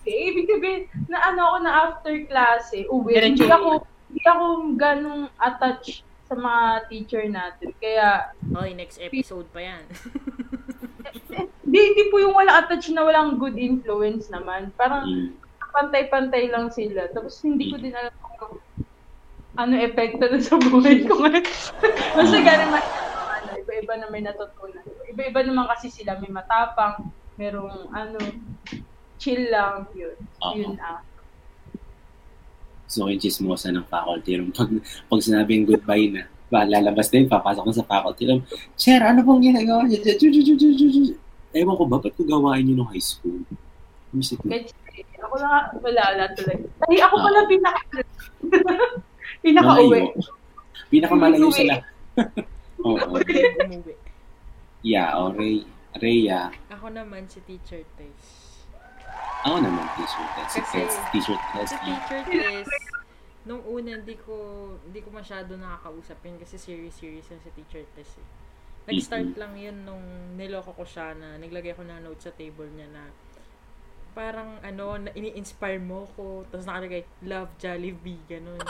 Eh, 0.05 0.29
ibig 0.29 0.45
sabihin, 0.45 0.81
na 1.05 1.17
ano 1.25 1.41
ako 1.49 1.57
na 1.59 1.71
after 1.83 2.13
klase, 2.25 2.85
uwi, 2.85 3.17
Diretso 3.17 3.25
hindi 3.25 3.45
uwi. 3.45 3.51
ako, 3.51 3.69
hindi 4.05 4.23
ako 4.23 4.45
ganong 4.77 5.23
attached 5.35 5.97
sa 6.25 6.33
mga 6.33 6.63
teacher 6.87 7.23
natin. 7.25 7.69
Kaya, 7.77 8.29
Okay, 8.53 8.73
next 8.73 8.97
episode 8.97 9.45
pa 9.49 9.61
yan. 9.65 9.83
di, 11.65 11.79
di 11.91 12.03
po 12.09 12.17
yung 12.17 12.33
wala 12.33 12.61
attached 12.61 12.93
na 12.93 13.01
walang 13.01 13.37
good 13.37 13.57
influence 13.57 14.29
naman. 14.29 14.69
Parang 14.73 15.05
Mm. 15.05 15.29
Pantay-pantay 15.75 16.47
lang 16.47 16.71
sila. 16.71 17.11
Tapos 17.11 17.43
hindi 17.43 17.67
ko 17.67 17.75
din 17.75 17.91
alam 17.91 18.15
kung 18.23 18.63
ano 19.59 19.73
epekto 19.75 20.23
na 20.31 20.39
sa 20.39 20.55
buhay 20.55 21.03
ko. 21.03 21.19
Basta 22.15 22.37
ganun 22.39 22.69
man, 22.71 22.83
ano, 22.83 23.49
iba-iba 23.59 23.93
na 23.99 24.07
may 24.07 24.23
natutunan. 24.23 24.83
Iba-iba 25.11 25.39
naman 25.43 25.67
kasi 25.67 25.91
sila, 25.91 26.15
may 26.19 26.31
matapang, 26.31 27.11
merong 27.35 27.91
ano, 27.91 28.19
chill 29.19 29.51
lang, 29.51 29.87
yun. 29.91 30.15
Oo. 30.43 30.55
Yun 30.55 30.75
ah. 30.79 31.03
So, 32.85 33.11
yung 33.11 33.19
chismosa 33.19 33.73
ng 33.75 33.87
faculty 33.91 34.39
room. 34.39 34.55
Pag, 34.55 34.71
pag 35.11 35.19
sinabing 35.23 35.67
goodbye 35.67 36.07
na, 36.11 36.27
ba, 36.47 36.63
lalabas 36.63 37.09
na 37.09 37.15
yun, 37.19 37.27
papasok 37.31 37.63
na 37.65 37.73
sa 37.75 37.87
faculty 37.87 38.23
room. 38.29 38.41
Sir, 38.77 39.01
ano 39.01 39.25
pong 39.25 39.43
ginagawa 39.43 39.87
ju- 39.89 40.03
Ewan 41.55 41.75
ko 41.79 41.83
ba, 41.87 41.97
ba't 42.03 42.13
ko 42.13 42.27
gawain 42.27 42.67
yun 42.67 42.83
nung 42.83 42.91
high 42.91 43.01
school? 43.01 43.39
Isip 44.15 44.39
ako 45.17 45.35
lang, 45.37 45.65
wala, 45.79 46.01
wala 46.13 46.25
tuloy. 46.33 46.57
Ay, 46.87 46.97
ako 47.01 47.15
pala 47.19 47.39
pinaka, 47.45 47.81
pinaka 49.45 49.67
malayo. 49.67 49.87
uwi. 49.87 50.01
Pinakamalayo 50.87 51.47
sa 51.49 51.63
lahat. 51.65 51.83
Oo. 52.85 53.17
Umuwi. 53.17 53.93
Yeah, 54.85 55.17
o 55.17 55.33
Ray, 55.33 55.65
Rhea. 55.97 56.53
Ako 56.69 56.93
naman 56.93 57.25
si 57.25 57.41
Teacher 57.41 57.81
Tess. 57.97 58.21
Ako 59.45 59.57
naman, 59.61 59.85
test. 59.97 60.13
Si 60.49 60.59
Kasi- 60.61 60.85
test, 60.85 60.97
t-shirt 61.09 61.41
test. 61.53 61.73
Si 61.73 61.77
Teacher 61.81 62.21
Tess, 62.23 62.69
nung 63.45 63.61
una, 63.65 63.97
hindi 63.97 64.13
ko, 64.17 64.33
hindi 64.85 65.01
ko 65.01 65.09
masyado 65.09 65.53
nakakausap 65.53 66.17
yun 66.21 66.37
kasi 66.37 66.57
serious-serious 66.57 67.29
yan 67.29 67.41
si 67.41 67.49
Teacher 67.53 67.85
Tess 67.93 68.17
eh. 68.17 68.27
Nag-start 68.85 69.33
lang 69.33 69.57
yun 69.57 69.81
nung 69.81 70.05
niloko 70.37 70.69
ko 70.69 70.85
siya 70.85 71.17
na 71.17 71.41
naglagay 71.41 71.73
ko 71.73 71.81
ng 71.81 72.05
note 72.05 72.21
sa 72.21 72.29
table 72.29 72.69
niya 72.69 72.85
na 72.93 73.09
parang 74.15 74.57
ano, 74.63 74.95
na 74.95 75.11
ini-inspire 75.11 75.83
mo 75.83 76.07
ko. 76.15 76.47
Tapos 76.47 76.63
nakalagay, 76.63 77.03
love 77.27 77.51
Jollibee, 77.59 78.23
ganun. 78.25 78.63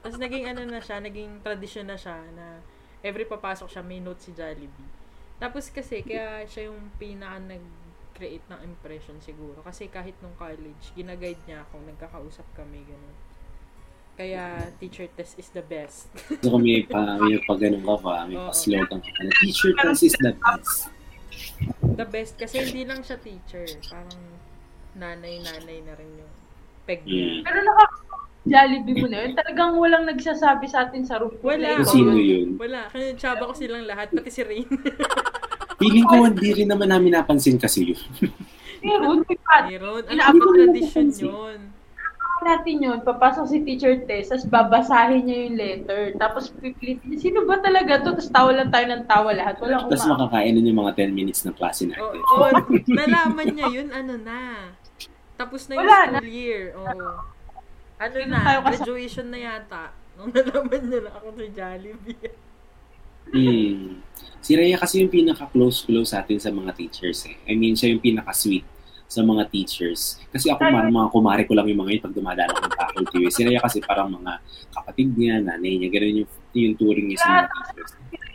Tapos 0.00 0.16
naging 0.16 0.46
ano 0.46 0.62
na 0.62 0.78
siya, 0.78 1.02
naging 1.02 1.42
tradition 1.42 1.90
na 1.90 1.98
siya 1.98 2.22
na 2.32 2.62
every 3.02 3.26
papasok 3.26 3.66
siya 3.66 3.82
may 3.82 3.98
note 3.98 4.22
si 4.22 4.30
Jollibee. 4.30 4.90
Tapos 5.42 5.66
kasi, 5.74 6.06
kaya 6.06 6.46
siya 6.46 6.70
yung 6.70 6.94
pinaka 7.02 7.42
nag-create 7.42 8.46
ng 8.46 8.62
impression 8.62 9.18
siguro. 9.18 9.58
Kasi 9.66 9.90
kahit 9.90 10.14
nung 10.22 10.38
college, 10.38 10.94
ginaguide 10.94 11.42
niya 11.50 11.66
ako, 11.66 11.82
nagkakausap 11.82 12.46
kami, 12.54 12.86
ganun. 12.86 13.16
Kaya 14.12 14.70
teacher 14.76 15.08
test 15.18 15.40
is 15.40 15.48
the 15.50 15.64
best. 15.64 16.12
So 16.44 16.54
kung 16.54 16.62
may 16.62 16.84
pa, 16.84 17.16
may 17.16 17.40
pa 17.42 17.56
ganun 17.56 17.80
ka 17.80 17.96
pa, 17.96 18.28
may 18.28 18.36
Oo. 18.36 18.52
pa-slogan 18.52 19.00
ka 19.00 19.08
pa 19.08 19.20
teacher 19.40 19.72
test 19.72 20.04
is 20.04 20.16
the 20.20 20.36
best. 20.36 20.92
the 21.96 22.06
best 22.06 22.36
kasi 22.36 22.60
hindi 22.60 22.84
lang 22.84 23.00
siya 23.00 23.16
teacher. 23.16 23.64
Parang 23.88 24.20
nanay-nanay 24.96 25.78
na 25.84 25.92
rin 25.96 26.10
yung 26.20 26.32
peg 26.84 27.00
niya. 27.06 27.40
Mm. 27.40 27.42
Pero 27.46 27.58
naka 27.64 27.84
Jollibee 28.42 28.98
mo 28.98 29.06
na 29.06 29.18
yun. 29.22 29.32
Talagang 29.38 29.78
walang 29.78 30.04
nagsasabi 30.10 30.66
sa 30.66 30.90
atin 30.90 31.06
sa 31.06 31.22
roof. 31.22 31.38
Wala. 31.46 31.78
Kung 31.78 31.94
sino 31.94 32.18
yun? 32.18 32.58
Wala. 32.58 32.90
Kaya 32.90 33.14
tsaba 33.14 33.46
ko 33.46 33.54
silang 33.54 33.86
lahat, 33.86 34.10
pati 34.10 34.30
si 34.34 34.42
Rain. 34.42 34.66
Feeling 35.80 36.06
ko 36.10 36.26
hindi 36.26 36.50
rin 36.50 36.68
naman 36.70 36.90
namin 36.90 37.14
napansin 37.14 37.54
kasi 37.54 37.94
yun. 37.94 38.02
Meron, 38.82 39.22
may 39.22 39.38
pat. 39.38 39.70
Meron. 39.70 40.02
Ano 40.10 40.42
ba 40.42 40.46
tradition 40.58 41.06
yun? 41.14 41.58
natin 42.42 42.82
yun, 42.82 42.98
papasok 43.06 43.46
si 43.46 43.62
teacher 43.62 44.02
test, 44.04 44.34
tapos 44.34 44.46
babasahin 44.50 45.22
niya 45.24 45.38
yung 45.46 45.54
letter, 45.54 46.02
tapos 46.18 46.50
pipilitin 46.58 47.06
niya, 47.14 47.18
sino 47.22 47.46
ba 47.46 47.62
talaga 47.62 48.02
to? 48.02 48.18
Tapos 48.18 48.28
tawa 48.34 48.50
lang 48.50 48.68
tayo 48.74 48.86
ng 48.90 49.04
tawa 49.06 49.30
lahat, 49.30 49.54
walang 49.62 49.86
Tapos 49.86 50.02
uma. 50.04 50.12
makakain 50.18 50.58
yung 50.58 50.80
mga 50.82 50.92
10 50.98 51.14
minutes 51.14 51.40
ng 51.46 51.54
klase 51.54 51.86
Oo. 51.86 51.90
natin. 51.94 52.20
Oh, 52.34 52.50
nalaman 52.90 53.46
niya 53.54 53.68
yun, 53.70 53.88
ano 53.94 54.14
na. 54.18 54.74
Tapos 55.42 55.66
na 55.66 55.74
yung 55.74 55.82
Wala 55.82 55.98
school 56.06 56.30
year. 56.30 56.62
Oo. 56.78 57.10
Ano 57.98 58.14
Sino 58.14 58.30
na, 58.30 58.46
tayo 58.46 58.58
graduation 58.62 59.26
na 59.26 59.38
yata. 59.42 59.90
Nung 60.14 60.30
nalaman 60.30 60.82
niya 60.86 61.00
na 61.02 61.10
ako 61.18 61.26
sa 61.34 61.44
Jollibee. 61.50 62.30
Hmm. 63.32 64.02
Si 64.42 64.54
Rhea 64.54 64.78
kasi 64.78 65.02
yung 65.02 65.10
pinaka-close-close 65.10 66.14
sa 66.14 66.22
atin 66.22 66.38
sa 66.38 66.50
mga 66.54 66.74
teachers 66.78 67.26
eh. 67.26 67.38
I 67.46 67.54
mean, 67.58 67.74
siya 67.74 67.94
yung 67.94 68.02
pinaka-sweet 68.02 68.66
sa 69.06 69.22
mga 69.22 69.50
teachers. 69.50 70.22
Kasi 70.30 70.50
ako, 70.50 70.62
parang 70.62 70.94
mga 70.94 71.08
kumare 71.10 71.42
ko 71.46 71.54
lang 71.58 71.66
yung 71.70 71.82
mga 71.82 71.90
yun 71.98 72.02
pag 72.06 72.14
dumadaan 72.14 72.50
ako 72.54 72.60
ng 72.62 72.76
faculty. 72.78 73.18
eh. 73.26 73.30
Si 73.30 73.40
Rhea 73.42 73.60
kasi 73.62 73.78
parang 73.82 74.14
mga 74.14 74.32
kapatid 74.74 75.10
niya, 75.14 75.42
nanay 75.42 75.78
niya, 75.78 75.90
gano'n 75.90 76.14
yung, 76.22 76.30
yung 76.54 76.74
touring 76.78 77.06
niya 77.10 77.18
sa 77.18 77.28
mga 77.28 77.48
teachers. 77.50 77.90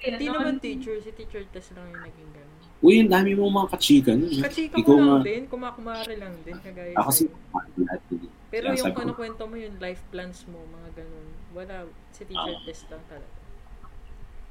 Hindi 0.07 0.25
naman 0.31 0.55
teacher, 0.59 0.95
si 1.03 1.11
teacher 1.15 1.43
test 1.51 1.71
lang 1.75 1.87
yung 1.91 2.03
naging 2.03 2.31
gano'n. 2.35 2.56
Uy, 2.77 3.01
ang 3.01 3.09
dami 3.09 3.33
mong 3.33 3.53
mga 3.55 3.69
kachika 3.73 4.11
nun. 4.13 4.29
eh. 4.29 4.43
Kachika 4.45 4.77
Ikaw 4.77 4.93
mo 4.93 5.01
lang 5.01 5.09
nga. 5.17 5.25
din, 5.25 5.43
kumakumare 5.49 6.13
lang 6.13 6.33
din, 6.45 6.57
kagaya 6.61 6.93
Ako 6.93 7.09
kasi. 7.09 7.23
Pero 8.47 8.65
yung 8.71 8.93
ano 8.93 9.11
kwento 9.11 9.43
mo, 9.43 9.57
yung 9.57 9.75
life 9.77 9.99
plans 10.07 10.45
mo, 10.45 10.61
mga 10.63 10.89
ganun. 10.95 11.27
Wala, 11.51 11.89
si 12.11 12.21
teacher 12.23 12.53
Ah. 12.53 12.63
test 12.63 12.85
lang 12.87 13.03
talaga. 13.09 13.35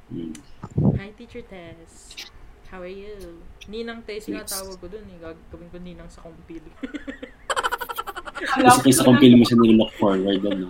hmm. 0.07 0.33
Hi, 0.95 1.09
teacher 1.13 1.41
Tess. 1.41 2.13
How 2.67 2.83
are 2.83 2.91
you? 2.91 3.39
Ninang 3.65 4.03
Tess 4.03 4.27
nga 4.27 4.43
tawag 4.43 4.75
ko 4.75 4.87
dun 4.87 5.07
eh. 5.07 5.17
Gagawin 5.17 5.71
ko 5.71 5.79
ninang 5.79 6.11
sa 6.11 6.19
kumpil. 6.19 6.61
Kasi 8.37 8.79
kaysa 8.83 9.01
kung 9.01 9.17
film 9.17 9.39
mo 9.39 9.45
siya 9.47 9.57
nilook 9.57 9.91
forward 9.95 10.37
doon, 10.37 10.57
no? 10.61 10.69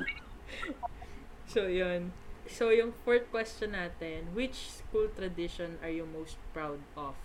so, 1.52 1.66
yun. 1.66 2.14
So, 2.48 2.70
yung 2.70 2.96
fourth 3.04 3.28
question 3.28 3.74
natin, 3.74 4.32
which 4.32 4.72
school 4.72 5.10
tradition 5.12 5.76
are 5.82 5.92
you 5.92 6.08
most 6.08 6.40
proud 6.54 6.80
of? 6.96 7.18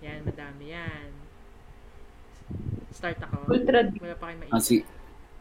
Yan, 0.00 0.20
madami 0.22 0.64
yan. 0.70 1.08
Start 2.90 3.18
ako. 3.20 3.36
Ultra 3.48 3.88
Wala 3.90 4.14
pa 4.14 4.24
kayo 4.26 4.36
maisip. 4.38 4.52
Kasi, 4.52 4.74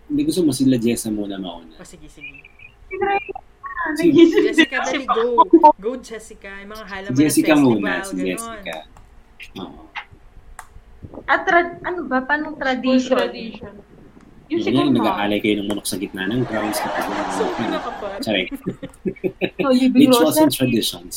hindi 0.06 0.22
gusto 0.24 0.42
mo 0.42 0.52
sila 0.52 0.76
Jessa 0.76 1.10
muna 1.10 1.36
mauna. 1.36 1.76
O, 1.76 1.84
sige, 1.84 2.08
sige. 2.08 2.44
Si 3.94 4.08
Jessica, 4.10 4.80
dali, 4.82 5.04
go. 5.04 5.44
Go, 5.76 5.92
Jessica. 6.00 6.48
Yung 6.58 6.72
mga 6.72 6.86
halaman 6.88 7.18
Jessica 7.18 7.52
festival, 7.52 7.68
muna, 7.70 7.92
si 8.00 8.14
ganon. 8.14 8.26
Jessica. 8.26 8.78
Oo. 9.60 9.82
At 11.26 11.44
tra- 11.44 11.80
ano 11.84 12.00
ba? 12.08 12.24
Paano 12.24 12.56
tradition? 12.56 13.20
tradition. 13.20 13.76
Yung 14.48 14.60
Yung 14.60 14.62
siguro 14.62 14.84
yan, 14.84 14.92
mga, 14.94 15.00
nag-aalay 15.04 15.40
kayo 15.40 15.56
ng 15.58 15.68
manok 15.68 15.84
sa 15.84 15.96
gitna 15.96 16.24
ng 16.26 16.44
grounds 16.46 16.80
kapag 16.80 17.04
So, 17.36 17.44
pinakapal. 17.54 18.12
Sorry. 18.20 18.44
no, 19.60 19.70
libing 19.70 20.08
Rituals 20.08 20.38
and 20.38 20.48
rosary. 20.48 20.56
traditions. 20.56 21.16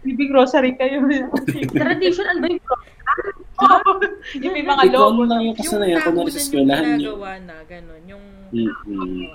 Libing 0.00 0.32
rosary 0.32 0.72
kayo. 0.74 1.04
Tradition, 1.76 2.26
ano 2.26 2.40
ba 2.40 2.48
yung 2.48 2.64
yung 4.42 4.54
may 4.54 4.64
mga 4.64 4.82
Ikaw 4.88 4.96
logo. 5.04 5.12
mo 5.12 5.24
lang 5.26 5.40
yung 5.44 5.52
kasanayan 5.54 6.00
ko 6.00 6.10
na 6.10 6.24
rin 6.24 6.32
sa 6.32 6.40
eskwelahan 6.40 6.84
yung 6.86 6.96
niyo. 6.96 7.12
ginagawa 7.12 7.32
na, 7.38 7.54
ganon. 7.62 8.02
Yung, 8.06 8.24
Mm-mm. 8.50 9.28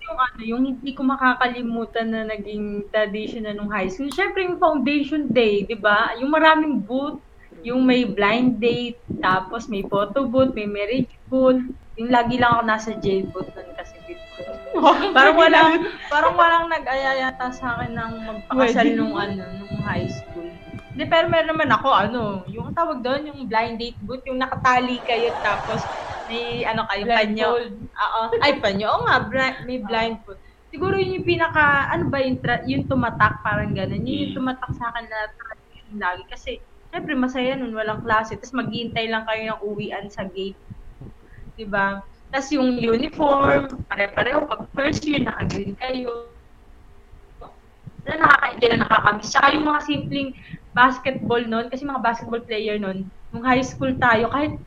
yung 0.00 0.18
ano, 0.18 0.40
yung 0.40 0.62
hindi 0.64 0.90
ko 0.90 1.02
makakalimutan 1.04 2.06
na 2.08 2.24
naging 2.26 2.64
tradition 2.88 3.44
na 3.44 3.52
nung 3.52 3.68
high 3.68 3.86
school. 3.86 4.08
Siyempre 4.08 4.40
yung 4.42 4.56
foundation 4.56 5.28
day, 5.28 5.62
di 5.62 5.76
ba? 5.76 6.16
Yung 6.16 6.32
maraming 6.32 6.80
booth, 6.80 7.20
yung 7.60 7.84
may 7.84 8.08
blind 8.08 8.56
date, 8.56 8.96
tapos 9.20 9.68
may 9.68 9.84
photo 9.84 10.24
booth, 10.24 10.56
may 10.56 10.64
marriage 10.64 11.12
booth. 11.28 11.60
Yung 11.94 12.08
lagi 12.08 12.40
lang 12.40 12.56
ako 12.56 12.62
nasa 12.64 12.90
jail 12.96 13.28
booth 13.28 13.52
nun 13.52 13.68
kasi 13.76 13.92
before. 14.06 14.47
Parang 15.12 15.36
walang, 15.36 15.72
parang 16.06 16.34
walang 16.34 16.66
nag-aya 16.70 17.28
yata 17.28 17.50
sa 17.50 17.78
akin 17.78 17.92
ng 17.94 18.12
magpakasal 18.24 18.86
nung 18.94 19.14
ano, 19.14 19.44
nung 19.56 19.74
high 19.82 20.06
school. 20.06 20.48
Hindi, 20.92 21.04
pero 21.06 21.30
meron 21.30 21.50
naman 21.54 21.70
ako, 21.70 21.88
ano, 21.94 22.22
yung 22.50 22.74
tawag 22.74 23.02
doon, 23.02 23.30
yung 23.30 23.40
blind 23.46 23.78
date 23.78 23.98
booth, 24.02 24.26
yung 24.26 24.38
nakatali 24.38 24.98
kayo, 25.06 25.30
tapos 25.38 25.86
may, 26.26 26.66
ano 26.66 26.84
kayo, 26.90 27.06
panyo. 27.06 27.48
Oo. 27.78 28.20
Ay, 28.42 28.58
panyo. 28.58 28.86
Oo 28.90 29.02
nga, 29.06 29.16
bli- 29.24 29.58
may 29.64 29.78
blindfold. 29.80 30.38
Siguro 30.68 31.00
yun 31.00 31.16
yung 31.16 31.26
pinaka, 31.26 31.88
ano 31.88 32.12
ba 32.12 32.20
yung, 32.20 32.38
tra- 32.44 32.66
yung 32.68 32.84
tumatak, 32.84 33.40
parang 33.40 33.72
ganun. 33.72 34.04
Yun 34.04 34.28
yung 34.28 34.32
Mm. 34.34 34.38
tumatak 34.42 34.70
sa 34.76 34.92
akin 34.92 35.06
na 35.08 35.18
tradition 35.32 35.96
lagi. 35.96 36.22
Kasi, 36.28 36.50
syempre, 36.92 37.16
masaya 37.16 37.56
nun, 37.56 37.72
walang 37.72 38.04
klase. 38.04 38.36
Tapos 38.36 38.52
maghihintay 38.52 39.08
lang 39.08 39.24
kayo 39.24 39.42
ng 39.48 39.60
uwian 39.64 40.06
sa 40.12 40.28
gate. 40.28 40.60
Diba? 41.56 42.04
Tapos 42.28 42.48
yung 42.52 42.76
uniform, 42.76 43.84
pare-pareho. 43.88 44.44
Pag 44.44 44.68
first 44.76 45.04
year, 45.08 45.24
naka-green 45.24 45.72
kayo. 45.80 46.28
Na 48.04 48.20
nakaka-enjoy 48.20 48.68
na 48.72 48.80
nakakamiss. 48.84 49.30
Tsaka 49.32 49.46
yung 49.56 49.66
mga 49.68 49.80
simpleng 49.84 50.30
basketball 50.76 51.42
nun, 51.44 51.66
kasi 51.72 51.88
mga 51.88 52.04
basketball 52.04 52.44
player 52.44 52.76
nun, 52.76 53.08
nung 53.32 53.44
high 53.44 53.64
school 53.64 53.92
tayo, 53.96 54.28
kahit 54.28 54.60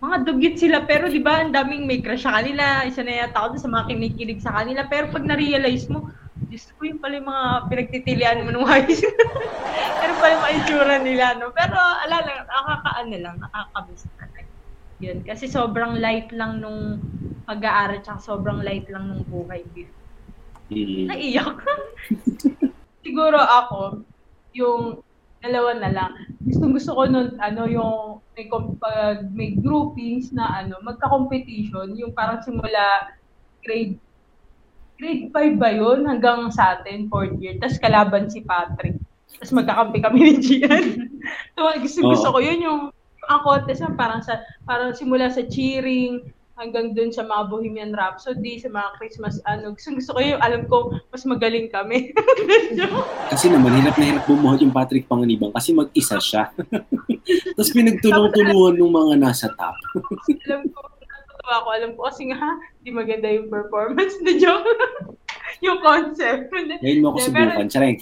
mga 0.00 0.16
dugit 0.24 0.54
sila, 0.56 0.86
pero 0.88 1.12
di 1.12 1.20
ba, 1.20 1.44
ang 1.44 1.52
daming 1.52 1.84
may 1.84 2.00
crush 2.00 2.24
sa 2.24 2.40
kanila, 2.40 2.88
isa 2.88 3.04
na 3.04 3.26
yata 3.26 3.36
ako 3.36 3.60
sa 3.60 3.68
mga 3.68 3.84
kinikilig 3.90 4.40
sa 4.40 4.54
kanila, 4.56 4.88
pero 4.88 5.12
pag 5.12 5.26
na-realize 5.26 5.90
mo, 5.92 6.08
Diyos 6.48 6.72
ko, 6.72 6.88
yung 6.88 7.04
pala 7.04 7.20
yung 7.20 7.28
mga 7.28 7.44
pinagtitilian 7.68 8.42
mo 8.48 8.50
nung 8.54 8.64
high 8.64 8.88
school. 8.88 9.12
pero 10.00 10.12
pala 10.16 10.32
yung 10.32 10.42
mga 10.42 10.56
itsura 10.56 10.96
nila, 11.04 11.26
no? 11.36 11.52
Pero, 11.52 11.76
ala 11.76 12.16
lang, 12.24 12.38
nakakaano 12.48 13.16
lang, 13.20 13.36
nakakamiss. 13.44 14.08
Yun, 15.00 15.24
kasi 15.24 15.48
sobrang 15.48 15.96
light 15.96 16.28
lang 16.36 16.60
nung 16.60 17.00
pag-aaral, 17.48 18.04
tsaka 18.04 18.20
sobrang 18.20 18.60
light 18.60 18.84
lang 18.92 19.08
nung 19.08 19.24
buhay 19.26 19.64
before. 19.72 19.98
Mm. 20.70 21.10
Naiyak. 21.10 21.58
Siguro 23.04 23.40
ako, 23.40 24.04
yung 24.54 25.00
dalawa 25.40 25.72
na 25.80 25.90
lang. 25.90 26.12
Gusto 26.44 26.68
gusto 26.68 26.90
ko 26.94 27.02
nun, 27.08 27.40
ano, 27.40 27.64
yung 27.66 27.94
may, 28.36 28.46
pag 28.78 29.24
may 29.32 29.56
groupings 29.56 30.30
na 30.36 30.62
ano, 30.62 30.78
magka-competition, 30.84 31.96
yung 31.96 32.12
parang 32.12 32.44
simula 32.44 33.10
grade 33.64 33.96
grade 35.00 35.32
5 35.32 35.56
ba 35.56 35.72
yun 35.72 36.04
hanggang 36.04 36.52
sa 36.52 36.76
atin, 36.76 37.08
fourth 37.08 37.40
year. 37.40 37.56
Tapos 37.56 37.80
kalaban 37.80 38.28
si 38.28 38.44
Patrick. 38.44 39.00
Tapos 39.40 39.56
magkakampi 39.56 39.98
kami 40.04 40.18
ni 40.20 40.34
Gian. 40.44 40.84
so, 41.56 41.60
gusto, 41.80 41.98
gusto 42.04 42.28
ko 42.36 42.38
yun 42.44 42.60
yung 42.60 42.80
ang 43.28 43.40
contest 43.44 43.84
na 43.84 43.92
parang 43.92 44.24
sa 44.24 44.40
parang 44.64 44.96
simula 44.96 45.28
sa 45.28 45.44
cheering 45.44 46.24
hanggang 46.60 46.92
dun 46.92 47.08
sa 47.08 47.24
mga 47.24 47.48
Bohemian 47.48 47.96
Rhapsody, 47.96 48.60
sa 48.60 48.68
mga 48.68 49.00
Christmas 49.00 49.40
ano. 49.48 49.72
Gusto, 49.72 49.96
gusto 49.96 50.10
ko 50.12 50.20
yung 50.20 50.40
alam 50.44 50.68
ko 50.68 50.92
mas 51.08 51.24
magaling 51.24 51.72
kami. 51.72 52.12
Kasi 53.32 53.48
naman, 53.48 53.80
hirap 53.80 53.96
na 53.96 54.04
hirap 54.12 54.24
bumuhat 54.28 54.60
yung 54.60 54.76
Patrick 54.76 55.08
Panganiban 55.08 55.56
kasi 55.56 55.72
mag-isa 55.72 56.20
siya. 56.20 56.52
Tapos 57.56 57.72
pinagtulong-tulungan 57.72 58.76
ng 58.76 58.92
mga 58.92 59.14
nasa 59.16 59.48
top. 59.56 59.76
alam 60.44 60.68
ko, 60.68 60.78
natutuwa 61.00 61.54
ako, 61.64 61.68
alam 61.72 61.90
ko 61.96 62.00
kasi 62.12 62.22
nga, 62.28 62.40
di 62.84 62.90
maganda 62.92 63.28
yung 63.32 63.48
performance 63.48 64.20
na 64.20 64.36
joke. 64.36 64.68
yung 65.64 65.80
concept. 65.80 66.52
Ngayon 66.52 67.00
mo 67.00 67.16
ako 67.16 67.18
subukan. 67.24 67.68
Tsareng. 67.72 67.96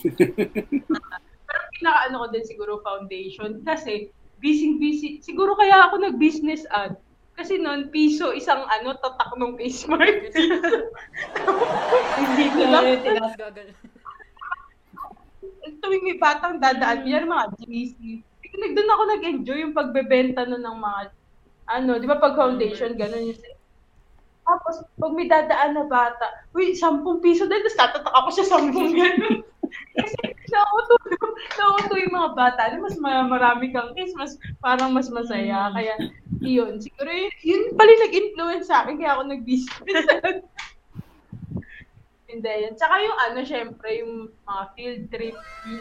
Pero 1.49 1.65
pinaka 1.79 1.99
ano 2.11 2.15
ko 2.21 2.27
din 2.35 2.45
siguro 2.45 2.73
foundation 2.83 3.63
kasi 3.63 4.11
busy-busy. 4.39 5.21
Siguro 5.21 5.55
kaya 5.55 5.89
ako 5.89 6.03
nag-business 6.03 6.65
ad. 6.71 6.99
Kasi 7.39 7.55
noon, 7.55 7.95
piso 7.95 8.35
isang 8.35 8.67
ano, 8.67 8.99
tatak 8.99 9.39
ng 9.39 9.55
face 9.55 9.87
mark. 9.87 10.27
Hindi 12.19 12.45
ko 12.51 12.59
Diba? 12.67 12.81
tinatawag. 12.83 13.39
Gagal. 13.39 13.69
Tuwing 15.79 16.03
may 16.03 16.19
batang 16.19 16.59
dadaan, 16.59 17.07
yan 17.07 17.31
mga 17.31 17.47
GC. 17.63 18.27
Nagdoon 18.59 18.91
ako 18.91 19.03
nag-enjoy 19.07 19.59
yung 19.63 19.77
pagbebenta 19.77 20.43
nun 20.43 20.67
ng 20.67 20.79
mga, 20.83 21.01
ano, 21.71 21.91
di 22.03 22.11
ba 22.11 22.19
pag 22.19 22.35
foundation, 22.35 22.99
gano'n 22.99 23.31
yung 23.31 23.39
tapos, 24.49 24.81
pag 24.97 25.13
may 25.13 25.29
dadaan 25.29 25.77
na 25.77 25.85
bata, 25.85 26.25
uy, 26.57 26.73
10 26.73 27.05
piso 27.21 27.45
din, 27.45 27.61
tapos 27.69 27.77
tatatak 27.77 28.15
ako 28.17 28.29
siya 28.33 28.47
10 28.49 28.73
gano'n. 28.73 29.37
Kasi 29.69 30.17
nauto, 30.49 30.95
nauto 31.61 31.95
yung 32.01 32.17
mga 32.17 32.31
bata. 32.33 32.73
Mas 32.81 32.97
ma- 32.97 33.29
marami 33.29 33.69
kang 33.69 33.93
kiss, 33.93 34.17
mas 34.17 34.41
parang 34.65 34.97
mas 34.97 35.13
masaya. 35.13 35.69
Kaya, 35.77 36.01
yun. 36.41 36.81
Siguro 36.81 37.13
yun, 37.13 37.33
yun 37.45 37.63
pala 37.77 37.93
nag-influence 38.09 38.73
sa 38.73 38.89
akin, 38.89 38.97
kaya 38.97 39.13
ako 39.21 39.23
nag-business. 39.29 40.07
Hindi, 42.29 42.53
yun. 42.61 42.77
Tsaka 42.77 42.95
yung 43.01 43.19
ano, 43.25 43.39
syempre, 43.41 43.89
yung 44.05 44.13
mga 44.45 44.63
field 44.77 45.03
trip. 45.09 45.37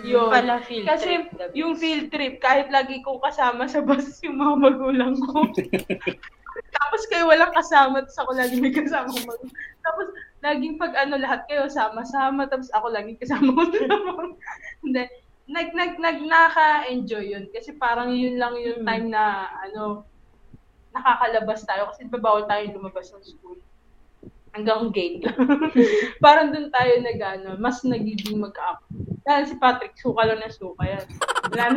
Yun. 0.07 0.32
Pala 0.32 0.63
field 0.63 0.88
Kasi 0.88 1.28
trip. 1.28 1.51
yung 1.55 1.76
field 1.76 2.07
trip, 2.07 2.39
kahit 2.39 2.72
lagi 2.72 3.03
ko 3.03 3.20
kasama 3.20 3.68
sa 3.68 3.84
bus 3.84 4.20
yung 4.24 4.39
mga 4.39 4.55
magulang 4.55 5.15
ko. 5.28 5.43
Tapos 6.78 7.01
kayo 7.09 7.25
walang 7.25 7.53
kasama, 7.53 8.05
tapos 8.05 8.19
ako 8.21 8.32
lagi 8.38 8.55
may 8.61 8.69
kasama 8.69 9.09
ko 9.09 9.34
Tapos 9.82 10.07
laging 10.45 10.78
pag 10.78 10.93
ano 10.93 11.17
lahat 11.17 11.49
kayo 11.49 11.65
sama-sama, 11.65 12.45
tapos 12.45 12.69
ako 12.71 12.93
lagi 12.93 13.17
kasama 13.17 13.49
ko 13.51 13.61
Hindi. 14.86 15.03
Nag, 15.47 15.71
nag, 15.71 15.95
nag, 15.95 16.19
naka-enjoy 16.28 17.32
yun. 17.32 17.45
Kasi 17.55 17.80
parang 17.80 18.11
yun 18.11 18.36
lang 18.36 18.59
yung 18.59 18.84
time 18.84 19.07
na, 19.07 19.47
ano, 19.63 20.03
nakakalabas 20.91 21.63
tayo. 21.63 21.88
Kasi 21.88 22.03
babawal 22.11 22.43
tayo 22.51 22.67
lumabas 22.75 23.15
ng 23.15 23.23
school. 23.23 23.55
Hanggang 24.58 24.89
gate 24.89 25.22
lang. 25.22 25.38
parang 26.26 26.49
dun 26.49 26.74
tayo 26.74 26.97
nag, 26.97 27.20
ano, 27.22 27.49
mas 27.62 27.86
nagiging 27.86 28.41
mag-up. 28.41 28.82
Dahil 29.22 29.45
si 29.45 29.55
Patrick, 29.55 29.93
suka 29.93 30.26
lang 30.26 30.41
na 30.41 30.49
suka 30.49 30.82
yan. 30.82 31.05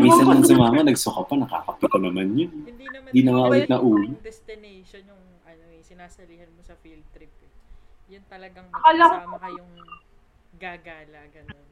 Minsan 0.01 0.25
lang 0.25 0.41
sa 0.49 0.57
mama, 0.57 0.81
nagsuka 0.81 1.29
pa, 1.29 1.37
nakakapito 1.37 2.01
naman 2.01 2.33
yun. 2.33 2.49
Hindi 2.65 2.87
naman 2.89 3.11
Di 3.13 3.21
na 3.21 3.31
nga 3.31 3.43
ulit 3.47 3.69
na 3.69 3.79
uwi. 3.79 4.09
yung 4.09 4.25
destination 4.25 5.05
yung 5.05 5.23
ano 5.45 5.65
eh, 5.69 5.85
sinasalihan 5.85 6.49
mo 6.49 6.65
sa 6.65 6.73
field 6.81 7.05
trip 7.13 7.29
eh. 7.45 7.53
Yun 8.09 8.25
talagang 8.25 8.65
ko- 8.65 8.81
magkasama 8.81 9.37
kayong 9.37 9.73
gagala, 10.57 11.21
ganun. 11.29 11.67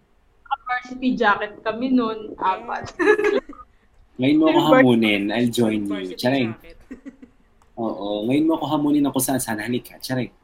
varsity 0.68 1.16
jacket 1.16 1.64
kami 1.64 1.88
noon, 1.88 2.36
apat. 2.36 2.92
Ngayon 4.20 4.36
mo 4.36 4.44
ako 4.50 4.60
hamunin, 4.74 5.30
I'll 5.30 5.48
join 5.48 5.86
you. 5.86 6.12
Charing. 6.12 6.52
Oo, 7.78 8.26
ngayon 8.26 8.50
mo 8.50 8.58
ako 8.58 8.66
hamunin 8.66 9.06
ako 9.06 9.22
saan 9.22 9.38
saan. 9.38 9.62
Halika, 9.62 9.94
charing. 10.02 10.34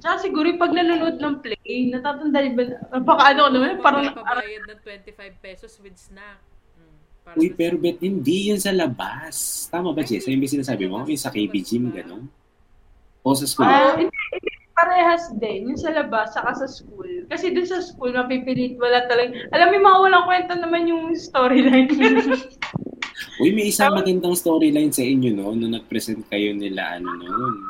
Tsaka 0.00 0.16
siguro 0.24 0.48
yung 0.48 0.60
pag 0.60 0.72
nanonood 0.72 1.20
ng 1.20 1.36
play, 1.44 1.92
natatanda 1.92 2.40
ba, 2.56 2.62
napaka 2.88 3.24
ano 3.36 3.40
ko 3.44 3.50
naman, 3.52 3.70
parang, 3.84 4.04
Magpapabayad 4.08 4.64
ng 4.64 4.80
25 4.80 5.44
pesos 5.44 5.72
with 5.84 5.96
snack. 6.00 6.40
Mm, 6.80 6.96
para 7.20 7.34
Uy, 7.36 7.48
pero 7.52 7.76
bet 7.76 8.00
hindi 8.00 8.48
yun 8.48 8.56
sa 8.56 8.72
labas. 8.72 9.68
Tama 9.68 9.92
ba, 9.92 10.00
Jess? 10.00 10.24
Yung 10.24 10.40
sinasabi 10.40 10.88
mo? 10.88 11.04
Yung 11.04 11.20
sa 11.20 11.28
KB 11.28 11.52
gym, 11.60 11.92
gano'n? 11.92 12.24
O 13.20 13.36
sa 13.36 13.44
school? 13.44 13.68
ah, 13.68 14.00
hindi, 14.00 14.08
hindi, 14.08 14.50
parehas 14.72 15.28
din, 15.36 15.68
yung 15.68 15.76
sa 15.76 15.92
labas, 15.92 16.32
saka 16.32 16.64
sa 16.64 16.66
school. 16.66 17.28
Kasi 17.28 17.52
dun 17.52 17.68
sa 17.68 17.84
school, 17.84 18.16
mapipilit, 18.16 18.80
wala 18.80 19.04
talagang, 19.04 19.36
alam 19.52 19.68
mo 19.68 19.74
yung 19.76 19.86
mga 19.92 20.00
walang 20.00 20.24
kwenta 20.24 20.54
naman 20.56 20.88
yung 20.88 21.12
storyline. 21.12 21.92
Uy, 23.44 23.52
may 23.52 23.68
isang 23.68 23.92
magandang 23.92 24.32
storyline 24.32 24.92
sa 24.92 25.04
inyo, 25.04 25.36
no? 25.36 25.52
Nung 25.52 25.76
nag-present 25.76 26.24
kayo 26.32 26.56
nila, 26.56 26.96
ano, 26.96 27.08
noon. 27.20 27.69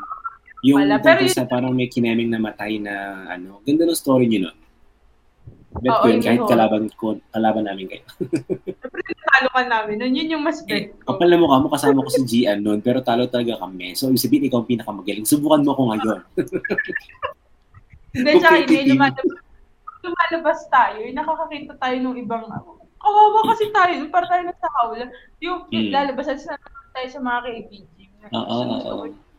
Yung 0.61 0.77
Wala, 0.77 1.01
pero 1.01 1.25
sa 1.25 1.49
parang 1.49 1.73
may 1.73 1.89
kinaming 1.89 2.29
namatay 2.29 2.77
na, 2.77 2.93
ano, 3.33 3.65
ganda 3.65 3.81
ng 3.83 3.97
story 3.97 4.29
nyo, 4.29 4.49
no? 4.49 4.53
Bet 5.81 5.89
ko 5.89 6.05
yun, 6.05 6.19
yun 6.19 6.21
kahit 6.21 6.41
yun. 6.43 6.49
kalaban, 6.51 6.83
ko, 6.93 7.05
kalaban 7.31 7.63
namin 7.65 7.87
kayo. 7.87 8.03
Siyempre, 8.77 9.01
talo 9.23 9.47
ka 9.49 9.61
namin. 9.65 9.95
Nun, 9.97 10.13
yun 10.13 10.33
yung 10.37 10.43
mas 10.43 10.59
Eh, 10.61 10.69
bet 10.69 10.85
ko. 11.01 11.15
kapal 11.15 11.31
na 11.31 11.39
mukha 11.39 11.63
mo, 11.63 11.71
kasama 11.71 12.03
ko 12.03 12.11
si 12.11 12.21
Gian 12.27 12.59
noon, 12.61 12.83
pero 12.83 12.99
talo 13.01 13.25
talaga 13.25 13.57
kami. 13.63 13.95
So, 13.95 14.11
ibig 14.11 14.21
sabihin, 14.21 14.45
ikaw 14.51 14.61
ang 14.61 14.69
pinakamagaling. 14.69 15.25
Subukan 15.25 15.63
mo 15.63 15.71
ako 15.73 15.83
ngayon. 15.95 16.19
Hindi, 18.13 18.31
tsaka 18.37 18.55
yun, 18.59 18.67
yung 18.67 18.89
lumalabas, 18.99 19.39
lumalabas 20.03 20.59
tayo, 20.67 20.99
nakakakita 21.09 21.73
tayo 21.79 21.95
ng 22.03 22.17
ibang, 22.19 22.43
kawawa 23.01 23.39
kasi 23.55 23.71
tayo, 23.71 23.93
yung 23.97 24.11
para 24.11 24.27
tayo 24.27 24.43
nasa 24.45 24.67
hawla. 24.77 25.05
Yung 25.39 25.65
Mm. 25.71 25.89
lalabas 25.89 26.27
at 26.27 26.37
sa 26.37 26.53
tayo 26.91 27.07
sa 27.07 27.19
mga 27.23 27.39
KBG. 27.47 27.97
Oo, 28.29 28.43
oo, 28.43 28.77
oo. 29.07 29.30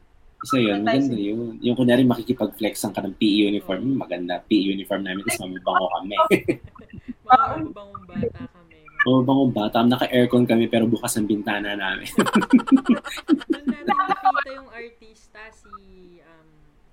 Isa 0.43 0.59
yun, 0.59 0.83
maganda 0.83 1.15
yun. 1.15 1.55
Yung 1.63 1.77
kunyari 1.79 2.03
makikipag-flex 2.03 2.83
ang 2.83 2.91
ka 2.91 3.03
ng 3.07 3.15
PE 3.15 3.55
uniform, 3.55 3.95
hmm, 3.95 3.97
maganda 4.03 4.43
PE 4.43 4.75
uniform 4.75 5.07
namin, 5.07 5.23
tapos 5.23 5.41
mamabango 5.47 5.87
kami. 5.95 6.15
Mabangong 7.27 8.05
bata 8.11 8.43
kami. 8.51 8.77
mamabango 9.07 9.47
bata, 9.55 9.77
naka-aircon 9.87 10.45
kami 10.47 10.67
pero 10.67 10.91
bukas 10.91 11.15
ang 11.15 11.31
bintana 11.31 11.79
namin. 11.79 12.11
Doon 12.11 13.67
namin 13.71 13.87
nakita 13.87 14.51
yung 14.51 14.71
artista, 14.75 15.43
si, 15.55 15.71
um, 16.27 16.49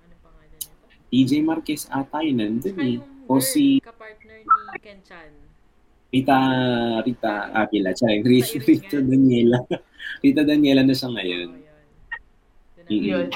ano 0.06 0.14
pangalan 0.22 0.58
nito? 0.62 0.86
TJ 1.10 1.30
Marquez 1.42 1.90
ata 1.90 2.22
yun, 2.22 2.38
nandun 2.38 2.78
eh. 2.78 3.02
yung 3.02 3.20
O 3.30 3.38
si 3.38 3.78
kapartner 3.78 4.42
ni 4.42 4.78
Ken 4.82 4.98
Chan. 5.06 5.30
Rita, 6.10 6.38
Rita 7.06 7.54
Avila, 7.54 7.94
tsaka 7.94 8.18
Rita. 8.26 8.98
Daniela. 8.98 9.62
Rita 10.26 10.42
Daniela 10.42 10.82
na 10.82 10.90
siya 10.90 11.14
ngayon. 11.14 11.48
Oo, 11.54 11.58
yun. 11.62 11.69
Doon 12.90 12.98
namin 12.98 13.10
Yun. 13.14 13.28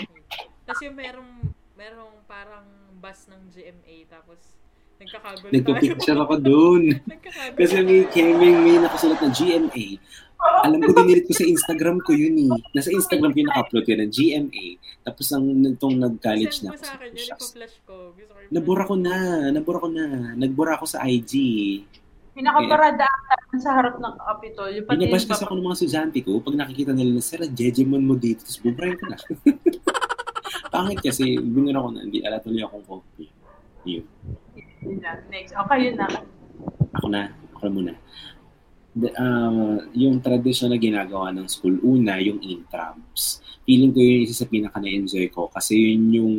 Tapos 0.66 0.80
yung 0.82 0.96
merong, 0.98 1.32
merong 1.78 2.14
parang 2.26 2.66
bus 2.98 3.20
ng 3.30 3.42
GMA, 3.52 3.96
tapos 4.11 4.40
nagkakagulo 4.98 5.50
tayo. 5.50 5.55
Nagpa-picture 5.55 6.18
ako 6.18 6.34
dun. 6.40 6.82
Nagkakagulo 7.12 7.59
Kasi 7.59 7.74
may 7.84 8.00
tayo. 8.02 8.12
Keming 8.14 8.59
may 8.64 8.76
nakasulat 8.82 9.20
na 9.20 9.30
GMA. 9.30 9.86
Alam 10.64 10.78
ko, 10.82 10.90
dinilit 10.92 11.24
ko 11.24 11.34
sa 11.36 11.46
Instagram 11.46 12.05
ko 12.05 12.12
yun 12.12 12.36
eh. 12.36 12.52
Nasa 12.76 12.92
Instagram 12.92 13.32
ko 13.32 13.36
yung 13.40 13.50
naka-upload 13.52 13.84
yun 13.86 13.98
na 14.02 14.09
GMA. 14.11 14.66
Tapos 15.07 15.26
ang 15.32 15.46
itong 15.46 15.96
nag-college 16.00 16.57
na 16.64 16.70
sa 16.76 16.98
akin, 16.98 17.11
yun. 17.14 17.36
Gusto 17.38 17.64
ko 17.86 17.94
Nabura 18.52 18.84
ko 18.84 18.94
na. 18.98 19.48
Nabura 19.55 19.78
ko 19.80 19.88
na. 19.88 20.36
Nagbura 20.36 20.76
ako 20.76 20.86
sa 20.88 21.07
IG. 21.07 21.32
Pinakaparada 22.35 23.07
ata 23.07 23.35
sa 23.62 23.70
harap 23.78 24.03
ng 24.03 24.14
Capitol. 24.18 24.68
Yung 24.74 24.87
pati 24.91 24.99
Binabash 25.07 25.22
yung 25.22 25.30
kasi 25.30 25.43
ako 25.47 25.55
ng 25.55 25.66
mga 25.70 25.76
estudyante 25.78 26.18
ko. 26.26 26.30
Pag 26.43 26.59
nakikita 26.59 26.91
nila 26.91 27.11
na, 27.14 27.22
Sir, 27.22 27.41
Jejemon 27.47 28.03
mo 28.03 28.18
dito. 28.18 28.43
Tapos 28.43 28.59
bubrayin 28.59 28.99
ko 28.99 29.07
na. 29.07 29.18
Pangit 30.74 30.99
kasi, 30.99 31.39
binura 31.39 31.78
ko 31.78 31.95
na. 31.95 32.03
Hindi, 32.03 32.26
ala 32.26 32.43
tuloy 32.43 32.66
akong 32.66 32.87
copy. 32.91 33.30
Yun. 33.87 34.05
Next. 35.30 35.55
Okay, 35.55 35.78
yun 35.87 35.95
na. 35.95 36.07
Ako 36.99 37.07
na. 37.07 37.30
Ako 37.55 37.62
na 37.64 37.70
muna. 37.70 37.93
Ah, 38.95 39.82
yung 39.90 40.22
tradition 40.22 40.70
na 40.70 40.78
ginagawa 40.78 41.34
ng 41.34 41.51
school, 41.51 41.82
una, 41.82 42.14
yung 42.22 42.38
intrams. 42.38 43.42
Feeling 43.66 43.90
ko 43.90 43.99
yun 43.99 44.22
isa 44.22 44.45
sa 44.45 44.47
pinaka 44.47 44.78
na-enjoy 44.78 45.34
ko 45.34 45.51
kasi 45.51 45.99
yun 45.99 46.14
yung 46.14 46.34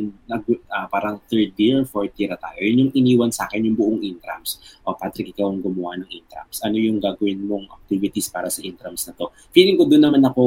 ah, 0.72 0.88
parang 0.88 1.20
third 1.28 1.52
year, 1.60 1.84
fourth 1.84 2.16
year 2.16 2.32
tayo. 2.32 2.56
Yun 2.64 2.88
yung 2.88 2.92
iniwan 2.96 3.28
sa 3.28 3.44
akin, 3.44 3.60
yung 3.60 3.76
buong 3.76 4.00
intrams. 4.00 4.56
O 4.88 4.96
Patrick, 4.96 5.36
ikaw 5.36 5.52
ang 5.52 5.60
gumawa 5.60 6.00
ng 6.00 6.08
intrams. 6.08 6.64
Ano 6.64 6.80
yung 6.80 6.96
gagawin 6.96 7.44
mong 7.44 7.68
activities 7.76 8.32
para 8.32 8.48
sa 8.48 8.64
intrams 8.64 9.04
na 9.04 9.12
to? 9.12 9.28
Feeling 9.52 9.76
ko 9.76 9.84
doon 9.84 10.08
naman 10.08 10.24
ako, 10.24 10.42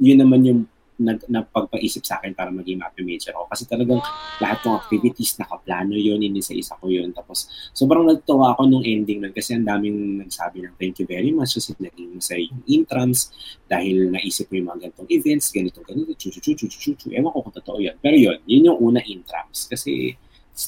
yun 0.00 0.24
naman 0.24 0.40
yung 0.48 0.60
nag, 1.02 1.20
napagpaisip 1.26 2.06
sa 2.06 2.22
akin 2.22 2.32
para 2.32 2.54
maging 2.54 2.78
math 2.78 2.94
major 3.02 3.34
ako. 3.34 3.50
Kasi 3.50 3.62
talagang 3.66 4.00
lahat 4.38 4.58
ng 4.62 4.74
activities, 4.78 5.34
nakaplano 5.36 5.98
yun, 5.98 6.22
inisa-isa 6.22 6.78
ko 6.78 6.86
yun. 6.86 7.10
Tapos, 7.10 7.50
sobrang 7.74 8.06
nagtawa 8.06 8.54
ako 8.54 8.70
nung 8.70 8.86
ending 8.86 9.20
nun 9.20 9.34
kasi 9.34 9.58
ang 9.58 9.66
daming 9.66 10.22
nagsabi 10.22 10.62
ng 10.62 10.74
thank 10.78 11.02
you 11.02 11.06
very 11.06 11.34
much 11.34 11.58
kasi 11.58 11.74
naging 11.76 12.14
masaya 12.16 12.42
yung 12.46 12.62
intrams 12.70 13.34
dahil 13.66 14.08
naisip 14.08 14.46
ko 14.48 14.56
yung 14.56 14.70
mga 14.70 14.88
ganitong 14.88 15.10
events, 15.10 15.50
ganitong 15.50 15.86
ganito, 15.86 16.14
chu 16.14 16.30
chu 16.30 16.40
chu 16.40 16.54
chu 16.54 16.66
chu 16.70 16.90
chu 16.94 17.08
Ewan 17.10 17.34
ko 17.34 17.44
kung 17.44 17.56
totoo 17.58 17.78
yun. 17.82 17.98
Pero 17.98 18.16
yun, 18.16 18.38
yun 18.46 18.72
yung 18.72 18.78
una 18.78 19.02
intrams. 19.02 19.66
Kasi, 19.66 20.14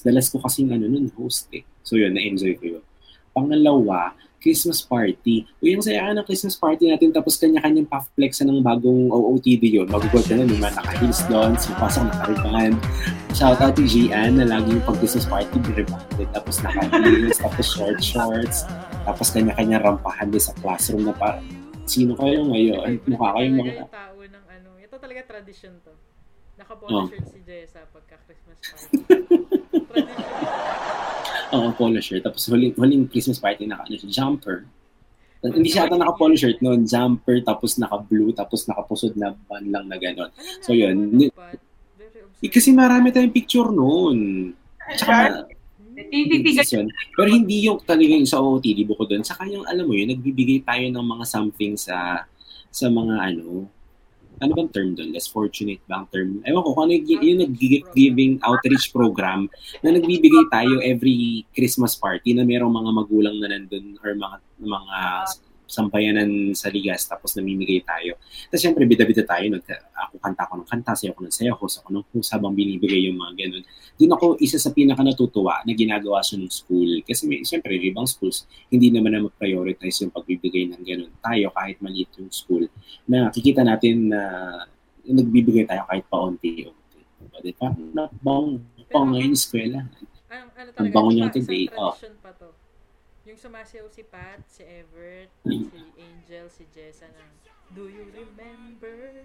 dalas 0.02 0.28
ko 0.28 0.42
kasing 0.42 0.74
ano 0.74 0.90
nun, 0.90 1.08
host 1.14 1.48
eh. 1.54 1.62
So 1.84 1.94
yun, 2.00 2.16
na-enjoy 2.16 2.58
ko 2.58 2.64
yun. 2.78 2.84
Pangalawa, 3.34 4.16
Christmas 4.44 4.84
party. 4.84 5.48
O 5.58 5.64
yung 5.64 5.80
saya 5.80 6.12
ng 6.12 6.20
Christmas 6.28 6.60
party 6.60 6.92
natin 6.92 7.16
tapos 7.16 7.40
kanya-kanyang 7.40 7.88
pa-flex 7.88 8.44
ng 8.44 8.60
bagong 8.60 9.08
OOTD 9.08 9.80
yun. 9.80 9.88
Magugol 9.88 10.20
ka 10.20 10.36
na 10.36 10.44
naman, 10.44 10.68
naka-heels 10.76 11.24
doon, 11.32 11.56
sumapasok 11.56 12.12
naka-ribbon. 12.12 12.76
Shout 13.32 13.56
out 13.64 13.72
to 13.72 13.88
Gian 13.88 14.36
na 14.36 14.44
laging 14.44 14.84
pag 14.84 15.00
Christmas 15.00 15.24
party, 15.24 15.56
rebonded. 15.72 16.28
Tapos 16.36 16.60
naka-heels, 16.60 17.40
tapos 17.40 17.64
short 17.72 17.98
shorts. 18.04 18.68
Tapos 19.08 19.32
kanya-kanya 19.32 19.80
rampahan 19.80 20.28
din 20.28 20.44
sa 20.44 20.52
classroom 20.60 21.08
na 21.08 21.16
parang, 21.16 21.40
sino 21.88 22.12
kayo 22.12 22.44
ngayon? 22.44 23.00
Mukha 23.08 23.40
kayong 23.40 23.56
mga... 23.64 23.72
tao 23.88 24.20
ng 24.20 24.44
ano, 24.44 24.70
ito 24.76 24.94
talaga 25.00 25.20
tradition 25.24 25.72
to. 25.80 25.88
Oh. 25.88 25.96
Nakapolo 26.60 27.08
shirt 27.08 27.26
si 27.32 27.40
Jessa 27.48 27.88
pagka 27.88 28.20
Christmas 28.28 28.60
party. 28.60 28.92
tradition. 29.88 30.73
Oo, 31.54 31.70
polo 31.78 32.02
shirt. 32.02 32.26
Tapos 32.26 32.42
huling, 32.50 32.74
huling 32.74 33.06
Christmas 33.06 33.38
party 33.38 33.70
naka 33.70 33.86
ano, 33.86 33.94
siya, 33.94 34.10
jumper. 34.10 34.66
Hindi 35.44 35.68
siya 35.68 35.84
ata 35.84 36.00
naka-polo 36.00 36.32
shirt 36.40 36.64
noon, 36.64 36.88
jumper, 36.88 37.44
tapos 37.44 37.76
naka-blue, 37.76 38.32
tapos 38.32 38.64
nakapusod 38.64 39.12
na 39.14 39.36
ban 39.44 39.60
lang 39.68 39.84
na 39.86 40.00
gano'n. 40.00 40.32
Alam 40.32 40.64
So, 40.64 40.72
yun. 40.72 40.96
ano 41.20 41.28
Eh, 42.44 42.50
kasi 42.52 42.72
marami 42.72 43.12
tayong 43.12 43.32
picture 43.32 43.68
noon. 43.72 44.52
Tsaka, 44.96 45.48
Tititigan 45.94 46.66
yun. 46.66 46.86
Pero 47.14 47.28
hindi 47.30 47.56
yung 47.70 47.78
talaga 47.86 48.10
yung 48.18 48.26
sa 48.26 48.42
OOTD 48.42 48.82
bukod 48.82 49.06
doon. 49.06 49.22
Saka 49.22 49.46
yung, 49.46 49.62
alam 49.62 49.86
mo 49.86 49.94
yun, 49.94 50.10
nagbibigay 50.10 50.66
tayo 50.66 50.82
ng 50.90 51.06
mga 51.06 51.24
something 51.24 51.78
sa 51.78 52.26
sa 52.74 52.90
mga 52.90 53.14
ano, 53.30 53.70
ano 54.42 54.50
bang 54.54 54.70
term 54.74 54.88
doon? 54.98 55.14
Less 55.14 55.30
fortunate 55.30 55.82
ba 55.86 56.02
ang 56.02 56.08
term? 56.10 56.42
Ewan 56.42 56.62
ko, 56.64 56.70
kung 56.74 56.84
ano 56.90 56.92
yung, 56.98 57.22
yung 57.22 57.40
nag-giving 57.46 58.32
outreach 58.42 58.90
program 58.90 59.46
na 59.84 59.94
nagbibigay 59.94 60.50
tayo 60.50 60.82
every 60.82 61.46
Christmas 61.54 61.94
party 61.94 62.34
na 62.34 62.42
merong 62.42 62.72
mga 62.72 62.90
magulang 62.90 63.36
na 63.38 63.50
nandun 63.54 63.94
or 64.02 64.14
mga 64.14 64.36
mga 64.64 64.98
sampayanan 65.64 66.52
sa 66.52 66.68
ligas 66.68 67.08
tapos 67.08 67.34
namimigay 67.34 67.80
tayo. 67.82 68.20
Tapos 68.48 68.62
syempre, 68.62 68.84
bida-bida 68.84 69.24
tayo. 69.24 69.48
Nag, 69.48 69.64
ako 69.64 70.14
kanta 70.20 70.44
ko 70.48 70.54
ng 70.60 70.68
kanta, 70.68 70.92
sayo 70.92 71.12
ko 71.16 71.24
ng 71.24 71.34
sayo, 71.34 71.56
host 71.56 71.80
ako 71.82 71.88
ng 71.90 72.04
host 72.12 72.30
habang 72.36 72.52
binibigay 72.52 73.08
yung 73.08 73.18
mga 73.18 73.32
ganun. 73.44 73.64
Doon 73.94 74.12
ako 74.14 74.26
isa 74.42 74.58
sa 74.60 74.70
pinaka 74.74 75.02
natutuwa 75.02 75.62
na 75.64 75.72
ginagawa 75.72 76.20
siya 76.20 76.42
ng 76.42 76.52
school. 76.52 76.90
Kasi 77.06 77.26
may, 77.26 77.42
syempre, 77.42 77.76
ibang 77.78 78.08
schools, 78.08 78.44
hindi 78.68 78.92
naman 78.92 79.16
na 79.16 79.24
mag-prioritize 79.24 80.04
yung 80.04 80.12
pagbibigay 80.12 80.68
ng 80.70 80.82
ganun. 80.82 81.12
Tayo, 81.22 81.50
kahit 81.54 81.80
maliit 81.80 82.10
yung 82.20 82.30
school, 82.30 82.68
na 83.08 83.30
kikita 83.30 83.64
natin 83.64 84.12
na 84.12 84.20
nagbibigay 85.04 85.68
tayo 85.68 85.84
kahit 85.88 86.04
paunti-unti. 86.08 87.00
Diba? 87.24 87.38
Diba? 87.44 87.68
Nakbang 87.92 88.74
pa 88.94 89.00
ngayon 89.02 89.34
yung 89.34 89.36
eskwela. 89.36 89.80
Ang, 90.30 90.48
ano 90.54 90.68
Ang 90.70 90.74
talaga, 90.74 90.94
bango 90.94 91.10
di 91.10 91.14
niya 91.14 91.26
ba, 91.26 91.34
today, 91.34 91.64
oh. 91.74 91.94
pa 92.22 92.30
to. 92.38 92.48
Yung 93.24 93.40
sumasayaw 93.40 93.88
si 93.88 94.04
Pat, 94.04 94.44
si 94.44 94.60
Everett, 94.62 95.32
Hmm. 95.42 95.64
si 95.64 95.80
Angel, 95.96 96.46
si 96.52 96.64
Jessa 96.70 97.08
ng 97.08 97.30
Do 97.72 97.88
you 97.88 98.04
remember? 98.12 99.24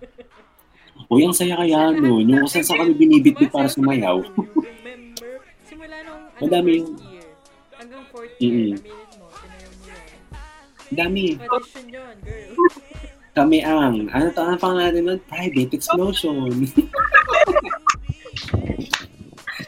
Uy, 1.10 1.22
ang 1.22 1.32
saya 1.32 1.54
kaya 1.56 1.94
nun. 1.94 2.26
Yung 2.26 2.42
kung 2.44 2.50
saan 2.50 2.66
sa 2.66 2.74
kami 2.74 2.92
binibitbit 2.92 3.48
para 3.48 3.70
sumayaw. 3.70 4.20
Do 4.20 4.42
you 4.42 4.66
remember? 4.66 5.30
Simula 5.62 5.96
nung 6.02 6.26
ano, 6.28 6.42
Madami 6.42 6.70
yung- 6.76 6.98
year 7.00 7.30
hanggang 7.78 8.04
fourth 8.10 8.34
year, 8.36 8.74
aminin 8.74 8.90
mo, 9.16 9.30
sinayaw 9.30 9.70
mo 9.70 9.86
yun. 9.86 10.18
Dami. 10.90 11.24
Tradition 11.38 11.86
yun, 11.88 12.14
girl. 12.20 12.50
Kami 13.38 13.58
ang, 13.62 14.10
ano 14.10 14.26
to, 14.28 14.42
ano 14.42 14.58
pang 14.58 14.74
natin 14.74 15.06
nun? 15.06 15.20
Private 15.24 15.70
Explosion. 15.72 16.50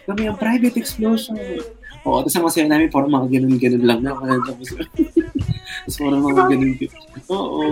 Kami 0.02 0.22
ang 0.26 0.36
Private 0.36 0.74
Explosion. 0.74 1.38
Oo, 2.02 2.18
tapos 2.26 2.34
ang 2.34 2.46
masaya 2.50 2.66
namin, 2.66 2.90
parang 2.90 3.12
mga 3.14 3.28
ganun-ganun 3.38 3.84
lang 3.86 4.00
na. 4.02 4.12
Tapos, 4.48 4.68
tapos 4.74 5.96
parang 5.98 6.22
mga 6.22 6.42
ganun. 6.50 6.72
Oo. 7.30 7.64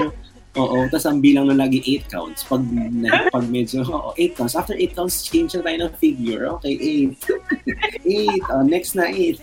Oo, 0.58 0.82
tapos 0.90 1.06
ang 1.06 1.22
bilang 1.22 1.46
na 1.46 1.54
lagi 1.54 1.78
8 1.78 2.10
counts. 2.10 2.42
Pag, 2.42 2.66
na, 2.66 3.30
pag 3.30 3.46
medyo, 3.46 3.86
oo, 3.86 4.10
8 4.18 4.34
counts. 4.34 4.58
After 4.58 4.74
8 4.74 4.98
counts, 4.98 5.22
change 5.22 5.54
na 5.54 5.62
tayo 5.62 5.78
ng 5.86 5.94
figure. 6.02 6.50
Okay, 6.58 6.74
8. 7.06 8.42
8. 8.42 8.50
Oh, 8.50 8.66
next 8.66 8.98
na 8.98 9.06
8. 9.06 9.38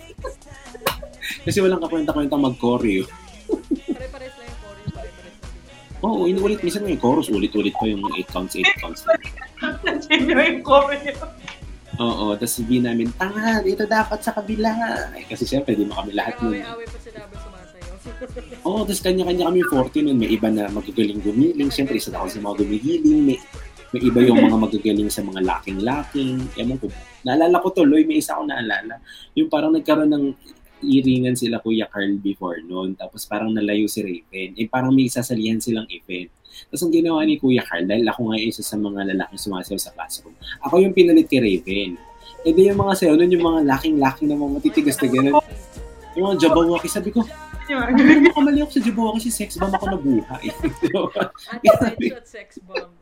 Kasi 1.48 1.64
walang 1.64 1.80
kakwenta-kwenta 1.80 2.36
mag-choreo. 2.36 3.08
Pare-pares 3.08 4.36
lang 4.36 4.48
yung 4.52 4.60
choreo, 4.60 4.84
pare-pares 4.92 5.36
lang 5.40 5.48
din. 5.48 6.04
Oo, 6.04 6.28
inuulit. 6.28 6.60
Minsan 6.60 6.84
may 6.84 7.00
chorus, 7.00 7.32
ulit-ulit 7.32 7.72
pa 7.72 7.88
yung 7.88 8.04
8 8.04 8.28
counts, 8.28 8.52
8 8.60 8.68
counts. 8.76 9.00
Genuine 10.12 10.60
choreo. 10.60 11.16
Oo, 11.98 12.38
tapos 12.38 12.54
sabihin 12.62 12.86
namin, 12.86 13.10
tanga, 13.18 13.58
dito 13.58 13.82
dapat 13.82 14.22
sa 14.22 14.30
kabila. 14.30 14.70
Eh, 15.18 15.26
kasi 15.26 15.42
syempre, 15.42 15.74
di 15.74 15.82
mo 15.82 15.98
kami 15.98 16.14
lahat 16.14 16.38
nun. 16.38 16.54
Nag-away-away 16.54 16.86
pa 16.86 16.98
sila 17.02 17.18
habang 17.26 17.40
sumasayaw. 17.42 17.94
Oo, 18.70 18.80
tapos 18.86 19.02
kanya-kanya 19.02 19.44
kami 19.50 19.60
40 19.66 20.06
nun. 20.06 20.18
May 20.22 20.30
iba 20.30 20.48
na 20.48 20.70
magagaling 20.70 21.18
gumiling. 21.18 21.70
Syempre, 21.74 21.98
isa 21.98 22.14
na 22.14 22.22
ako 22.22 22.28
sa 22.30 22.38
mga 22.38 22.54
gumigiling. 22.62 23.20
May, 23.26 23.38
may 23.90 24.00
iba 24.06 24.20
yung 24.22 24.38
mga 24.38 24.58
magagaling 24.62 25.10
sa 25.10 25.26
mga 25.26 25.40
lacking-lacking. 25.42 26.36
Ewan 26.54 26.78
ko. 26.78 26.86
Naalala 27.26 27.56
ko 27.58 27.68
tuloy, 27.74 28.06
may 28.06 28.22
isa 28.22 28.38
ako 28.38 28.46
naalala. 28.46 29.02
Yung 29.34 29.50
parang 29.50 29.74
nagkaroon 29.74 30.12
ng 30.14 30.24
iringan 30.86 31.34
sila 31.34 31.58
Kuya 31.58 31.90
Carl 31.90 32.14
before 32.22 32.62
noon. 32.62 32.94
Tapos 32.94 33.26
parang 33.26 33.50
nalayo 33.50 33.90
si 33.90 34.06
Raven. 34.06 34.54
Eh 34.54 34.70
parang 34.70 34.94
may 34.94 35.10
sasalihan 35.10 35.58
silang 35.58 35.90
event. 35.90 36.30
Tapos 36.66 36.82
ang 36.82 36.90
ginawa 36.90 37.22
ni 37.22 37.38
Kuya 37.38 37.62
Carl, 37.62 37.86
dahil 37.86 38.02
ako 38.10 38.34
nga 38.34 38.38
isa 38.42 38.62
sa 38.66 38.74
mga 38.74 39.14
lalaking 39.14 39.38
sumasayaw 39.38 39.78
sa 39.78 39.94
classroom, 39.94 40.34
ako 40.66 40.82
yung 40.82 40.94
pinalit 40.96 41.30
kay 41.30 41.38
Raven. 41.38 41.94
E 42.42 42.50
di 42.50 42.66
yung 42.66 42.78
mga 42.78 42.94
sayaw 42.98 43.14
nun, 43.14 43.30
yung 43.30 43.46
mga 43.46 43.60
lacking-lacking 43.66 44.28
na 44.30 44.38
mga 44.38 44.52
matitigas 44.62 44.96
na 44.98 45.08
gano'n. 45.10 45.34
Yung 46.14 46.24
mga 46.30 46.36
jabawaki, 46.48 46.88
sabi 46.90 47.10
ko, 47.10 47.26
hindi 47.68 48.30
ko 48.32 48.40
mali 48.40 48.62
ako 48.64 48.70
sa 48.78 48.82
jabawaki, 48.82 49.18
si 49.22 49.30
sex 49.30 49.58
bomb 49.58 49.74
ako 49.74 49.86
nabuhay. 49.92 50.48
Ate 50.48 51.98
Rich 51.98 52.16
at 52.16 52.26
sex 52.26 52.48
bomb. 52.64 52.98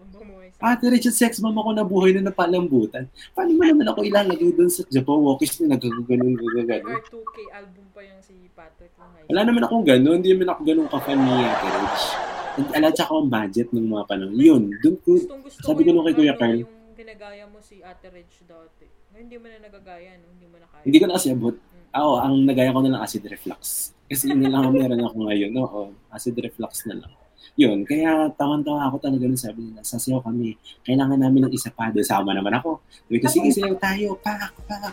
Ate 0.56 0.88
Richard, 0.88 1.12
sex 1.12 1.36
bomb 1.36 1.54
ako 1.60 1.76
nabuhay 1.76 2.16
na 2.16 2.32
napalambutan. 2.32 3.12
Paano 3.36 3.52
mo 3.52 3.62
naman 3.62 3.86
ako 3.92 4.08
ilalagay 4.08 4.56
doon 4.56 4.72
sa 4.72 4.88
jabawakis 4.88 5.60
na 5.60 5.76
nagagaganon, 5.76 6.32
gagaganon? 6.32 6.96
R2K 6.96 7.36
album 7.52 7.84
pa 7.92 8.00
yung 8.00 8.20
si 8.24 8.34
Patrick 8.56 8.92
Wala 9.28 9.40
naman 9.44 9.62
akong 9.68 9.84
ganun, 9.84 10.24
hindi 10.24 10.32
naman 10.32 10.48
ako 10.56 10.60
ganun 10.64 10.88
ka-fan 10.88 11.18
ni 11.20 11.34
Ate 11.44 11.68
Rich. 11.68 12.35
Alam 12.56 12.90
tsaka 12.96 13.12
ang 13.12 13.28
budget 13.28 13.68
ng 13.68 13.84
mga 13.84 14.04
panahon. 14.08 14.32
Yun, 14.32 14.62
doon 14.80 14.96
ko, 15.04 15.20
Sabi 15.60 15.84
ko 15.84 15.92
nung 15.92 16.08
kay 16.08 16.16
Kuya 16.16 16.34
Carl. 16.40 16.64
Yung 16.64 16.96
ginagaya 16.96 17.44
mo 17.44 17.60
si 17.60 17.84
Ate 17.84 18.08
Rich 18.08 18.48
dati. 18.48 18.88
Ngayon 19.12 19.24
hindi 19.28 19.36
mo 19.36 19.46
na 19.52 19.58
nagagaya, 19.60 20.10
no? 20.20 20.32
hindi 20.32 20.46
mo 20.48 20.56
na 20.56 20.66
kaya. 20.68 20.82
hindi 20.84 20.96
ko 20.96 21.04
na 21.04 21.14
kasi 21.20 21.28
abot. 21.36 21.56
Oo, 21.96 22.14
ang 22.20 22.34
nagaya 22.48 22.72
ko 22.72 22.80
na 22.80 22.90
lang 22.96 23.02
acid 23.04 23.24
reflux. 23.28 23.92
Kasi 24.08 24.32
yun 24.32 24.48
lang 24.48 24.68
ang 24.68 24.76
meron 24.76 25.00
ako 25.04 25.16
ngayon. 25.28 25.52
Oo, 25.60 25.80
acid 26.12 26.36
reflux 26.36 26.84
na 26.88 27.04
lang. 27.04 27.12
Yun, 27.56 27.88
kaya 27.88 28.28
tawan-tawa 28.36 28.92
ako 28.92 28.96
talaga 29.00 29.24
nung 29.24 29.40
sabi 29.40 29.60
nila, 29.64 29.80
sasayaw 29.80 30.20
kami. 30.20 30.60
Kailangan 30.84 31.16
namin 31.16 31.48
ng 31.48 31.52
isa 31.56 31.72
pa. 31.72 31.88
Doon 31.88 32.04
sama 32.04 32.36
naman 32.36 32.52
ako. 32.52 32.84
Sabi 33.08 33.18
ko, 33.20 33.26
sige, 33.32 33.48
sayaw 33.52 33.76
tayo. 33.80 34.08
Pak, 34.20 34.52
pak, 34.68 34.68
pak. 34.68 34.92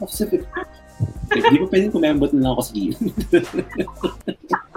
pak. 0.00 0.08
Sabi 0.08 0.40
ko, 0.40 0.46
eh, 1.36 1.42
di 1.52 1.56
ba 1.60 1.66
pwedeng 1.68 1.92
kumembot 1.92 2.32
na 2.32 2.40
lang 2.48 2.52
ako 2.56 2.62
sa 2.64 2.72
gilid? 2.72 2.96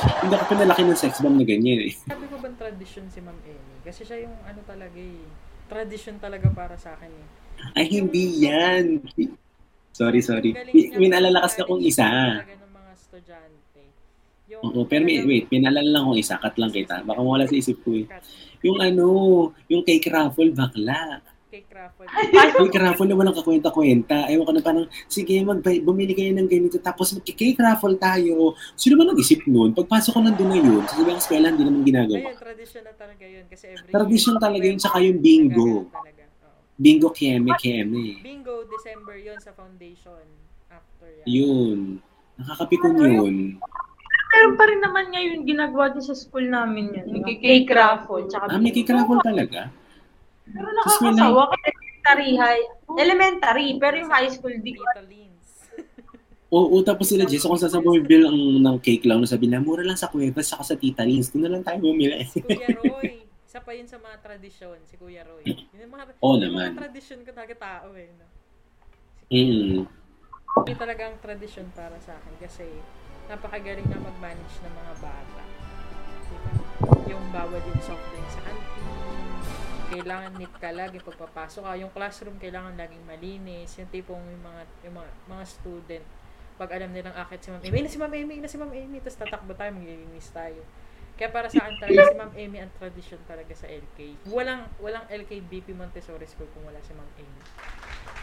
Hindi 0.00 0.32
ako 0.32 0.44
pinalaki 0.56 0.82
ng 0.88 0.96
sex 0.96 1.20
bomb 1.20 1.36
na 1.36 1.44
ganyan 1.44 1.80
eh. 1.84 1.92
Sabi 1.92 2.24
ko 2.32 2.36
bang 2.40 2.56
tradition 2.56 3.04
si 3.12 3.20
Ma'am 3.20 3.36
Amy? 3.44 3.76
Kasi 3.84 4.00
siya 4.08 4.24
yung 4.24 4.36
ano 4.48 4.60
talaga 4.64 4.96
eh. 4.96 5.24
Tradition 5.68 6.16
talaga 6.16 6.48
para 6.48 6.74
sa 6.80 6.96
akin 6.96 7.12
eh. 7.12 7.26
Ay, 7.76 7.86
hindi 7.92 8.48
yan. 8.48 9.04
Sorry, 9.92 10.24
sorry. 10.24 10.56
Kasi 10.56 10.88
mag-encourage 10.96 11.60
akong 11.60 11.82
isa. 11.84 12.08
Ng 12.40 12.72
mga 12.72 12.90
estudyante. 12.96 13.80
Yung 14.48 14.62
Oo, 14.64 14.88
pero 14.88 15.04
may, 15.04 15.20
wait, 15.28 15.46
pinalala 15.52 15.84
lang 15.84 16.02
akong 16.08 16.20
isa. 16.20 16.40
Cut 16.40 16.56
lang 16.56 16.72
kita. 16.72 17.04
Baka 17.04 17.20
mawala 17.20 17.44
sa 17.44 17.56
isip 17.56 17.84
ko 17.84 17.92
eh. 17.92 18.08
Yung 18.64 18.80
ano, 18.80 19.06
yung 19.68 19.84
cake 19.84 20.08
raffle, 20.08 20.52
bakla. 20.56 21.20
Kay 21.50 21.66
Crawford. 21.66 22.06
Cake 22.06 22.78
raffle 22.78 23.10
na 23.10 23.18
walang 23.18 23.34
kakwenta-kwenta. 23.34 24.30
Ewan 24.30 24.46
ko 24.46 24.52
na 24.54 24.62
parang, 24.62 24.86
sige, 25.10 25.34
mag 25.42 25.58
bumili 25.58 26.14
kayo 26.14 26.30
ng 26.30 26.46
ganito. 26.46 26.78
Tapos 26.78 27.10
mag-cake 27.10 27.58
raffle 27.58 27.98
tayo. 27.98 28.54
Sino 28.78 28.94
ba 28.94 29.10
nag-isip 29.10 29.42
nun? 29.50 29.74
Pagpasok 29.74 30.14
ko 30.14 30.20
nandun 30.22 30.46
na 30.46 30.58
yun, 30.62 30.86
sa 30.86 30.94
ibang 31.02 31.18
eskwela, 31.18 31.50
hindi 31.50 31.66
naman 31.66 31.82
ginagawa. 31.82 32.22
Ayun, 32.22 32.38
tradition 32.38 32.82
na 32.86 32.94
talaga 32.94 33.24
yun. 33.26 33.44
Kasi 33.50 33.64
every 33.66 33.90
Tradition 33.90 34.34
talaga 34.38 34.64
yun, 34.64 34.78
tsaka 34.78 34.96
yung 35.02 35.18
bingo. 35.18 35.90
Bingo 36.78 37.08
keme, 37.10 37.50
keme. 37.58 38.22
Bingo, 38.22 38.54
December 38.70 39.18
yun 39.18 39.36
sa 39.42 39.50
foundation. 39.50 40.22
After 40.70 41.10
yan. 41.10 41.26
Yun. 41.26 41.78
Nakakapikon 42.38 42.94
yun. 42.94 43.36
Meron 44.30 44.54
pa 44.54 44.64
rin 44.70 44.78
naman 44.78 45.10
ngayon 45.10 45.42
ginagawa 45.42 45.90
din 45.90 46.06
sa 46.06 46.14
school 46.14 46.46
namin 46.46 46.94
yun. 46.94 47.26
May 47.26 47.42
cake 47.42 47.74
raffle. 47.74 48.22
Tsaka 48.30 48.46
Ah, 48.46 48.62
may 48.62 48.70
cake 48.70 48.88
raffle 48.88 49.18
talaga? 49.18 49.66
Pero 50.50 50.68
nakakasawa 50.74 51.42
kasi 51.54 51.68
elementary 51.70 52.30
high. 52.36 52.64
Elementary, 52.98 53.68
pero 53.78 53.94
yung 54.00 54.10
high 54.10 54.30
school 54.30 54.54
di 54.58 54.72
ko. 54.74 54.82
Oo, 56.50 56.82
tapos 56.82 57.06
sila 57.06 57.22
Jess, 57.30 57.46
kung 57.46 57.54
saan 57.54 57.70
sa 57.70 57.78
bumibili 57.78 58.26
ang 58.26 58.34
ng 58.34 58.78
cake 58.82 59.06
lang, 59.06 59.22
sabi 59.22 59.46
na, 59.46 59.62
mura 59.62 59.86
lang 59.86 59.94
sa 59.94 60.10
Cuevas, 60.10 60.50
saka 60.50 60.66
sa 60.66 60.74
Tita 60.74 61.06
Lins. 61.06 61.30
Doon 61.30 61.46
na 61.46 61.50
lang 61.54 61.62
tayo 61.62 61.78
bumili. 61.78 62.26
Si 62.26 62.42
Kuya 62.42 62.74
Roy. 62.74 63.22
Isa 63.46 63.62
pa 63.62 63.70
yun 63.70 63.86
sa 63.86 64.02
mga 64.02 64.18
tradisyon, 64.18 64.78
si 64.90 64.98
Kuya 64.98 65.22
Roy. 65.22 65.46
Yun 65.46 65.78
yung 65.86 65.94
mga, 65.94 66.04
Oo 66.18 66.34
yung 66.34 66.50
naman. 66.50 66.74
mga 66.74 66.90
tradisyon 66.90 67.22
ko 67.22 67.30
talaga 67.30 67.54
tao 67.54 67.94
eh. 67.94 68.10
No? 68.18 68.26
Mm. 69.30 69.86
Yun 70.66 70.78
talaga 70.78 71.02
ang 71.06 71.16
tradisyon 71.22 71.70
para 71.70 71.94
sa 72.02 72.18
akin 72.18 72.34
kasi 72.42 72.66
napakagaling 73.30 73.86
na 73.86 74.02
mag-manage 74.02 74.56
ng 74.66 74.74
mga 74.74 74.94
bata. 74.98 75.42
Diba? 76.26 76.52
Yung 77.14 77.24
bawal 77.30 77.62
yung 77.62 77.82
soft 77.86 78.02
drink 78.10 78.26
sa 78.26 78.42
canteen, 78.42 79.29
kailangan 79.90 80.30
neat 80.38 80.54
ka 80.56 80.70
lagi 80.70 81.02
pagpapasok 81.02 81.62
ka. 81.66 81.72
Yung 81.82 81.90
classroom 81.90 82.38
kailangan 82.38 82.78
laging 82.78 83.02
malinis. 83.02 83.74
Yung 83.82 83.90
tipong 83.90 84.22
yung 84.22 84.44
mga, 84.46 84.62
yung 84.86 84.94
mga, 84.94 85.10
mga 85.26 85.44
student, 85.44 86.04
pag 86.54 86.70
alam 86.76 86.92
nilang 86.94 87.16
akit 87.16 87.40
si 87.42 87.48
Ma'am 87.50 87.62
Amy, 87.64 87.78
na 87.82 87.90
si 87.90 87.98
Ma'am 87.98 88.12
Amy, 88.12 88.36
na 88.38 88.48
si 88.48 88.56
Ma'am 88.60 88.72
Amy, 88.72 88.98
tapos 89.00 89.18
tatakbo 89.18 89.52
tayo, 89.56 89.72
maglilinis 89.74 90.28
tayo. 90.30 90.60
Kaya 91.16 91.28
para 91.32 91.48
sa 91.52 91.68
akin 91.68 91.76
talaga 91.80 92.00
si 92.12 92.16
Ma'am 92.16 92.32
Amy 92.36 92.58
ang 92.60 92.72
tradition 92.76 93.20
talaga 93.24 93.52
sa 93.52 93.68
LK. 93.68 94.28
Walang 94.28 94.68
walang 94.80 95.04
LK 95.08 95.44
BP 95.48 95.76
Montessori 95.76 96.24
School 96.24 96.48
kung 96.52 96.64
wala 96.64 96.80
si 96.80 96.92
Ma'am 96.92 97.10
Amy. 97.16 97.42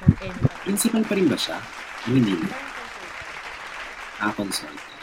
Ma'am 0.02 0.16
Amy. 0.22 0.42
Principal 0.66 1.02
pa 1.06 1.14
rin 1.14 1.28
ba 1.30 1.38
siya? 1.38 1.58
Hindi. 2.06 2.34
Ah, 4.18 4.34
consultant. 4.34 4.98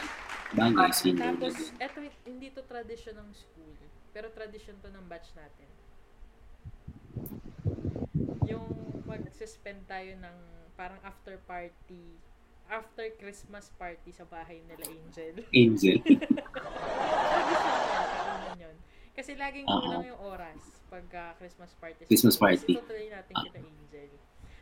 Bagay, 0.55 0.91
senior 0.95 1.19
na 1.19 1.31
Tapos, 1.35 1.55
eto, 1.75 1.99
hindi 2.23 2.47
to 2.51 2.63
tradition 2.63 3.15
ng 3.19 3.29
school. 3.35 3.75
Pero 4.15 4.31
tradition 4.31 4.79
to 4.79 4.87
ng 4.87 5.03
batch 5.11 5.35
natin. 5.35 5.67
Yung 8.49 8.65
mag-suspend 9.05 9.85
tayo 9.85 10.11
ng 10.17 10.37
parang 10.75 10.99
after 11.01 11.39
party, 11.47 12.19
after 12.67 13.05
Christmas 13.21 13.71
party 13.77 14.11
sa 14.11 14.25
bahay 14.25 14.61
nila 14.65 14.85
Angel. 14.89 15.35
Angel. 15.53 15.97
Kasi 19.15 19.31
laging 19.39 19.63
Oo. 19.63 19.79
kulang 19.79 20.05
yung 20.11 20.21
oras 20.27 20.59
pagka 20.91 21.39
Christmas 21.39 21.71
party. 21.79 22.03
Christmas 22.03 22.35
party. 22.35 22.75
Kasi 22.75 22.83
tutuloy 22.83 23.07
natin 23.07 23.33
kita 23.47 23.59
Angel. 23.63 24.11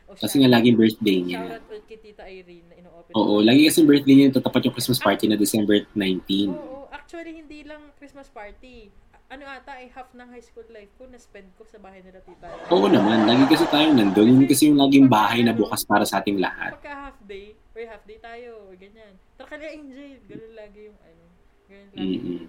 O, 0.04 0.14
Kasi 0.14 0.34
nga 0.38 0.48
laging 0.52 0.76
birthday 0.78 1.18
niya. 1.24 1.40
Shoutout 1.42 1.66
ulit 1.74 1.84
kay 1.90 1.98
Tita 1.98 2.24
Irene 2.28 2.66
na 2.70 2.74
ino-open. 2.78 3.12
Oo, 3.18 3.42
lagi 3.42 3.66
kasi 3.66 3.82
birthday 3.82 4.14
niya 4.14 4.36
tatapat 4.36 4.68
yung 4.68 4.74
Christmas 4.76 5.00
party 5.02 5.26
na 5.26 5.34
December 5.34 5.82
19. 5.96 6.54
Oo, 6.54 6.86
actually 6.94 7.34
hindi 7.34 7.66
lang 7.66 7.90
Christmas 7.98 8.30
party. 8.30 8.94
Ano 9.34 9.50
ata 9.50 9.82
ay 9.82 9.90
half 9.90 10.14
ng 10.14 10.30
high 10.30 10.46
school 10.46 10.62
life 10.70 10.94
ko 10.94 11.10
na 11.10 11.18
spend 11.18 11.50
ko 11.58 11.66
sa 11.66 11.82
bahay 11.82 11.98
nila 12.06 12.22
Tita. 12.22 12.46
Oo 12.70 12.86
naman, 12.86 13.26
lagi 13.26 13.50
kasi 13.50 13.66
tayo 13.66 13.90
nandun. 13.90 14.30
Yun 14.30 14.46
kasi 14.46 14.70
yung 14.70 14.78
laging 14.78 15.10
bahay 15.10 15.42
na 15.42 15.50
bukas 15.50 15.82
para 15.82 16.06
sa 16.06 16.22
ating 16.22 16.38
lahat. 16.38 16.78
Pagka 16.78 17.10
half 17.10 17.18
day, 17.26 17.58
or 17.74 17.82
half 17.82 18.06
day 18.06 18.22
tayo, 18.22 18.62
or 18.70 18.78
ganyan. 18.78 19.18
Tara 19.34 19.50
ka 19.50 19.58
na 19.58 19.66
Angel, 19.74 20.22
ganun 20.30 20.54
lagi 20.54 20.86
yung 20.86 20.98
ano. 21.02 21.24
Ganun 21.66 21.90
lagi. 21.90 22.14
Mm-mm. 22.14 22.40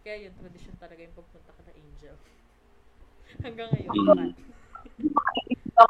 Kaya 0.00 0.16
yun, 0.16 0.32
tradition 0.40 0.74
talaga 0.80 1.00
yung 1.04 1.12
pagpunta 1.12 1.50
ka 1.52 1.60
na 1.60 1.72
Angel. 1.76 2.16
Hanggang 3.44 3.68
ngayon. 3.76 3.92
Mm. 4.00 4.30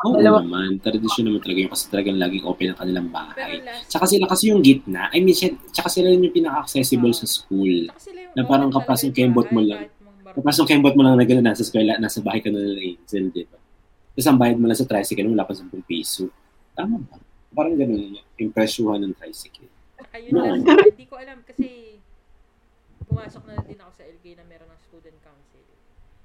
Oo 0.03 0.19
Dalawa. 0.19 0.43
naman, 0.43 0.83
tradisyon 0.83 1.31
naman 1.31 1.47
talaga 1.47 1.59
yun 1.63 1.71
kasi 1.71 1.85
talagang 1.95 2.19
laging 2.19 2.43
open 2.43 2.67
ang 2.75 2.79
kanilang 2.83 3.09
bahay. 3.15 3.63
last, 3.63 3.87
Tsaka 3.87 4.03
sila 4.11 4.27
kasi 4.27 4.51
yung 4.51 4.67
gitna, 4.67 5.15
I 5.15 5.23
mean, 5.23 5.31
siya- 5.31 5.55
tsaka 5.71 5.87
sila 5.95 6.11
yun 6.11 6.27
yung 6.27 6.35
pinaka-accessible 6.35 7.15
sa 7.15 7.31
school. 7.31 7.87
Sila 7.95 8.19
yung 8.19 8.35
Na 8.35 8.43
parang 8.51 8.75
yung 8.75 9.15
kembot 9.15 9.47
mo 9.55 9.63
lang. 9.63 9.87
Tapos 10.37 10.57
yung 10.59 10.71
kembot 10.71 10.95
mo 10.95 11.03
lang 11.03 11.17
na 11.19 11.27
gano'n, 11.27 11.47
nasa 11.47 11.63
eskwela, 11.65 11.99
nasa 11.99 12.21
bahay 12.21 12.41
ka 12.41 12.49
na 12.49 12.61
nila 12.61 12.81
Angel, 12.95 13.25
di 13.31 13.45
ba? 13.47 13.59
Tapos 14.15 14.27
ang 14.27 14.39
bayad 14.39 14.59
mo 14.59 14.67
lang 14.69 14.79
sa 14.79 14.87
tricycle, 14.87 15.31
wala 15.31 15.47
pa 15.47 15.55
10 15.55 15.71
piso. 15.83 16.29
Tama 16.75 16.99
ba? 17.03 17.17
Parang 17.51 17.75
gano'n 17.75 18.15
yung 18.15 18.29
impresyuhan 18.39 19.03
ng 19.03 19.15
tricycle. 19.19 19.67
Ayun 20.15 20.33
No. 20.33 20.43
lang. 20.47 20.63
Hindi 20.65 21.07
ko 21.07 21.19
alam 21.19 21.43
kasi 21.43 21.99
pumasok 23.07 23.43
na 23.47 23.59
din 23.67 23.79
ako 23.79 23.93
sa 23.95 24.05
LK 24.07 24.25
na 24.39 24.45
meron 24.47 24.71
ng 24.71 24.81
student 24.87 25.19
council. 25.23 25.65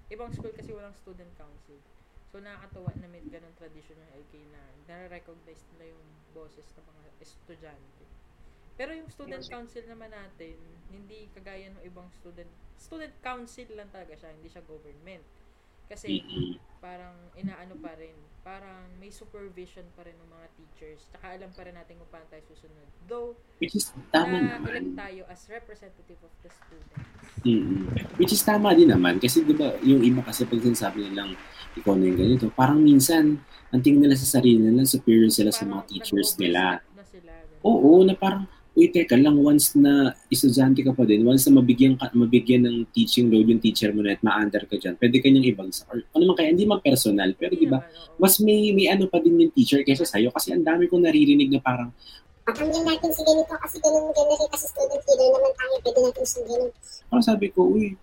Ibang 0.10 0.32
school 0.38 0.54
kasi 0.54 0.70
walang 0.70 0.94
student 0.94 1.32
council. 1.34 1.78
So 2.30 2.38
nakakatawa 2.38 2.94
na 3.02 3.08
may 3.10 3.24
ganun 3.26 3.54
tradition 3.58 3.98
ng 3.98 4.10
LK 4.22 4.34
na 4.54 4.62
nare-recognize 4.86 5.66
nila 5.76 5.96
yung 5.96 6.04
boses 6.36 6.68
ng 6.78 6.86
mga 6.86 7.02
estudyante. 7.24 8.04
Pero 8.76 8.92
yung 8.92 9.08
student 9.08 9.44
council 9.48 9.84
naman 9.88 10.12
natin, 10.12 10.56
hindi 10.92 11.32
kagaya 11.32 11.72
ng 11.72 11.84
ibang 11.88 12.08
student 12.16 12.48
student 12.76 13.16
council 13.24 13.68
lang 13.74 13.88
talaga 13.90 14.14
siya, 14.20 14.30
hindi 14.36 14.52
siya 14.52 14.64
government. 14.68 15.24
Kasi 15.86 16.18
parang 16.82 17.14
inaano 17.38 17.78
pa 17.78 17.94
rin, 17.94 18.18
parang 18.42 18.90
may 18.98 19.14
supervision 19.14 19.86
pa 19.94 20.02
rin 20.02 20.18
ng 20.18 20.30
mga 20.34 20.48
teachers. 20.58 21.02
Tsaka 21.14 21.38
alam 21.38 21.54
pa 21.54 21.62
rin 21.62 21.78
natin 21.78 22.02
kung 22.02 22.10
paano 22.10 22.26
tayo 22.26 22.42
susunod. 22.50 22.90
Though, 23.06 23.38
Which 23.62 23.78
is 23.78 23.94
tama 24.10 24.42
na 24.42 24.58
naman. 24.58 24.98
tayo 24.98 25.30
as 25.30 25.46
representative 25.46 26.18
of 26.26 26.34
the 26.42 26.50
students. 26.50 27.06
mm 27.46 27.86
Which 28.18 28.34
is 28.34 28.42
tama 28.42 28.74
din 28.74 28.90
naman. 28.90 29.22
Kasi 29.22 29.46
di 29.46 29.54
ba, 29.54 29.78
yung 29.86 30.02
iba 30.02 30.26
kasi 30.26 30.50
pag 30.50 30.62
sinasabi 30.62 31.06
nilang 31.06 31.38
ikaw 31.78 31.94
na 31.94 32.10
yung 32.10 32.18
ganito, 32.18 32.50
parang 32.50 32.82
minsan, 32.82 33.38
ang 33.70 33.82
tingin 33.86 34.02
nila 34.02 34.18
sa 34.18 34.42
sarili 34.42 34.58
nila, 34.58 34.90
superior 34.90 35.30
sila 35.30 35.54
sa 35.54 35.70
mga 35.70 35.86
Parang 35.86 35.90
teachers 35.90 36.34
nila. 36.42 36.82
Na 36.98 37.06
sila. 37.06 37.34
Oo, 37.62 38.02
na 38.02 38.18
parang, 38.18 38.50
uy, 38.76 38.92
teka 38.92 39.16
lang, 39.16 39.40
once 39.40 39.72
na 39.80 40.12
estudyante 40.28 40.84
ka 40.84 40.92
pa 40.92 41.08
din, 41.08 41.24
once 41.24 41.48
na 41.48 41.64
mabigyan, 41.64 41.96
ka, 41.96 42.12
mabigyan 42.12 42.68
ng 42.68 42.78
teaching 42.92 43.32
load 43.32 43.48
yung 43.48 43.64
teacher 43.64 43.96
mo 43.96 44.04
na 44.04 44.14
at 44.14 44.22
ma-under 44.22 44.68
ka 44.68 44.76
dyan, 44.76 45.00
pwede 45.00 45.18
ka 45.24 45.28
niyang 45.32 45.48
ibagsak. 45.56 45.88
Or 45.88 46.04
ano 46.04 46.24
man 46.28 46.36
kaya, 46.36 46.52
hindi 46.52 46.68
man 46.68 46.84
personal, 46.84 47.32
pero 47.40 47.56
di 47.56 47.72
ba, 47.72 47.80
mas 48.20 48.36
may, 48.44 48.76
may 48.76 48.92
ano 48.92 49.08
pa 49.08 49.24
din 49.24 49.40
yung 49.40 49.54
teacher 49.56 49.80
kaysa 49.88 50.04
sa'yo 50.04 50.30
kasi 50.36 50.52
ang 50.52 50.68
dami 50.68 50.92
kong 50.92 51.08
naririnig 51.08 51.50
na 51.56 51.64
parang, 51.64 51.96
Patanggal 52.46 52.86
natin 52.86 53.10
si 53.10 53.26
ganito 53.26 53.58
kasi 53.58 53.82
ganun 53.82 54.14
ganun 54.14 54.38
rin 54.38 54.50
kasi 54.54 54.70
student 54.70 55.02
leader 55.02 55.30
naman 55.34 55.54
tayo. 55.58 55.74
Pwede 55.82 56.00
natin 56.06 56.26
sundin. 56.30 56.64
parang 57.10 57.26
sabi 57.26 57.50
ko, 57.50 57.74
uy, 57.74 57.98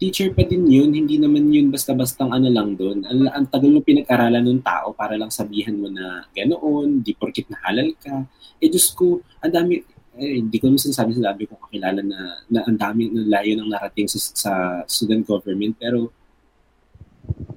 teacher 0.00 0.32
pa 0.32 0.48
din 0.48 0.64
yun, 0.64 0.90
hindi 0.96 1.20
naman 1.20 1.52
yun 1.52 1.68
basta-bastang 1.68 2.32
ano 2.32 2.48
lang 2.48 2.72
doon. 2.72 3.04
Ang, 3.04 3.28
ang 3.28 3.46
tagal 3.52 3.68
mo 3.68 3.84
pinag-aralan 3.84 4.48
ng 4.48 4.64
tao 4.64 4.96
para 4.96 5.20
lang 5.20 5.28
sabihan 5.28 5.76
mo 5.76 5.92
na 5.92 6.24
ganoon, 6.32 7.04
di 7.04 7.12
porkit 7.12 7.52
na 7.52 7.60
halal 7.68 7.92
ka. 8.00 8.24
Eh, 8.58 8.72
Diyos 8.72 8.96
ko, 8.96 9.20
ang 9.44 9.52
dami, 9.52 9.84
eh, 10.12 10.36
hindi 10.36 10.56
ko 10.60 10.68
naman 10.68 10.80
sinasabi 10.80 11.16
sa 11.16 11.32
dami 11.32 11.48
ko 11.48 11.56
kakilala 11.56 12.00
na, 12.04 12.18
na 12.52 12.60
ang 12.68 12.76
dami 12.76 13.08
na 13.08 13.40
layo 13.40 13.56
ng 13.56 13.72
narating 13.72 14.04
sa, 14.04 14.18
sa 14.20 14.52
student 14.84 15.24
government, 15.24 15.72
pero 15.80 16.12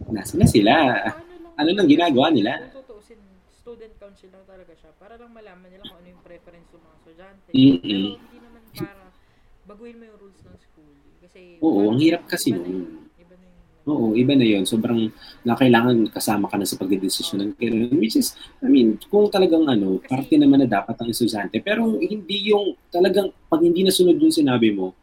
nasa 0.07 0.39
na 0.39 0.47
sila. 0.47 0.71
ano 1.59 1.69
lang 1.75 1.87
ginagawa 1.87 2.31
nila? 2.31 2.71
Tutuusin, 2.71 3.19
student 3.51 3.91
council 3.99 4.31
lang 4.31 4.45
talaga 4.47 4.71
siya 4.71 4.91
para 4.95 5.19
lang 5.19 5.31
malaman 5.35 5.67
nila 5.67 5.83
kung 5.83 5.99
ano 5.99 6.07
yung 6.15 6.23
preference 6.23 6.67
ng 6.71 6.79
mga 6.79 6.95
estudyante. 6.95 7.49
Mm-mm. 7.51 7.79
Pero 7.83 8.23
hindi 8.23 8.39
naman 8.39 8.61
para 8.71 9.03
baguhin 9.67 9.95
mo 9.99 10.03
yung 10.07 10.19
rules 10.23 10.41
ng 10.47 10.57
school. 10.63 10.95
Kasi 11.19 11.41
Oo, 11.59 11.91
ang 11.91 11.99
hirap 11.99 12.23
kasi 12.23 12.55
nun. 12.55 12.63
yun. 12.63 12.87
Iba 13.19 13.35
na 13.35 13.47
yun. 13.51 13.59
Oo, 13.85 14.17
iba 14.17 14.33
na 14.33 14.41
yun. 14.41 14.65
Sobrang 14.65 15.13
na 15.45 15.53
kailangan 15.53 16.09
kasama 16.09 16.49
ka 16.49 16.57
na 16.57 16.65
sa 16.65 16.73
pagdedesisyon 16.75 17.37
ng 17.37 17.51
career. 17.53 17.93
Which 17.93 18.17
is, 18.17 18.33
I 18.59 18.67
mean, 18.67 18.97
kung 19.13 19.29
talagang 19.29 19.69
ano, 19.69 20.01
parte 20.01 20.33
naman 20.41 20.65
na 20.65 20.69
dapat 20.69 20.97
ang 20.97 21.09
estudyante. 21.13 21.61
Pero 21.61 21.93
hindi 22.01 22.49
yung 22.49 22.73
talagang, 22.89 23.29
pag 23.45 23.61
hindi 23.61 23.85
nasunod 23.85 24.17
yung 24.17 24.33
sinabi 24.33 24.73
mo, 24.73 24.97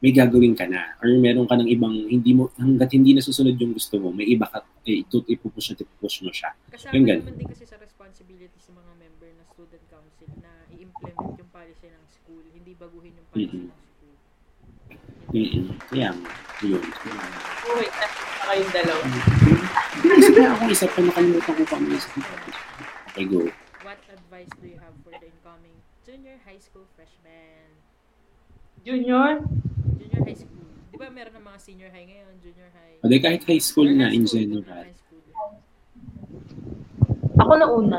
may 0.00 0.10
gagawin 0.10 0.56
ka 0.56 0.64
na. 0.64 0.96
Or 0.98 1.12
meron 1.14 1.44
ka 1.44 1.60
ng 1.60 1.68
ibang, 1.68 1.92
hindi 1.92 2.32
mo, 2.32 2.48
hanggat 2.56 2.90
hindi 2.96 3.14
nasusunod 3.14 3.54
yung 3.54 3.76
gusto 3.76 4.00
mo, 4.00 4.10
may 4.10 4.26
iba 4.26 4.48
ka, 4.48 4.64
eh, 4.82 5.04
ito, 5.04 5.22
ipupush 5.28 5.76
at 5.76 5.84
ipupush 5.84 6.24
mo 6.24 6.32
siya. 6.32 6.50
Kasama 6.72 6.92
Yung 6.98 7.06
ganun. 7.06 7.22
naman 7.28 7.38
din 7.38 7.48
kasi 7.52 7.64
sa 7.68 7.78
responsibility 7.78 8.58
sa 8.58 8.74
mga 8.74 8.92
member 8.98 9.30
ng 9.30 9.46
student 9.54 9.84
council 9.86 10.30
na 10.42 10.50
i-implement 10.74 11.36
yung 11.38 11.50
policy 11.54 11.86
ng 11.86 12.04
school, 12.10 12.42
hindi 12.50 12.72
baguhin 12.74 13.12
yung 13.14 13.28
policy 13.30 13.54
Mm-mm. 13.60 13.70
ng. 13.70 13.81
Mm-mm. 15.32 15.64
Kaya, 15.88 16.12
yun. 16.60 16.84
Uy, 17.72 17.86
nasa 17.88 18.20
na 18.20 18.44
kayong 18.52 18.72
dalawa. 18.76 19.02
Isa 20.12 20.30
na 20.36 20.48
ako, 20.52 20.62
isa 20.68 20.86
pa 20.92 21.00
nakalimutan 21.00 21.52
ko 21.56 21.64
pa 21.64 21.76
ano 21.80 21.88
isa. 21.96 22.10
Okay, 23.12 23.24
go. 23.24 23.40
What 23.80 24.00
advice 24.12 24.52
do 24.60 24.68
you 24.68 24.76
have 24.76 24.92
for 25.00 25.16
the 25.16 25.32
incoming 25.32 25.80
junior 26.04 26.36
high 26.44 26.60
school 26.60 26.84
freshmen? 26.92 27.64
Junior? 28.84 29.40
Junior 29.96 30.20
high 30.20 30.36
school. 30.36 30.68
Di 30.92 30.96
ba 31.00 31.08
meron 31.08 31.32
ng 31.32 31.44
mga 31.48 31.58
senior 31.64 31.90
high 31.96 32.04
ngayon, 32.12 32.34
junior 32.44 32.68
high? 32.76 33.00
O, 33.00 33.08
di 33.08 33.16
kahit 33.16 33.42
high 33.48 33.64
school 33.64 33.88
na 33.88 34.12
high 34.12 34.20
in 34.20 34.28
school, 34.28 34.44
general. 34.44 34.84
Ako 37.40 37.52
na 37.56 37.66
una. 37.72 37.98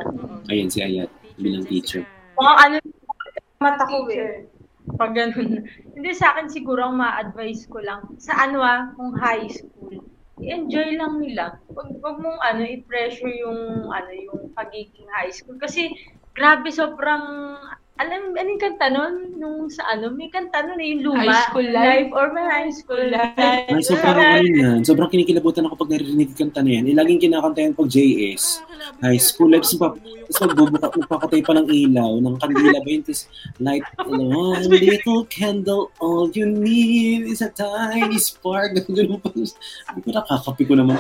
Ayun, 0.54 0.70
si 0.70 0.86
Ayat, 0.86 1.10
bilang 1.42 1.66
teacher. 1.66 2.06
Mga 2.38 2.54
ano, 2.62 2.76
mata 3.58 3.84
ko 3.90 4.06
eh. 4.14 4.46
Pag 5.00 5.16
ganun. 5.16 5.64
Hindi 5.96 6.12
sa 6.14 6.36
akin 6.36 6.52
siguro 6.52 6.90
ang 6.90 7.00
ma-advise 7.00 7.66
ko 7.70 7.80
lang. 7.80 8.04
Sa 8.20 8.36
ano 8.36 8.60
ah, 8.62 8.92
kung 8.98 9.16
high 9.16 9.48
school, 9.48 9.96
i-enjoy 10.44 11.00
lang 11.00 11.22
nila. 11.24 11.58
Wag, 11.72 11.90
wag 12.04 12.18
mong 12.20 12.40
ano, 12.44 12.62
i-pressure 12.68 13.32
yung 13.32 13.88
ano, 13.88 14.10
yung 14.12 14.52
pagiging 14.58 15.08
high 15.14 15.32
school. 15.32 15.56
Kasi 15.62 15.94
grabe 16.34 16.70
sobrang 16.74 17.54
alam, 17.94 18.34
anong 18.34 18.58
kanta 18.58 18.90
nun? 18.90 19.38
Nung 19.38 19.70
sa 19.70 19.86
ano, 19.94 20.10
may 20.10 20.26
kanta 20.26 20.66
nun 20.66 20.82
eh, 20.82 20.98
yung 20.98 21.02
luma. 21.06 21.30
High 21.30 21.46
school 21.46 21.70
life? 21.70 22.10
or 22.10 22.26
may 22.34 22.46
high 22.50 22.74
school 22.74 23.06
life. 23.06 23.70
Ay, 23.70 23.86
sobrang 23.86 24.18
ano 24.18 24.50
yan. 24.50 24.80
Sobrang 24.82 25.14
kinikilabutan 25.14 25.70
ako 25.70 25.86
pag 25.86 25.94
naririnig 25.94 26.34
yung 26.34 26.50
kanta 26.50 26.66
na 26.66 26.72
yan. 26.74 26.90
Eh, 26.90 26.98
laging 26.98 27.22
kinakanta 27.22 27.62
yan 27.62 27.78
pag 27.78 27.86
JS. 27.86 28.66
High 28.98 29.22
school 29.22 29.54
life. 29.54 29.70
Tapos, 29.70 30.02
tapos 30.02 30.38
magbubuka, 30.42 30.90
magpakatay 31.06 31.42
pa 31.46 31.54
ng 31.54 31.68
ilaw, 31.70 32.12
ng 32.18 32.36
kandila 32.42 32.78
ba 32.82 32.90
yun? 32.90 33.02
Tapos, 33.06 33.22
light 33.62 33.86
one 34.10 34.66
little 34.74 35.22
candle, 35.30 35.94
all 36.02 36.34
you 36.34 36.50
need 36.50 37.30
is 37.30 37.46
a 37.46 37.54
tiny 37.54 38.18
spark. 38.18 38.74
Ganun 38.90 39.22
pa. 39.22 39.30
Sabi 39.86 40.00
ko, 40.02 40.10
nakakapi 40.10 40.64
ko 40.66 40.74
naman. 40.82 40.98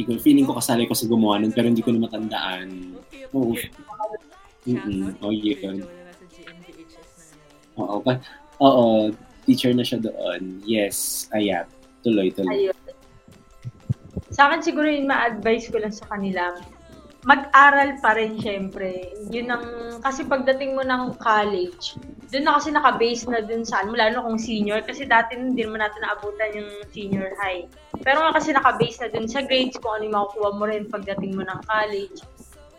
Hindi 0.00 0.16
ko, 0.16 0.24
feeling 0.24 0.48
ko 0.48 0.56
kasali 0.56 0.88
ko 0.88 0.96
sa 0.96 1.04
gumawa 1.04 1.36
nun, 1.36 1.52
pero 1.52 1.68
hindi 1.68 1.84
ko 1.84 1.92
na 1.92 2.08
matandaan. 2.08 2.96
Okay, 3.12 3.28
Oo. 3.36 3.52
Oh, 3.52 3.52
GMDHS 6.32 7.36
na 7.36 7.36
ngayon. 7.36 7.76
Oo, 7.76 7.96
pa, 8.00 8.12
oo, 8.64 9.12
teacher 9.44 9.76
na 9.76 9.84
siya 9.84 10.00
doon. 10.00 10.64
Yes, 10.64 11.28
ayan. 11.36 11.68
Tuloy, 12.00 12.32
tuloy. 12.32 12.72
Ayun. 12.72 12.76
Sa 14.32 14.48
akin 14.48 14.64
siguro 14.64 14.88
yung 14.88 15.04
ma-advise 15.04 15.68
ko 15.68 15.76
lang 15.76 15.92
sa 15.92 16.08
kanila, 16.08 16.56
mag-aral 17.28 18.00
pa 18.00 18.16
rin 18.16 18.40
syempre. 18.40 19.12
Yun 19.28 19.52
ang, 19.52 19.66
kasi 20.00 20.24
pagdating 20.24 20.72
mo 20.72 20.80
ng 20.80 21.20
college, 21.20 22.00
doon 22.32 22.44
na 22.48 22.56
kasi 22.56 22.68
naka-base 22.72 23.28
na 23.28 23.44
dun 23.44 23.66
sa, 23.66 23.84
ano, 23.84 23.92
lalo 23.92 24.24
kung 24.24 24.40
senior, 24.40 24.80
kasi 24.86 25.04
dati 25.04 25.36
hindi 25.36 25.66
naman 25.66 25.84
natin 25.84 26.00
naabutan 26.00 26.56
yung 26.56 26.70
senior 26.94 27.30
high. 27.36 27.68
Pero 28.00 28.24
nga 28.24 28.32
kasi 28.40 28.56
naka-base 28.56 29.04
na 29.04 29.08
dun 29.12 29.28
sa 29.28 29.44
grades, 29.44 29.76
kung 29.76 30.00
ano 30.00 30.04
yung 30.08 30.16
makukuha 30.16 30.50
mo 30.56 30.64
rin 30.64 30.88
pagdating 30.88 31.36
mo 31.36 31.44
ng 31.44 31.60
college. 31.68 32.24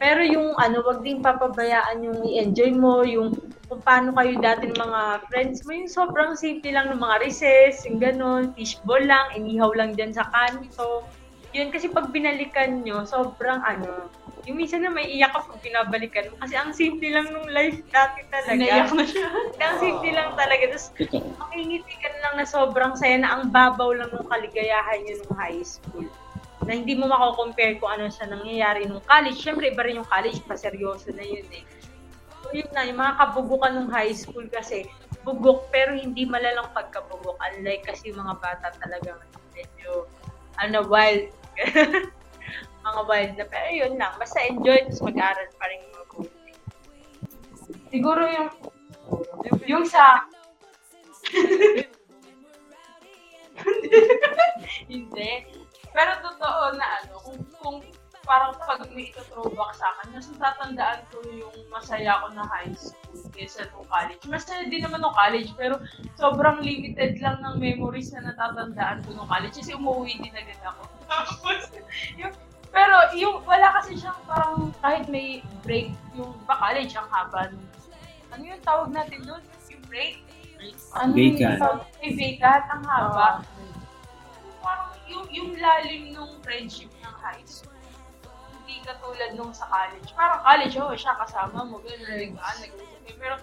Pero 0.01 0.25
yung 0.25 0.57
ano, 0.57 0.81
wag 0.81 1.05
din 1.05 1.21
papabayaan 1.21 2.01
yung 2.01 2.25
i-enjoy 2.25 2.73
mo, 2.73 3.05
yung 3.05 3.37
kung 3.69 3.85
paano 3.85 4.09
kayo 4.17 4.35
dati 4.41 4.67
ng 4.67 4.75
mga 4.75 5.01
friends 5.29 5.61
mo, 5.63 5.71
yung 5.77 5.87
sobrang 5.87 6.33
simple 6.33 6.73
lang 6.73 6.89
ng 6.89 6.97
mga 6.97 7.21
recess, 7.21 7.85
yung 7.85 8.01
ganun, 8.01 8.49
fishball 8.57 8.99
lang, 8.99 9.29
inihaw 9.37 9.69
lang 9.77 9.93
dyan 9.93 10.09
sa 10.09 10.25
kanto. 10.33 11.05
Yun, 11.53 11.69
kasi 11.69 11.91
pag 11.91 12.09
binalikan 12.09 12.81
nyo, 12.81 13.05
sobrang 13.05 13.61
ano, 13.61 14.09
yung 14.49 14.57
minsan 14.57 14.81
na 14.81 14.89
may 14.89 15.05
iyak 15.05 15.37
ka 15.37 15.45
pag 15.45 15.61
binabalikan 15.61 16.33
mo. 16.33 16.35
Kasi 16.41 16.57
ang 16.57 16.73
simple 16.73 17.05
lang 17.13 17.29
nung 17.29 17.45
life 17.53 17.77
dati 17.93 18.25
talaga. 18.33 18.57
Naiyak 18.57 18.89
na 18.97 19.05
siya. 19.05 19.27
ang 19.61 19.77
simple 19.77 20.09
lang 20.09 20.29
talaga. 20.33 20.63
Tapos, 20.73 20.87
makingiti 21.45 21.95
ka 22.01 22.09
lang 22.25 22.33
na 22.41 22.45
sobrang 22.49 22.93
saya 22.97 23.21
na 23.21 23.29
ang 23.37 23.53
babaw 23.53 23.93
lang 23.93 24.09
ng 24.09 24.25
kaligayahan 24.25 25.05
yun 25.05 25.21
nung 25.21 25.37
high 25.37 25.61
school. 25.61 26.09
Na 26.65 26.73
hindi 26.73 26.97
mo 26.97 27.05
mako-compare 27.09 27.77
kung 27.77 27.93
ano 27.93 28.09
sa 28.09 28.25
nangyayari 28.25 28.89
nung 28.89 29.01
college. 29.05 29.37
Siyempre, 29.37 29.69
iba 29.69 29.85
rin 29.85 30.01
yung 30.01 30.09
college, 30.09 30.41
pa 30.49 30.57
seryoso 30.57 31.13
na 31.13 31.25
yun 31.25 31.45
eh. 31.53 31.63
So, 32.41 32.49
yun 32.49 32.69
na, 32.73 32.89
yung 32.89 32.97
mga 32.97 33.21
kabugukan 33.21 33.77
nung 33.77 33.89
high 33.93 34.13
school 34.17 34.49
kasi, 34.49 34.89
bugok 35.21 35.69
pero 35.69 35.93
hindi 35.93 36.25
malalang 36.25 36.73
pagkabugok. 36.73 37.37
Unlike 37.37 37.93
kasi 37.93 38.09
yung 38.09 38.25
mga 38.25 38.41
bata 38.41 38.73
talagang 38.81 39.21
medyo, 39.53 40.09
ano, 40.57 40.81
wild. 40.89 41.29
mga 42.81 43.01
wild 43.07 43.33
na. 43.37 43.45
Pero 43.47 43.69
yun 43.69 43.93
lang, 43.97 44.13
basta 44.17 44.45
enjoy, 44.45 44.77
tapos 44.85 45.01
mag-aral 45.05 45.49
pa 45.57 45.65
rin 45.69 45.81
mabuti. 45.93 46.51
Siguro 47.93 48.23
yung, 48.27 48.49
yung 49.69 49.85
sa, 49.85 50.25
hindi. 54.91 55.31
Pero 55.91 56.11
totoo 56.23 56.79
na 56.79 56.85
ano, 57.03 57.13
kung, 57.19 57.39
kung 57.59 57.77
parang 58.23 58.53
pag 58.63 58.85
may 58.93 59.09
ito 59.09 59.21
throwback 59.33 59.75
sa 59.75 59.91
akin, 59.97 60.15
mas 60.15 60.27
natatandaan 60.31 61.01
ko 61.11 61.17
yung 61.35 61.55
masaya 61.73 62.21
ko 62.21 62.31
na 62.31 62.45
high 62.47 62.71
school 62.77 63.19
kaysa 63.33 63.67
nung 63.73 63.87
college. 63.89 64.23
Masaya 64.29 64.69
din 64.69 64.85
naman 64.85 65.01
nung 65.01 65.15
college, 65.15 65.51
pero 65.57 65.81
sobrang 66.15 66.61
limited 66.61 67.17
lang 67.19 67.41
ng 67.41 67.59
memories 67.59 68.13
na 68.15 68.31
natatandaan 68.31 69.03
ko 69.03 69.17
nung 69.17 69.27
college 69.27 69.57
kasi 69.57 69.73
umuwi 69.75 70.15
din 70.21 70.37
agad 70.37 70.61
ako. 70.63 70.83
Tapos, 71.11 71.61
yung, 72.15 72.33
pero 72.71 72.95
yung 73.13 73.43
wala 73.43 73.67
kasi 73.79 73.99
siyang 73.99 74.17
parang 74.25 74.71
kahit 74.79 75.05
may 75.11 75.43
break 75.61 75.91
yung 76.15 76.31
pa 76.47 76.55
college 76.55 76.95
ang 76.95 77.07
haba 77.11 77.51
ano 78.31 78.43
yung 78.47 78.63
tawag 78.63 78.89
natin 78.95 79.19
doon? 79.27 79.43
Yung 79.67 79.83
break? 79.91 80.23
Ano 80.95 81.11
yung 81.15 81.35
Vacant. 81.35 81.59
tawag? 81.59 81.79
May 81.99 82.11
vacant, 82.15 82.65
ang 82.71 82.83
haba. 82.87 83.29
Parang 84.63 84.91
yung, 85.11 85.25
yung 85.35 85.51
lalim 85.59 86.15
nung 86.15 86.39
friendship 86.39 86.87
ng 87.03 87.15
high 87.19 87.43
school. 87.43 87.75
Hindi 88.55 88.79
katulad 88.87 89.35
nung 89.35 89.51
sa 89.51 89.67
college. 89.67 90.15
Parang 90.15 90.39
college, 90.47 90.75
oh, 90.79 90.95
siya 90.95 91.13
kasama 91.19 91.67
mo, 91.67 91.83
gano'n, 91.83 92.07
nag-usap 92.07 92.99
kayo. 93.03 93.15
Pero 93.19 93.35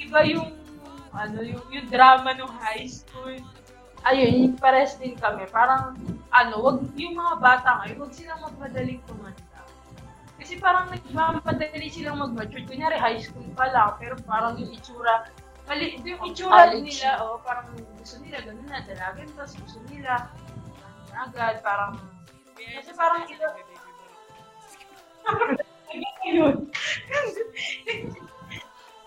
iba 0.00 0.18
yung, 0.24 0.48
ano, 1.12 1.38
yung, 1.44 1.64
yung 1.68 1.86
drama 1.92 2.32
nung 2.32 2.54
high 2.56 2.88
school. 2.88 3.36
Ayun, 4.08 4.48
yung 4.48 4.56
pares 4.56 4.96
din 4.96 5.12
kami. 5.16 5.44
Parang, 5.52 5.92
ano, 6.32 6.54
wag, 6.64 6.80
yung 6.96 7.20
mga 7.20 7.34
bata 7.36 7.84
ngayon, 7.84 8.00
wag 8.00 8.12
silang 8.16 8.40
magmadaling 8.40 9.00
tumanda. 9.04 9.60
Kasi 10.40 10.56
parang 10.56 10.88
nagmamadali 10.88 11.88
silang 11.92 12.16
mag-mature. 12.16 12.64
Kunyari, 12.64 12.96
high 12.96 13.20
school 13.20 13.44
pa 13.52 13.68
lang, 13.68 13.92
pero 14.00 14.16
parang 14.24 14.56
yung 14.56 14.72
itsura, 14.72 15.28
mali, 15.68 16.00
yung 16.00 16.32
itsura 16.32 16.72
College. 16.72 16.96
nila, 16.96 17.20
oh, 17.20 17.36
parang 17.44 17.68
gusto 18.00 18.16
nila, 18.24 18.40
ganun 18.40 18.64
na, 18.64 18.80
dalagan, 18.88 19.28
tapos 19.36 19.60
gusto 19.60 19.84
nila, 19.92 20.32
agad, 21.12 21.60
parang, 21.60 22.00
kasi 22.56 22.90
parang 22.96 23.28
ito. 23.28 23.44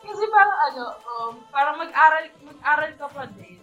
Kasi 0.03 0.23
parang 0.29 0.59
ano, 0.67 0.85
um, 0.99 1.33
parang 1.47 1.79
mag-aral, 1.79 2.27
mag-aral 2.43 2.91
ka 2.99 3.07
pa 3.07 3.23
din. 3.33 3.62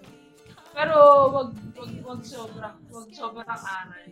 Pero 0.75 0.97
wag 1.35 1.51
wag 1.75 1.93
wag 2.07 2.21
sobrang 2.23 2.77
wag 2.91 3.09
sobrang 3.11 3.49
aral. 3.49 4.07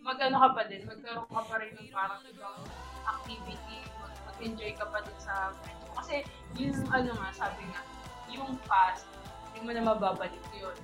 Mag-ano 0.00 0.36
ka 0.40 0.48
pa 0.56 0.62
din, 0.64 0.82
magkaroon 0.88 1.28
ka 1.28 1.42
pa 1.44 1.54
rin 1.60 1.76
ng 1.76 1.90
parang 1.92 2.22
ibang 2.24 2.58
activity, 3.04 3.78
mag- 4.00 4.20
mag-enjoy 4.24 4.72
ka 4.72 4.88
pa 4.88 5.04
din 5.04 5.18
sa 5.20 5.52
friends 5.60 5.84
mo. 5.84 5.92
Kasi 6.00 6.24
yung 6.56 6.72
ano 6.88 7.12
nga, 7.12 7.28
sabi 7.36 7.60
nga, 7.68 7.84
yung 8.32 8.56
past, 8.64 9.04
hindi 9.52 9.68
mo 9.68 9.70
na 9.76 9.84
mababalik 9.84 10.40
yun. 10.56 10.76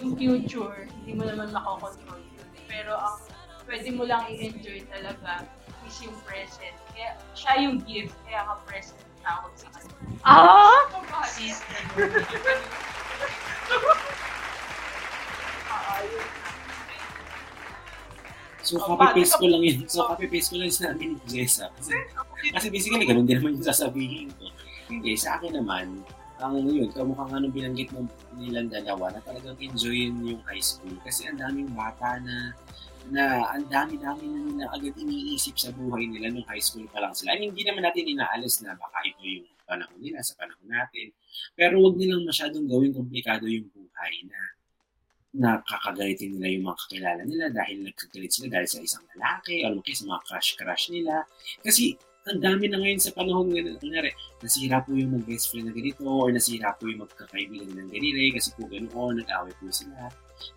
Yung 0.00 0.16
future, 0.16 0.88
hindi 0.88 1.12
mo 1.12 1.28
naman 1.28 1.52
makokontrol 1.52 2.24
yun. 2.32 2.48
Pero 2.64 2.96
ang 2.96 3.20
pwede 3.68 3.92
mo 3.92 4.08
lang 4.08 4.24
i-enjoy 4.32 4.88
talaga 4.88 5.44
is 5.84 5.98
yung 6.00 6.16
present. 6.24 6.76
Kaya 6.96 7.12
siya 7.36 7.52
yung 7.68 7.76
gift, 7.84 8.16
kaya 8.24 8.40
ka 8.46 8.54
present 8.64 9.02
tawag 9.20 9.52
sa 9.54 9.68
kanya. 9.76 9.96
Ah! 10.24 10.80
Sis, 11.28 11.60
So, 18.62 18.78
copy-paste 18.78 19.36
ko 19.36 19.46
lang 19.50 19.62
yun. 19.66 19.78
So, 19.90 20.06
copy-paste 20.06 20.54
ko 20.54 20.62
lang 20.62 20.70
yung 20.70 20.78
sinabi 20.78 21.02
ni 21.12 21.16
Jessa. 21.26 21.66
Kasi, 21.76 21.92
kasi 22.54 22.66
basically, 22.70 23.04
ganun 23.04 23.26
din 23.26 23.42
naman 23.42 23.58
yung 23.58 23.66
sasabihin 23.66 24.30
ko. 24.38 24.48
Hindi, 24.86 25.18
sa 25.18 25.36
akin 25.36 25.58
naman, 25.58 26.00
ang 26.42 26.58
yun, 26.58 26.90
kamukha 26.90 27.26
nga 27.26 27.38
nung 27.38 27.54
binanggit 27.54 27.90
mo 27.94 28.06
nilang 28.34 28.70
dalawa 28.70 29.14
na 29.14 29.22
talagang 29.22 29.54
enjoyin 29.58 30.14
yung 30.26 30.42
high 30.46 30.62
school. 30.62 30.94
Kasi 31.06 31.30
ang 31.30 31.38
daming 31.38 31.70
bata 31.74 32.18
na 32.22 32.54
na 33.10 33.42
ang 33.50 33.66
dami-dami 33.66 34.30
na 34.30 34.40
nila 34.46 34.64
agad 34.70 34.94
iniisip 34.94 35.58
sa 35.58 35.74
buhay 35.74 36.06
nila 36.06 36.30
nung 36.30 36.46
high 36.46 36.62
school 36.62 36.86
pa 36.90 37.02
lang 37.02 37.10
sila. 37.14 37.34
I 37.34 37.42
mean, 37.42 37.50
hindi 37.50 37.66
naman 37.66 37.82
natin 37.82 38.06
inaalis 38.06 38.62
na 38.62 38.78
baka 38.78 39.02
ito 39.02 39.22
yung 39.26 39.46
panahon 39.66 39.98
nila 39.98 40.22
sa 40.22 40.38
panahon 40.38 40.68
natin. 40.70 41.10
Pero 41.58 41.82
wag 41.82 41.98
nilang 41.98 42.22
masyadong 42.22 42.70
gawing 42.70 42.94
komplikado 42.94 43.50
yung 43.50 43.66
buhay 43.74 44.14
na 44.30 44.38
nakakagalitin 45.32 46.36
nila 46.36 46.48
yung 46.52 46.64
mga 46.68 46.78
kakilala 46.84 47.22
nila 47.24 47.46
dahil 47.48 47.76
nagkagalit 47.88 48.30
sila 48.32 48.48
dahil 48.52 48.68
sa 48.68 48.78
isang 48.84 49.04
lalaki 49.16 49.64
o 49.64 49.80
kaya 49.80 49.96
sa 49.96 50.04
mga 50.04 50.20
crush-crush 50.28 50.84
nila. 50.92 51.14
Kasi 51.64 51.96
ang 52.22 52.38
dami 52.38 52.70
na 52.70 52.78
ngayon 52.78 53.00
sa 53.02 53.10
panahon 53.10 53.50
ngayon. 53.50 53.80
Kunyari, 53.82 54.14
nasira 54.38 54.78
po 54.78 54.94
yung 54.94 55.18
mag-best 55.18 55.50
friend 55.50 55.66
na 55.66 55.74
ganito 55.74 56.06
or 56.06 56.30
nasira 56.30 56.70
po 56.78 56.86
yung 56.86 57.02
magkakaibigan 57.02 57.74
ng 57.74 57.88
ganire 57.90 58.38
kasi 58.38 58.54
po 58.54 58.62
ganoon, 58.70 59.18
nag-away 59.18 59.50
po 59.58 59.66
sila. 59.74 60.06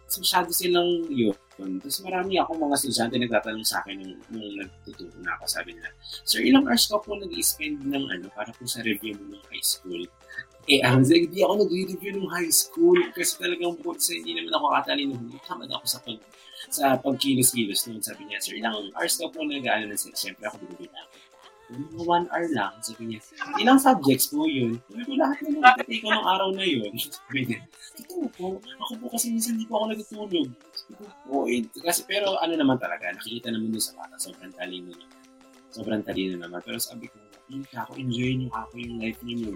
Mas 0.05 0.15
masyado 0.21 0.49
silang 0.53 1.09
yun. 1.09 1.33
Tapos 1.55 1.97
marami 2.05 2.37
akong 2.37 2.59
mga 2.61 2.75
estudyante 2.77 3.15
nagtatanong 3.17 3.65
sa 3.65 3.81
akin 3.81 3.97
nung, 3.97 4.13
nung 4.29 4.53
nagtuturo 4.61 5.17
na 5.23 5.33
ako. 5.39 5.43
Sabi 5.49 5.73
nila, 5.73 5.89
Sir, 6.21 6.45
ilang 6.45 6.65
hours 6.69 6.85
ka 6.85 7.01
po 7.01 7.17
nag-spend 7.17 7.81
ng 7.81 8.05
ano 8.13 8.27
para 8.35 8.51
po 8.53 8.67
sa 8.69 8.85
review 8.85 9.17
mo 9.17 9.33
ng 9.33 9.43
high 9.49 9.65
school? 9.65 10.03
Eh, 10.65 10.81
ang 10.81 11.05
hindi 11.05 11.45
ako 11.45 11.61
nag-review 11.61 12.11
ng 12.17 12.29
high 12.33 12.49
school 12.49 12.97
kasi 13.13 13.37
talagang 13.37 13.77
po 13.77 13.93
sa 14.01 14.17
hindi 14.17 14.33
naman 14.33 14.49
ako 14.49 14.65
katalino. 14.73 15.13
Hindi 15.13 15.37
tamad 15.45 15.69
ako 15.69 15.85
sa 15.85 15.99
pag 16.01 16.17
sa 16.73 16.85
pagkilos-kilos 16.97 17.85
noon. 17.85 18.01
Sabi 18.01 18.25
niya, 18.25 18.41
Sir, 18.41 18.57
ilang 18.57 18.89
hours 18.97 19.15
ka 19.21 19.29
po 19.29 19.45
nag-ano 19.45 19.93
na 19.93 19.97
sir? 19.97 20.09
Siyempre 20.17 20.49
ako 20.49 20.65
bibigyan 20.65 20.89
ako. 20.97 21.13
One 22.05 22.29
hour 22.29 22.45
lang. 22.53 22.73
Sabi 22.81 23.13
niya, 23.13 23.19
ilang 23.57 23.81
subjects 23.81 24.29
po 24.29 24.45
yun? 24.45 24.77
Sabi 24.85 25.01
ko, 25.01 25.11
lahat 25.17 25.37
na 25.49 25.57
lang 25.65 25.77
take 25.81 26.01
ko 26.01 26.13
ng 26.13 26.25
araw 26.25 26.49
na 26.53 26.65
yun. 26.65 26.93
Sabi 27.17 27.39
niya, 27.45 27.59
totoo 27.97 28.25
po. 28.37 28.45
Ako 28.61 28.93
po 29.01 29.05
kasi 29.13 29.33
minsan 29.33 29.57
hindi 29.57 29.65
po 29.65 29.81
ako 29.81 29.85
nagtutulog. 29.93 30.49
Sabi 30.77 30.93
ko, 30.93 31.03
"Oo, 31.33 31.45
eh." 31.49 31.65
kasi 31.81 32.05
pero 32.05 32.37
ano 32.37 32.53
naman 32.53 32.77
talaga, 32.77 33.09
nakikita 33.09 33.49
naman 33.49 33.73
doon 33.73 33.81
sa 33.81 33.97
bata, 33.97 34.13
sobrang 34.21 34.53
talino 34.53 34.93
naman. 34.93 35.09
Sobrang 35.73 36.01
talino 36.05 36.35
naman. 36.37 36.61
Pero 36.61 36.77
sabi 36.77 37.09
ko, 37.09 37.17
"Hmm, 37.17 37.24
kako, 37.69 37.93
enjoy 37.97 38.31
nyo 38.41 38.49
kako 38.49 38.73
yung 38.81 38.97
life 38.97 39.21
niyo. 39.21 39.49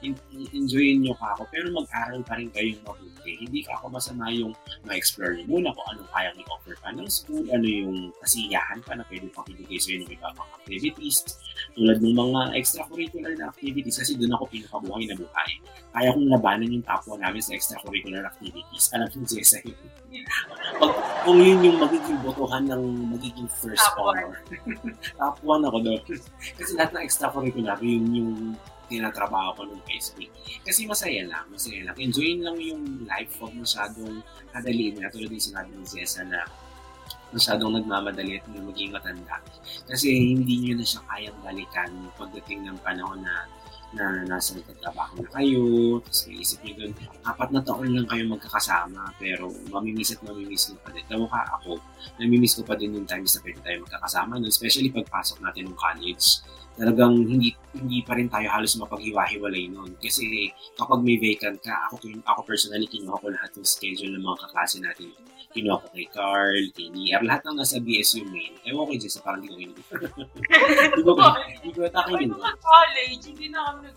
En- 0.00 0.22
Enjoy 0.56 0.96
nyo 0.96 1.12
kako, 1.16 1.44
pero 1.52 1.66
mag-aral 1.72 2.20
pa 2.24 2.40
rin 2.40 2.48
kayong 2.48 2.80
mabuti. 2.84 3.32
Hindi 3.44 3.60
kako 3.64 3.92
masama 3.92 4.32
yung 4.32 4.56
ma-explore 4.88 5.36
nyo 5.36 5.44
muna 5.48 5.68
kung 5.76 5.86
anong 5.92 6.10
kayang 6.12 6.36
i-offer 6.40 6.74
pa 6.80 6.88
ng 6.94 7.08
school, 7.08 7.44
ano 7.52 7.66
yung 7.68 7.96
kasiyahan 8.24 8.80
pa 8.80 8.96
na 8.96 9.04
pwede 9.12 9.28
pang 9.32 9.44
ibigay 9.48 9.76
sa'yo 9.76 10.04
ng 10.04 10.10
iba 10.12 10.28
pang 10.32 10.50
activities. 10.56 11.18
Tulad 11.78 12.02
ng 12.02 12.10
mga 12.10 12.40
extracurricular 12.58 13.38
na 13.38 13.54
activities 13.54 14.02
kasi 14.02 14.18
doon 14.18 14.34
ako 14.34 14.50
pinakabuhay 14.50 15.06
na 15.06 15.14
buhay. 15.14 15.50
Kaya 15.94 16.10
kong 16.10 16.26
labanan 16.26 16.74
yung 16.74 16.82
1 16.82 17.22
namin 17.22 17.38
sa 17.38 17.54
extracurricular 17.54 18.26
activities. 18.26 18.90
Alam 18.98 19.06
mo, 19.14 19.22
Jessa, 19.30 19.62
yun. 19.66 19.78
Pag, 20.82 20.92
kung 21.22 21.38
yun 21.38 21.62
yung 21.62 21.78
magiging 21.78 22.18
botohan 22.26 22.66
ng 22.66 22.82
magiging 23.14 23.46
first 23.46 23.86
one. 23.94 24.18
honor. 24.18 24.42
top 25.14 25.38
1 25.46 25.68
ako 25.70 25.78
doon. 25.86 26.02
Kasi 26.58 26.70
lahat 26.74 26.90
ng 26.98 27.04
extracurricular, 27.06 27.78
yun 27.78 28.04
yung 28.10 28.32
tinatrabaho 28.90 29.54
ko 29.54 29.60
nung 29.70 29.84
Facebook. 29.86 30.32
Kasi 30.66 30.82
masaya 30.88 31.22
lang, 31.30 31.46
masaya 31.46 31.86
lang. 31.86 31.94
Enjoyin 31.94 32.42
lang 32.42 32.58
yung 32.58 33.06
life, 33.06 33.38
huwag 33.38 33.54
masyadong 33.54 34.18
kadaliin 34.50 34.98
na. 34.98 35.12
Tulad 35.14 35.30
yung 35.30 35.46
sinabi 35.46 35.70
ni 35.78 35.86
Jessa 35.86 36.26
na 36.26 36.42
masyadong 37.34 37.76
nagmamadali 37.76 38.40
at 38.40 38.44
maging 38.48 38.90
matanda. 38.92 39.36
Kasi 39.84 40.34
hindi 40.34 40.64
nyo 40.64 40.80
na 40.80 40.86
siya 40.86 41.00
kayang 41.08 41.38
balikan 41.44 41.90
pagdating 42.16 42.64
ng 42.64 42.78
panahon 42.80 43.20
na 43.20 43.48
na 43.96 44.20
nasa 44.28 44.52
nagtatrabaho 44.52 45.24
na 45.24 45.30
kayo, 45.32 45.96
tapos 46.04 46.28
may 46.28 46.44
isip 46.44 46.60
nyo 46.60 46.74
doon, 46.76 46.92
apat 47.24 47.48
na 47.56 47.64
taon 47.64 47.88
lang 47.88 48.04
kayo 48.04 48.28
magkakasama, 48.28 49.16
pero 49.16 49.48
mamimiss 49.72 50.12
at 50.12 50.20
mamimiss 50.20 50.68
nyo 50.68 50.78
pa 50.84 50.92
din. 50.92 51.04
Tama 51.08 51.24
ka 51.24 51.40
ako, 51.56 51.80
namimiss 52.20 52.60
ko 52.60 52.68
pa 52.68 52.76
din 52.76 53.00
yung 53.00 53.08
times 53.08 53.32
na 53.32 53.40
pwede 53.48 53.60
tayo 53.64 53.76
magkakasama, 53.88 54.32
no? 54.36 54.44
especially 54.44 54.92
pagpasok 54.92 55.40
natin 55.40 55.72
ng 55.72 55.76
college. 55.78 56.44
talagang 56.78 57.10
hindi 57.26 57.50
hindi 57.74 58.06
pa 58.06 58.14
rin 58.14 58.30
tayo 58.30 58.46
halos 58.54 58.78
mapaghiwa-hiwalay 58.78 59.66
noon. 59.66 59.98
Kasi 59.98 60.46
kapag 60.78 61.02
may 61.02 61.18
vacant 61.18 61.58
ka, 61.58 61.90
ako, 61.90 62.06
ako 62.22 62.40
personally, 62.46 62.86
kinuha 62.86 63.18
ko 63.18 63.34
lahat 63.34 63.50
ng 63.50 63.66
schedule 63.66 64.14
ng 64.14 64.22
mga 64.22 64.38
kaklase 64.46 64.78
natin. 64.78 65.10
Kinuha 65.48 65.80
ko 65.80 65.86
kay 65.96 66.06
Carl, 66.12 66.60
kay 66.76 66.92
Nier, 66.92 67.24
lahat 67.24 67.40
ng 67.48 67.56
nasa 67.56 67.80
BSU 67.80 68.28
main. 68.28 68.52
Ewan 68.68 68.84
ko 68.84 68.90
kay 68.92 69.00
Jessa, 69.00 69.24
parang 69.24 69.40
hindi 69.40 69.48
ko 69.48 69.56
kinuha. 69.56 69.80
Hindi 70.92 71.02
ko 71.02 71.12
hindi 71.16 71.72
ko 71.72 71.80
kinuha. 71.88 72.36
mga 72.36 72.56
college, 72.60 73.22
hindi 73.32 73.46
na 73.48 73.60
kami. 73.72 73.88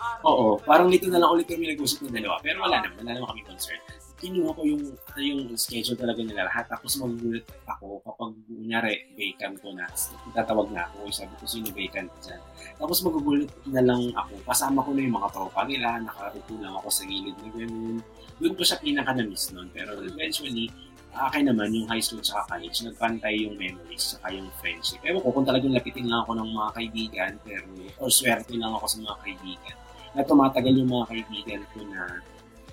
Ah, 0.00 0.16
Oo, 0.24 0.56
parang 0.64 0.88
dito 0.88 1.06
na 1.12 1.20
lang 1.20 1.30
ulit 1.30 1.44
kami 1.44 1.68
nag-usap 1.70 2.08
ng 2.08 2.16
dalawa. 2.16 2.40
Pero 2.40 2.64
wala 2.64 2.80
naman, 2.80 3.04
wala 3.04 3.10
naman 3.14 3.28
kami 3.36 3.42
concern. 3.46 3.78
Kinuha 4.20 4.52
ko 4.52 4.62
yung, 4.64 4.82
yung 5.16 5.40
schedule 5.56 5.96
talaga 5.96 6.20
nila 6.20 6.48
lahat. 6.48 6.66
Tapos 6.68 6.96
magugulat 6.98 7.44
ako 7.68 8.00
kapag, 8.04 8.32
kunyari, 8.48 8.94
vacant 9.14 9.56
ko 9.60 9.70
na. 9.72 9.86
Tatawag 10.34 10.72
na 10.72 10.88
ako, 10.88 11.08
sabi 11.12 11.32
ko, 11.36 11.44
sino 11.46 11.68
vacant 11.70 12.08
dyan? 12.20 12.40
Tapos 12.76 12.98
magugulat 13.00 13.48
na 13.68 13.80
lang 13.84 14.02
ako. 14.12 14.34
Kasama 14.44 14.82
ko 14.82 14.90
na 14.92 15.00
yung 15.04 15.16
mga 15.16 15.28
tropa 15.32 15.60
nila, 15.64 16.00
nakaruto 16.00 16.52
lang 16.58 16.74
ako 16.74 16.88
sa 16.90 17.04
gilid 17.06 17.36
na 17.38 17.48
ganun. 17.54 17.96
Doon 18.40 18.56
ko 18.56 18.62
siya 18.64 18.80
pinaka-na-miss 18.80 19.52
nun. 19.52 19.68
Pero 19.70 20.00
eventually, 20.00 20.72
akin 21.12 21.52
naman, 21.52 21.70
yung 21.76 21.86
high 21.86 22.00
school 22.00 22.24
sa 22.24 22.42
college, 22.48 22.80
nagpantay 22.82 23.44
yung 23.44 23.54
memories 23.60 24.16
saka 24.16 24.32
yung 24.32 24.48
friendship. 24.58 24.98
Ewan 25.04 25.20
ko 25.20 25.28
kung 25.30 25.46
talagang 25.46 25.76
lapitin 25.76 26.08
lang 26.08 26.24
ako 26.24 26.40
ng 26.40 26.48
mga 26.48 26.70
kaibigan, 26.72 27.32
pero, 27.44 27.68
or 28.00 28.08
swerte 28.08 28.56
lang 28.56 28.72
ako 28.72 28.86
sa 28.88 28.98
mga 29.04 29.16
kaibigan 29.22 29.76
na 30.14 30.26
tumatagal 30.26 30.74
yung 30.74 30.90
mga 30.90 31.06
kaibigan 31.06 31.60
ko 31.70 31.78
na 31.86 32.02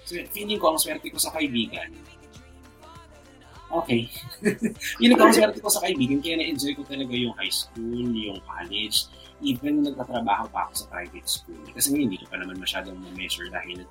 so, 0.06 0.18
feeling 0.34 0.58
ko 0.58 0.74
ang 0.74 0.80
swerte 0.82 1.08
ko 1.10 1.20
sa 1.22 1.30
kaibigan 1.38 1.94
okay 3.70 4.10
ko 5.18 5.22
ang 5.22 5.36
swerte 5.36 5.60
ko 5.62 5.70
sa 5.70 5.84
kaibigan 5.86 6.18
kaya 6.24 6.42
na-enjoy 6.42 6.74
ko 6.74 6.82
talaga 6.88 7.14
yung 7.14 7.36
high 7.38 7.52
school, 7.52 8.10
yung 8.10 8.42
college 8.42 9.12
even 9.46 9.82
nung 9.82 9.94
nagtatrabaho 9.94 10.50
pa 10.50 10.66
ako 10.66 10.74
sa 10.74 10.86
private 10.90 11.28
school 11.30 11.62
kasi 11.70 11.94
ngayon 11.94 12.10
hindi 12.10 12.20
ko 12.22 12.26
pa 12.26 12.42
naman 12.42 12.58
masyadong 12.58 12.98
ma-measure 12.98 13.54
dahil 13.54 13.86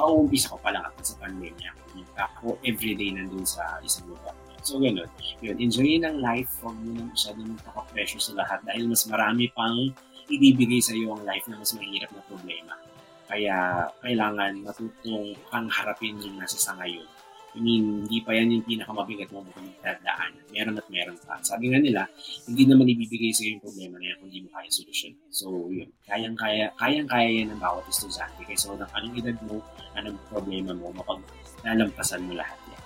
kauumpisa 0.00 0.48
ko 0.48 0.58
pa 0.64 0.72
lang 0.72 0.82
at 0.88 0.96
sa 1.04 1.20
pandemya 1.20 1.76
ako 2.20 2.60
everyday 2.64 3.12
nandun 3.12 3.44
sa 3.44 3.80
isang 3.84 4.08
lugar 4.08 4.32
So, 4.60 4.76
gano'n. 4.76 5.08
Yun, 5.40 5.56
enjoyin 5.56 6.04
ang 6.04 6.20
life. 6.20 6.52
Huwag 6.60 6.76
mo 6.84 6.92
na 6.92 7.08
masyadong 7.08 7.56
magkaka-pressure 7.56 8.20
sa 8.20 8.36
lahat 8.36 8.60
dahil 8.68 8.92
mas 8.92 9.08
marami 9.08 9.48
pang 9.56 9.88
ibibigay 10.28 10.84
sa 10.84 10.92
iyo 10.92 11.16
ang 11.16 11.24
life 11.24 11.48
na 11.48 11.56
mas 11.56 11.72
mahirap 11.72 12.12
na 12.12 12.22
problema. 12.28 12.76
Kaya, 13.24 13.88
kailangan 14.04 14.60
matutong 14.60 15.32
kang 15.48 15.64
harapin 15.72 16.20
yung 16.20 16.36
nasa 16.36 16.60
sa 16.60 16.76
ngayon. 16.76 17.08
I 17.50 17.58
mean, 17.58 18.06
hindi 18.06 18.22
pa 18.22 18.30
yan 18.30 18.54
yung 18.54 18.62
pinakamabigat 18.62 19.26
mo 19.34 19.42
mukhang 19.42 19.74
dadaan. 19.82 20.30
Meron 20.54 20.78
at 20.78 20.86
meron 20.86 21.18
pa. 21.26 21.34
Sabi 21.42 21.74
nga 21.74 21.82
nila, 21.82 22.06
hindi 22.46 22.62
naman 22.62 22.86
ibibigay 22.86 23.34
sa 23.34 23.42
yung 23.42 23.58
problema 23.58 23.98
na 23.98 24.14
yan 24.14 24.16
kung 24.22 24.30
hindi 24.30 24.46
mo 24.46 24.54
kaya 24.54 24.70
solusyon. 24.70 25.18
So, 25.34 25.66
yun. 25.66 25.90
Kayang-kaya, 26.06 26.70
kayang-kaya 26.78 27.26
yan 27.42 27.50
ng 27.50 27.58
bawat 27.58 27.82
estudyante. 27.90 28.38
Kaya 28.46 28.54
so, 28.54 28.78
ng 28.78 28.86
anong 28.86 29.14
edad 29.18 29.36
mo, 29.50 29.58
anong 29.98 30.18
problema 30.30 30.70
mo, 30.78 30.94
mapaglalampasan 30.94 32.22
mo 32.22 32.38
lahat 32.38 32.58
yan. 32.70 32.82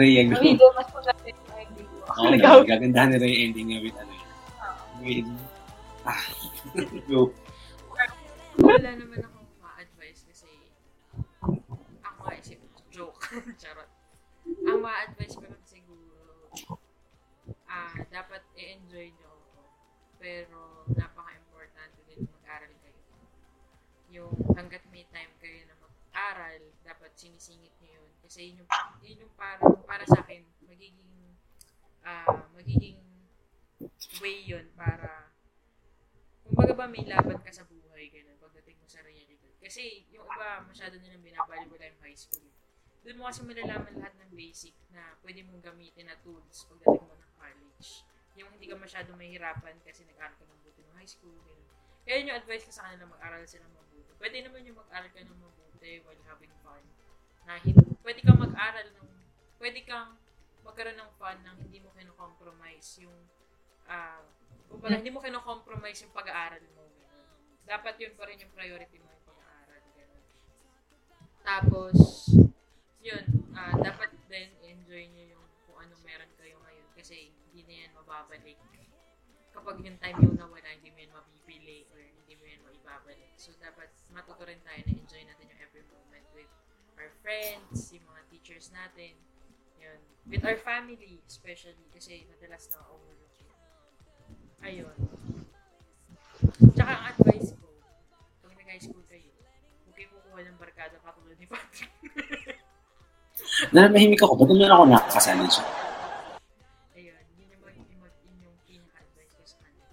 Ray, 0.00 0.24
ang 0.24 0.32
ko. 0.32 0.72
Oo, 2.10 2.32
oh, 2.32 2.64
gagandahan 2.64 3.12
nila 3.12 3.28
yung 3.28 3.40
ending 3.52 3.66
niya 3.68 3.80
with 3.84 3.98
ano 4.00 4.08
yun. 4.08 4.29
With, 5.00 5.32
ah, 6.04 6.28
go. 7.08 7.32
Wala 8.60 8.90
naman 9.00 9.24
akong 9.24 9.48
ma-advise 9.56 10.28
kasi 10.28 10.52
ako 12.04 12.18
nga 12.20 12.36
isip, 12.36 12.60
joke, 12.92 13.16
charot. 13.60 13.88
Ang 14.44 14.84
ma-advise 14.84 15.40
ko 15.40 15.48
lang 15.48 15.64
siguro, 15.64 16.52
ah, 17.64 17.96
dapat 18.12 18.44
i-enjoy 18.60 19.08
nyo 19.16 19.32
ako. 19.40 19.60
Pero 20.20 20.84
napaka-importante 20.92 22.04
din 22.04 22.28
mag-aral 22.28 22.76
kayo. 22.84 23.00
Yung 24.12 24.36
hanggat 24.52 24.84
may 24.92 25.08
time 25.08 25.32
kayo 25.40 25.64
na 25.64 25.80
mag-aral, 25.80 26.60
dapat 26.84 27.16
sinisingit 27.16 27.72
nyo 27.80 28.04
yun. 28.04 28.10
Kasi 28.20 28.52
yun 28.52 28.60
yung, 28.60 28.70
yun 29.00 29.24
yung 29.24 29.32
parang, 29.32 29.80
para 29.88 30.04
sa 30.04 30.20
akin, 30.20 30.44
magiging, 30.68 31.08
ah, 32.04 32.44
magiging 32.52 32.99
way 34.18 34.42
yun 34.42 34.66
para 34.74 35.30
kumbaga 36.42 36.74
ba 36.74 36.90
may 36.90 37.06
laban 37.06 37.38
ka 37.38 37.54
sa 37.54 37.62
buhay 37.62 38.10
ganun 38.10 38.34
pagdating 38.42 38.74
mo 38.82 38.86
sa 38.90 39.06
realidad. 39.06 39.54
Kasi 39.62 40.08
yung 40.10 40.26
iba 40.26 40.66
masyado 40.66 40.98
nilang 40.98 41.22
binabaliwala 41.22 41.94
yung 41.94 42.02
high 42.02 42.18
school. 42.18 42.48
Doon 43.06 43.16
mo 43.16 43.30
kasi 43.30 43.46
malalaman 43.46 43.94
lahat 43.96 44.14
ng 44.18 44.32
basic 44.34 44.74
na 44.90 45.14
pwede 45.22 45.46
mong 45.46 45.62
gamitin 45.62 46.10
na 46.10 46.18
tools 46.20 46.66
pagdating 46.66 47.06
mo 47.06 47.14
ng 47.14 47.32
college. 47.38 47.88
Yung 48.36 48.50
hindi 48.50 48.66
ka 48.66 48.76
masyado 48.76 49.14
mahirapan 49.14 49.78
kasi 49.86 50.02
nag-aral 50.04 50.34
ka 50.34 50.44
ng 50.44 50.60
buti 50.66 50.80
ng 50.84 50.96
high 50.98 51.08
school. 51.08 51.36
Ganun. 51.46 51.68
Kaya 52.04 52.14
yun 52.20 52.34
yung 52.34 52.38
advice 52.42 52.64
ko 52.66 52.72
sa 52.74 52.90
kanila 52.90 53.14
mag-aral 53.14 53.44
sila 53.46 53.64
mabuti. 53.70 54.12
Pwede 54.18 54.36
naman 54.42 54.66
yung 54.66 54.78
mag-aral 54.80 55.10
ka 55.12 55.20
ng 55.22 55.40
mabuti 55.40 55.92
while 56.04 56.24
having 56.26 56.54
fun. 56.60 56.82
Na 57.48 57.56
hindi, 57.62 57.84
pwede 58.04 58.20
kang 58.20 58.40
mag-aral 58.40 58.86
ng, 58.90 59.08
pwede 59.60 59.80
kang 59.86 60.16
magkaroon 60.60 60.98
ng 60.98 61.12
fun 61.16 61.36
nang 61.40 61.56
hindi 61.56 61.80
mo 61.80 61.88
kinocompromise 61.96 63.04
yung 63.04 63.16
ah, 63.88 64.20
kumbaga, 64.68 64.98
hindi 65.00 65.10
mo 65.12 65.22
kino-compromise 65.22 66.04
yung 66.04 66.14
pag-aaral 66.14 66.64
mo. 66.74 66.84
Dapat 67.64 67.94
yun 68.02 68.12
pa 68.18 68.26
rin 68.26 68.42
yung 68.42 68.52
priority 68.52 68.98
mo 68.98 69.08
yung 69.08 69.26
pag-aaral. 69.28 69.82
Tapos, 71.46 71.96
yun, 73.00 73.24
ah, 73.56 73.72
dapat 73.78 74.12
din 74.28 74.50
enjoy 74.60 75.08
nyo 75.14 75.24
yung 75.38 75.46
kung 75.64 75.78
anong 75.80 76.02
meron 76.04 76.32
kayo 76.36 76.60
ngayon 76.66 76.88
kasi 76.92 77.32
hindi 77.50 77.64
na 77.64 77.74
yan 77.86 77.90
mababalik. 77.96 78.58
Kapag 79.50 79.82
yung 79.82 79.98
time 79.98 80.18
yung 80.22 80.36
nawala, 80.38 80.68
hindi 80.78 80.94
mo 80.94 80.98
yan 81.02 81.12
mabibili 81.14 81.88
or 81.90 81.98
hindi 81.98 82.34
mo 82.38 82.44
yan 82.46 82.62
maibabalik. 82.62 83.32
So, 83.34 83.50
dapat 83.58 83.90
matuto 84.14 84.46
rin 84.46 84.62
tayo 84.62 84.78
na 84.86 84.92
enjoy 84.94 85.22
natin 85.26 85.50
yung 85.50 85.60
every 85.64 85.82
moment 85.90 86.26
with 86.36 86.50
our 87.00 87.10
friends, 87.24 87.90
yung 87.90 88.06
mga 88.06 88.22
teachers 88.30 88.70
natin, 88.70 89.16
yun. 89.80 90.00
With 90.28 90.44
our 90.44 90.60
family, 90.60 91.18
especially, 91.24 91.88
kasi 91.90 92.28
madalas 92.28 92.68
na 92.70 92.84
overlook. 92.86 93.39
Ayun. 94.60 94.96
Tsaka 96.76 96.92
ang 96.92 97.04
advice 97.12 97.56
ko, 97.56 97.68
pag 98.44 98.52
nag-high 98.56 98.82
school 98.82 99.04
kayo, 99.08 99.28
huwag 99.84 99.94
kayo 99.96 100.08
kukuha 100.12 100.40
ng 100.44 100.58
barkada 100.60 100.96
katulad 101.00 101.36
ni 101.40 101.46
Patrick. 101.48 101.92
Nanamahimik 103.74 104.20
ako, 104.20 104.36
ba't 104.36 104.48
naman 104.52 104.72
ako 104.72 104.84
nakakasali 104.88 105.46
siya? 105.48 105.64
Ayun, 106.92 107.24
yun 107.40 107.48
yung, 107.56 107.62
mag, 107.64 107.76
yung, 108.40 108.56
pinaka-advice 108.68 109.32
ko 109.36 109.42
sa 109.48 109.56
kanila. 109.64 109.88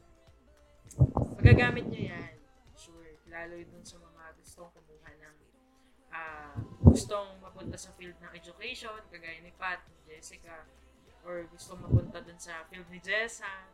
Magagamit 1.40 1.86
nyo 1.88 2.02
yan, 2.12 2.34
sure. 2.76 3.12
Lalo 3.32 3.56
dun 3.64 3.84
sa 3.88 3.98
mga 4.04 4.24
gustong 4.40 4.72
kumuha 4.72 5.10
ng 5.16 5.36
ah 6.12 6.56
gustong 6.84 7.40
mapunta 7.44 7.76
sa 7.80 7.92
field 7.96 8.16
ng 8.20 8.32
education, 8.36 9.00
kagaya 9.12 9.40
ni 9.44 9.52
Pat, 9.56 9.84
ni 9.88 10.00
Jessica, 10.12 10.68
or 11.28 11.44
gustong 11.52 11.80
mapunta 11.84 12.24
dun 12.24 12.40
sa 12.40 12.64
field 12.72 12.88
ni 12.92 13.00
Jessa, 13.04 13.68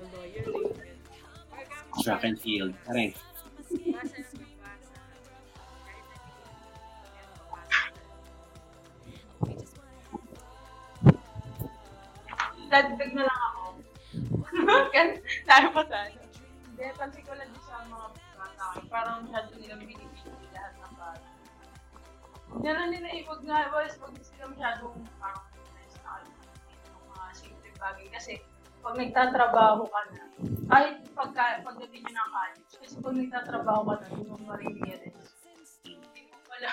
sa 0.00 0.06
sa 0.08 0.24
nyo 0.24 0.72
Track 2.00 2.24
and 2.24 2.38
field. 2.40 2.72
Aray. 2.88 3.12
Dadagdag 12.70 13.12
na 13.12 13.26
lang 13.26 13.40
ako. 13.50 13.62
Tayo 15.50 15.66
pa 15.74 15.82
sana. 15.90 16.08
Hindi, 16.70 16.84
pansin 16.94 17.26
ko 17.26 17.34
lang 17.34 17.50
din 17.50 17.62
sa 17.66 17.82
mga 17.84 18.06
bata. 18.38 18.64
Parang 18.86 19.26
masyado 19.26 19.50
nilang 19.58 19.82
binibigay 19.82 20.38
lahat 20.54 20.74
ng 20.78 20.94
bata. 20.94 21.28
Na 22.62 23.10
ipag 23.18 23.42
nga, 23.42 23.68
was, 23.74 23.98
wag 23.98 24.14
sila 24.22 24.46
masyadong 24.54 24.96
parang 25.18 25.44
nice 25.74 25.98
na. 26.06 26.22
Yung 26.86 27.04
mga 27.10 27.26
simple 27.34 27.70
bagay. 27.82 28.06
Kasi, 28.14 28.38
pag 28.80 28.94
nagtatrabaho 28.96 29.82
ka 29.88 30.00
na, 30.10 30.22
kahit 30.72 30.94
pagka, 31.12 31.60
pagdating 31.60 32.00
nyo 32.08 32.12
ng 32.16 32.30
college, 32.32 32.72
kasi 32.80 32.94
pag 32.96 33.14
nagtatrabaho 33.16 33.80
ka 33.84 33.94
na, 34.00 34.06
hindi 34.08 34.24
mo 34.24 34.36
marirealize. 34.48 35.30
Hindi 35.84 36.20
mo 36.32 36.36
pala, 36.48 36.68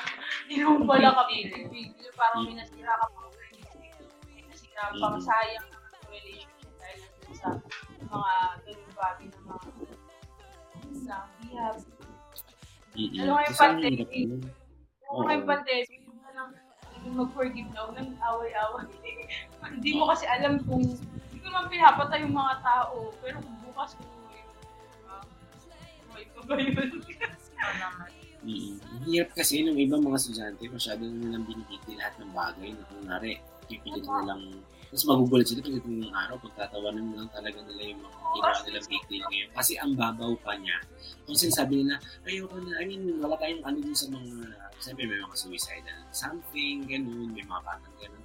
hindi 0.48 0.56
mo 0.64 0.74
pala 0.88 1.08
kapit-big. 1.24 1.90
Parang 2.18 2.48
may 2.48 2.56
nasira 2.58 2.94
ka 2.98 3.08
pa 3.14 3.20
may 4.32 4.42
nasira 4.48 4.84
pa 4.98 5.08
Mhm. 5.14 5.22
sayang 5.22 5.68
ang 5.70 6.06
relationship 6.10 6.72
dahil 6.80 7.00
sa 7.38 7.50
mga 8.02 8.34
ganung 8.66 8.96
bagay 8.96 9.28
na 9.28 9.40
mga 9.46 9.70
na 11.08 11.18
bihab. 11.40 11.78
Mm-mm. 12.98 13.20
Ano 13.22 13.32
nga 13.38 13.44
yung 13.46 13.60
pandemic? 13.62 14.08
hirap 14.10 14.18
yun. 14.18 14.42
Yung 15.06 15.46
pandemic, 15.46 16.02
parang 16.26 16.50
mag-forgive 17.08 17.70
na, 17.72 17.82
nang 17.94 18.12
away-away. 18.18 18.90
Hindi 19.78 19.92
mo 19.96 20.10
kasi 20.10 20.26
alam 20.26 20.60
kung 20.66 20.84
ko 21.48 21.56
man 21.56 21.72
pinapatay 21.72 22.20
yung 22.28 22.36
mga 22.36 22.60
tao, 22.60 23.16
pero 23.24 23.40
kung 23.40 23.58
bukas 23.64 23.96
kung 23.96 24.12
diba? 24.28 25.18
Buhay 26.12 26.26
pa 26.36 26.42
ba 26.44 26.56
yun? 26.60 26.92
Mm. 28.44 28.76
Ang 28.80 29.02
Hirap 29.08 29.30
kasi 29.34 29.64
nung 29.64 29.80
ibang 29.80 30.04
mga 30.04 30.20
estudyante, 30.20 30.68
masyado 30.68 31.08
na 31.08 31.16
nilang 31.16 31.48
binibigay 31.48 31.96
lahat 31.96 32.16
ng 32.20 32.32
bagay 32.36 32.70
na 32.76 32.84
kung 32.92 33.04
nari, 33.08 33.34
pipilit 33.68 34.04
na 34.04 34.24
lang, 34.28 34.42
tapos 34.88 35.04
magugulat 35.04 35.44
sila 35.44 35.64
pagdating 35.64 36.00
ng 36.00 36.16
araw, 36.16 36.36
pagtatawanan 36.40 37.06
na 37.12 37.16
lang 37.24 37.30
talaga 37.36 37.60
nila 37.68 37.92
yung 37.92 38.02
mga 38.04 38.18
ginawa 38.24 38.60
nilang 38.64 38.88
big 38.88 39.04
deal 39.12 39.24
ngayon. 39.28 39.50
Kasi 39.52 39.74
ang 39.76 39.92
babaw 40.00 40.32
pa 40.40 40.54
niya. 40.56 40.78
Kung 41.28 41.36
sinasabi 41.36 41.84
nila, 41.84 42.00
ayoko 42.24 42.56
na, 42.64 42.80
I 42.80 42.84
mean, 42.88 43.04
wala 43.20 43.36
tayong 43.36 43.64
ano 43.68 43.78
dun 43.84 43.98
sa 43.98 44.08
mga, 44.08 44.32
siyempre 44.80 45.04
may 45.12 45.20
mga 45.20 45.36
suicidal 45.36 46.00
something, 46.16 46.88
ganun, 46.88 47.36
may 47.36 47.44
mga 47.44 47.62
batang 47.68 47.96
ganun, 48.00 48.24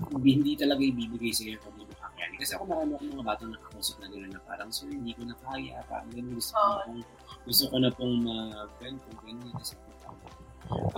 uh, 0.00 0.20
hindi 0.20 0.52
talaga 0.58 0.82
ibibigay 0.82 1.32
sa 1.32 1.42
iyo 1.46 1.58
kung 1.60 1.72
hindi 1.76 1.88
mo 1.88 1.94
kakayanin. 1.96 2.38
Kasi 2.40 2.52
ako 2.56 2.64
marami 2.68 2.90
akong 2.96 3.10
mga 3.16 3.26
batang 3.26 3.50
nakakusap 3.52 3.96
na 4.00 4.08
gano'n 4.12 4.32
na 4.32 4.40
parang, 4.44 4.70
sir, 4.72 4.88
hindi 4.90 5.12
ko 5.16 5.22
na 5.24 5.36
kaya, 5.40 5.76
parang 5.88 6.10
ganun, 6.12 6.34
gusto 6.36 6.52
ko 6.52 6.64
na 6.66 6.82
pong, 6.84 7.02
gusto 7.46 7.64
ko 7.68 7.76
na 7.78 7.90
pong 7.92 8.14
mag-ganito, 8.24 9.08
ganyan, 9.24 9.52
kasi 9.56 9.74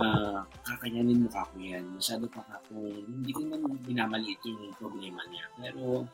ah 0.01 0.41
kakayanin 0.65 1.25
mo 1.25 1.29
ka 1.29 1.45
ko 1.45 1.61
yan. 1.61 1.85
Masyado 1.93 2.25
pa 2.25 2.41
ka 2.41 2.57
kung 2.69 2.89
hindi 2.89 3.29
ko 3.29 3.45
naman 3.45 3.77
binamaliit 3.85 4.41
yung 4.49 4.73
problema 4.81 5.21
niya. 5.29 5.45
Pero 5.61 6.09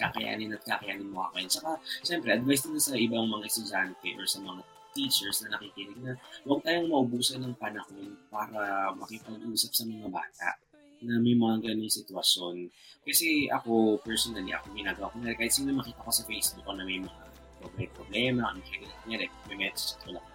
kakayanin 0.00 0.56
at 0.56 0.64
kakayanin 0.64 1.12
mo 1.12 1.28
ako 1.28 1.34
yan. 1.44 1.50
Saka, 1.52 1.70
syempre, 2.00 2.32
advice 2.32 2.64
din 2.64 2.80
sa 2.80 2.96
ibang 2.96 3.28
mga 3.28 3.44
estudyante 3.48 4.08
or 4.16 4.24
sa 4.24 4.40
mga 4.40 4.60
teachers 4.90 5.46
na 5.46 5.54
nakikinig 5.54 5.98
na 6.02 6.18
huwag 6.42 6.66
tayong 6.66 6.90
maubusan 6.90 7.38
ng 7.46 7.54
panahon 7.54 8.18
para 8.26 8.90
makipag-usap 8.98 9.70
sa 9.70 9.84
mga 9.86 10.08
bata 10.10 10.58
na 11.04 11.20
may 11.20 11.36
mga 11.36 11.70
ganong 11.70 11.92
sitwasyon. 11.92 12.68
Kasi 13.04 13.48
ako, 13.48 14.00
personally, 14.04 14.52
ako 14.52 14.72
ginagawa 14.76 15.08
ko 15.12 15.16
na 15.20 15.36
kahit 15.36 15.52
sino 15.52 15.72
makita 15.72 16.00
ko 16.04 16.12
sa 16.12 16.24
Facebook 16.28 16.64
ko 16.64 16.72
na 16.76 16.84
may 16.84 17.00
mga 17.00 17.88
problema, 17.92 18.50
ano 18.52 18.60
kaya, 18.66 18.88
may 19.06 19.56
message 19.56 19.96
ko 20.04 20.16
lang 20.16 20.26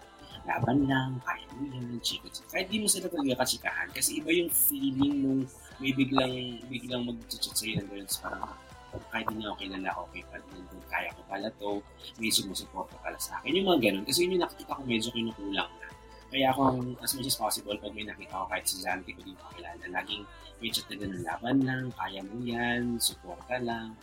laban 0.46 0.86
lang, 0.86 1.10
kaya 1.26 1.46
mo 1.58 1.66
yan, 1.74 1.98
chika 2.00 2.30
chika. 2.30 2.46
Kahit 2.54 2.70
di 2.70 2.78
mo 2.78 2.86
sila 2.86 3.10
talaga 3.10 3.42
kachikahan. 3.42 3.90
Kasi 3.90 4.22
iba 4.22 4.30
yung 4.30 4.50
feeling 4.54 5.14
nung 5.20 5.42
may 5.82 5.90
biglang, 5.92 6.62
biglang 6.70 7.02
mag-chat 7.02 7.52
sa'yo 7.52 7.82
ng 7.82 7.88
ganun. 7.90 8.08
Parang, 8.22 8.54
kahit 9.12 9.26
hindi 9.28 9.44
ako 9.44 9.56
kilala, 9.60 9.90
okay 10.06 10.22
pa 10.30 10.38
din. 10.40 10.64
Kaya 10.88 11.10
ko 11.12 11.20
pala 11.26 11.48
to. 11.58 11.82
May 12.22 12.30
sumusuporta 12.32 12.96
pala 13.02 13.18
sa 13.18 13.42
akin. 13.42 13.58
Yung 13.58 13.68
mga 13.68 13.90
ganun. 13.90 14.04
Kasi 14.06 14.24
yun 14.24 14.38
yung 14.38 14.44
nakikita 14.46 14.78
ko 14.78 14.82
medyo 14.86 15.10
kinukulang 15.12 15.68
na. 15.68 15.85
Kaya 16.36 16.52
ako, 16.52 16.84
as 17.00 17.16
much 17.16 17.32
as 17.32 17.40
possible, 17.40 17.72
pag 17.80 17.96
may 17.96 18.04
nakita 18.04 18.36
ko 18.36 18.44
kahit 18.52 18.68
si 18.68 18.84
Zanti 18.84 19.16
ko 19.16 19.24
din 19.24 19.32
pakilala, 19.40 19.80
laging 19.88 20.20
may 20.60 20.68
chat 20.68 20.84
na 20.92 21.00
ganun, 21.00 21.24
laban 21.24 21.56
lang, 21.64 21.84
kaya 21.96 22.20
mo 22.28 22.44
yan, 22.44 23.00
suporta 23.00 23.56
lang. 23.56 23.96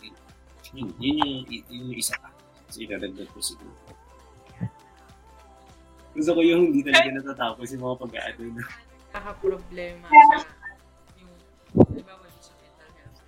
Yun, 0.74 0.90
yun, 0.98 1.14
yung, 1.22 1.46
yun 1.46 1.94
yung 1.94 1.94
isa 1.94 2.18
pa. 2.18 2.34
So, 2.74 2.82
idadagdag 2.82 3.30
ko 3.30 3.38
siguro. 3.38 3.70
Gusto 6.10 6.30
ko 6.34 6.42
yung 6.42 6.74
hindi 6.74 6.82
talaga 6.82 7.22
natatapos 7.22 7.70
yung 7.70 7.86
mga 7.86 7.96
pag-aano 8.02 8.44
na. 8.50 8.64
Kaka-problema 9.14 10.06
sa 10.10 10.42
yung, 11.14 11.34
halimbawa 11.86 12.26
yung 12.26 12.42
sa 12.42 12.54
mental 12.58 12.90
health. 12.98 13.22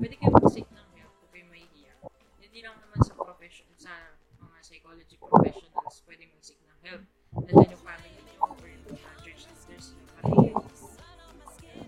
Pwede 0.00 0.14
kayo 0.16 0.32
mag-seek 0.32 0.64
ng 0.64 0.88
help 0.96 1.12
kung 1.12 1.30
kayo 1.36 1.44
mahihiya. 1.52 1.92
Hindi 2.40 2.60
lang 2.64 2.76
naman 2.80 3.04
sa 3.04 3.12
profession, 3.20 3.68
sa 3.76 3.92
mga 4.40 4.56
psychology 4.64 5.20
professionals, 5.20 6.00
pwede 6.08 6.24
mag-seek 6.32 6.60
ng 6.64 6.80
help. 6.88 7.04
Nandiyan 7.28 7.68
yung 7.70 7.82
family 7.84 8.10
niyo 8.16 8.34
or 8.40 8.56
yung 8.64 8.84
mga 8.88 9.12
church 9.20 9.42
leaders, 9.46 9.86
yung 9.92 10.08
parents. 10.16 10.80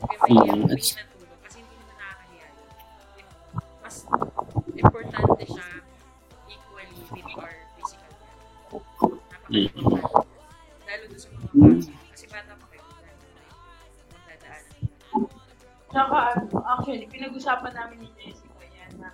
Kaya 0.01 0.17
mahihiya, 0.21 0.53
Mm, 0.53 0.69
ng 0.71 1.09
tulong 1.11 1.41
kasi 1.41 1.57
hindi 1.61 1.75
naman 1.77 1.97
nakakahiya. 1.97 2.49
Mas 3.81 3.97
importante 4.71 5.45
siya 5.45 5.67
equally 6.47 6.97
with 7.09 7.37
our 7.37 7.55
physical 7.75 8.12
health. 8.21 8.87
Napaka-importante. 9.33 10.29
Lalo 10.87 11.05
doon 11.09 11.21
sa 11.21 11.29
mga 11.31 11.47
bata. 11.51 11.93
Kasi 12.11 12.25
bata 12.29 12.53
pa 12.55 12.67
kayo. 12.69 12.85
Tsaka, 15.91 16.17
ano, 16.31 16.43
actually, 16.62 17.07
pinag-usapan 17.11 17.73
namin 17.75 17.97
ni 17.99 18.09
Jessica 18.15 18.62
yan 18.62 18.93
na 19.03 19.11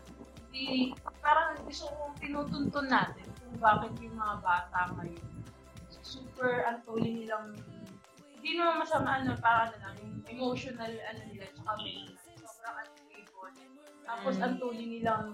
di, 0.53 0.93
parang 1.19 1.57
gusto 1.65 1.89
kong 1.89 2.15
tinutuntun 2.21 2.87
natin 2.87 3.25
kung 3.41 3.57
bakit 3.57 3.93
yung 3.97 4.13
mga 4.13 4.37
bata 4.45 4.81
ngayon 4.93 5.25
super 6.37 6.69
ang 6.69 6.85
tuloy 6.85 7.09
nilang 7.09 7.57
hindi 8.37 8.61
naman 8.61 8.85
masama 8.85 9.17
ano, 9.17 9.33
parang 9.41 9.73
ano 9.73 9.77
lang, 9.81 9.95
yung 10.05 10.17
emotional 10.29 10.93
ano 10.93 11.21
nila, 11.33 11.49
tsaka 11.49 11.73
mental, 11.81 12.13
sobrang 12.45 12.77
unstable. 12.77 13.53
Tapos 14.05 14.35
Mm. 14.37 14.45
ang 14.45 14.55
tuloy 14.61 14.85
nilang 14.87 15.25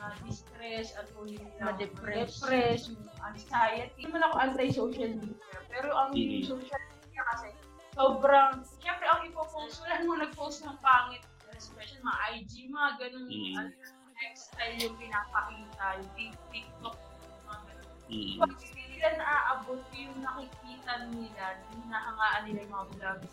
uh, 0.00 0.12
distress, 0.24 0.96
tuloy 1.12 1.36
nilang 1.36 1.76
Ma-depress. 1.76 2.40
depress, 2.40 2.80
anxiety. 3.20 3.92
Hindi 3.92 4.08
naman 4.08 4.22
ako 4.24 4.34
anti-social 4.40 5.12
media, 5.14 5.58
pero 5.68 5.88
ang 5.92 6.10
Mm. 6.16 6.40
social 6.42 6.82
media 6.90 7.22
kasi 7.28 7.48
sobrang, 7.92 8.50
syempre 8.80 9.04
ang 9.04 9.20
ipopost, 9.28 9.76
wala 9.84 9.94
mo 10.02 10.16
nag-post 10.16 10.64
ng 10.64 10.76
pangit, 10.80 11.20
especially 11.52 12.00
mga 12.00 12.20
IG, 12.34 12.52
mga 12.66 12.90
ganun, 12.96 13.28
Mm. 13.28 13.54
ano, 13.60 13.70
lifestyle 14.16 14.76
yung 14.80 14.96
pinapakita, 14.96 15.84
yung 16.00 16.10
Tik- 16.16 16.40
TikTok, 16.48 16.96
mga 17.44 17.60
ganun. 17.62 17.88
Mm. 18.08 18.36
Pag 18.40 18.52
nila 18.96 19.20
naaabot 19.20 19.80
yung 19.92 20.16
nakikita 20.24 20.92
nila, 21.12 21.60
hinahangaan 21.68 22.42
nila 22.48 22.58
yung 22.64 22.72
mga 22.72 22.88
vlogs, 22.96 23.32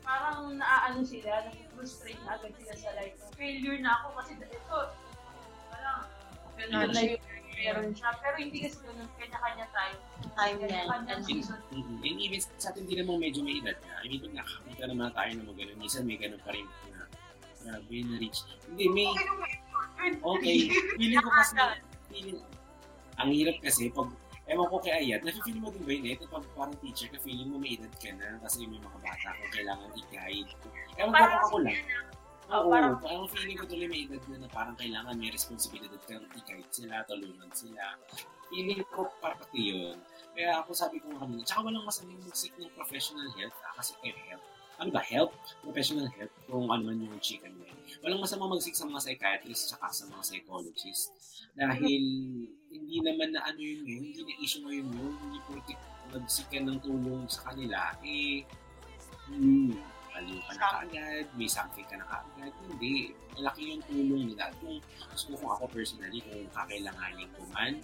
parang 0.00 0.56
naaano 0.56 1.04
sila, 1.04 1.44
nag-frustrate 1.44 2.22
na 2.24 2.40
agad 2.40 2.52
sila 2.56 2.74
sa 2.80 2.90
life. 2.96 3.20
Failure 3.36 3.78
na 3.84 4.00
ako 4.00 4.16
kasi 4.16 4.32
ito, 4.40 4.78
parang, 5.68 6.00
ganun 6.56 6.88
na 6.88 7.00
yung 7.04 7.20
meron 7.56 7.90
siya. 7.92 8.10
Pero 8.20 8.36
hindi 8.40 8.58
kasi 8.64 8.76
ganun, 8.84 9.08
kanya-kanya 9.16 9.66
tayo. 9.72 9.96
Time 10.36 10.56
yan. 10.60 10.70
Kanya-kanya 10.70 11.14
And- 11.20 11.26
season. 11.26 11.60
Mm-hmm. 11.72 12.04
And 12.04 12.18
even 12.20 12.40
sa 12.56 12.68
atin, 12.72 12.80
hindi 12.84 12.96
naman 13.00 13.16
medyo 13.20 13.40
may 13.44 13.60
edad 13.60 13.76
na. 13.84 14.00
I 14.04 14.06
mean, 14.08 14.20
pag 14.24 14.34
nakakita 14.44 14.84
naman 14.88 15.12
tayo 15.12 15.30
ng 15.36 15.46
mga 15.48 15.58
ganun, 15.60 15.78
minsan 15.80 16.02
may 16.04 16.18
ganun 16.20 16.40
pa 16.44 16.50
rin 16.52 16.66
na 16.88 17.04
grabe 17.66 17.96
na 18.06 18.16
rich. 18.20 18.38
Hindi, 18.70 18.84
may, 18.92 19.08
okay. 20.22 20.56
Feeling 21.00 21.24
ko 21.24 21.30
kasi, 21.32 21.56
feeling, 22.12 22.40
ang 23.16 23.30
hirap 23.32 23.56
kasi, 23.64 23.90
pag, 23.90 24.12
ewan 24.46 24.66
ko 24.70 24.76
kay 24.78 24.94
Ayat, 24.94 25.20
nafe-feel 25.26 25.58
mo 25.58 25.74
din 25.74 25.82
ba 25.82 25.92
yun 25.92 26.06
eh? 26.06 26.14
Ito 26.14 26.30
pag 26.30 26.46
parang 26.54 26.76
teacher 26.78 27.10
ka, 27.10 27.18
feeling 27.18 27.50
mo 27.50 27.58
may 27.58 27.74
edad 27.74 27.90
ka 27.98 28.10
na 28.14 28.38
kasi 28.42 28.66
may 28.66 28.78
mga 28.78 28.98
bata 29.02 29.28
kung 29.34 29.52
kailangan 29.52 29.90
i-guide. 29.98 30.50
Ewan 30.98 31.10
ko 31.12 31.36
ako 31.42 31.56
lang. 31.66 31.82
Oh, 32.46 32.62
Oo, 32.62 32.70
parang- 32.70 33.02
parang, 33.02 33.26
feeling 33.26 33.58
ko 33.58 33.66
tuloy 33.66 33.90
may 33.90 34.06
edad 34.06 34.22
na, 34.30 34.46
na 34.46 34.48
parang 34.54 34.78
kailangan 34.78 35.18
may 35.18 35.34
responsibilidad 35.34 35.98
kang 36.06 36.22
i-guide 36.30 36.70
sila, 36.70 37.02
tulungan 37.10 37.50
sila. 37.50 37.98
Feeling 38.46 38.86
ko 38.94 39.10
pati 39.18 39.74
yun. 39.74 39.98
Kaya 40.38 40.62
ako 40.62 40.70
sabi 40.70 41.02
ko 41.02 41.10
nga 41.10 41.26
kanina, 41.26 41.42
tsaka 41.42 41.60
walang 41.66 41.82
masamang 41.82 42.22
mag-seek 42.22 42.54
ng 42.60 42.70
professional 42.78 43.26
help 43.34 43.54
ah, 43.66 43.72
kasi 43.74 43.98
eh, 44.06 44.14
help. 44.30 44.44
Ano 44.78 44.90
ba, 44.94 45.02
help? 45.02 45.34
Professional 45.64 46.06
help 46.14 46.30
kung 46.46 46.70
ano 46.70 46.82
man 46.86 47.02
yung 47.02 47.18
chika 47.18 47.50
mo. 47.50 47.66
Walang 48.04 48.20
masamang 48.20 48.52
mag-seek 48.52 48.76
sa 48.76 48.88
mga 48.88 49.00
psychiatrist 49.02 49.72
tsaka 49.72 49.86
sa 49.92 50.04
mga 50.10 50.22
psychologist. 50.24 51.12
Dahil 51.56 52.02
hindi 52.68 52.98
naman 53.00 53.32
na 53.32 53.44
ano 53.46 53.60
yun 53.60 53.80
eh, 53.86 53.98
hindi 54.02 54.20
na 54.20 54.34
issue 54.42 54.60
mo 54.60 54.68
yun 54.68 54.88
yun, 54.92 55.14
hindi 55.24 55.38
po 55.48 55.56
mag-seek 56.12 56.48
ka 56.52 56.60
ng 56.62 56.78
tulong 56.84 57.26
sa 57.26 57.50
kanila, 57.50 57.92
eh, 58.04 58.46
hmm, 59.32 59.74
aliw 60.16 60.40
ka 60.48 60.52
na 60.56 60.66
kaagad, 60.80 61.24
may 61.36 61.50
something 61.50 61.84
ka 61.84 61.96
na 62.00 62.06
kaagad. 62.08 62.52
Hindi. 62.64 63.12
Malaki 63.36 63.62
yung 63.76 63.82
tulong 63.84 64.22
nila. 64.32 64.48
Kung 64.58 64.80
gusto 65.12 65.36
ko 65.36 65.44
ako 65.52 65.64
personally, 65.68 66.24
kung 66.24 66.48
kakailanganin 66.56 67.28
ko 67.36 67.42
man, 67.52 67.74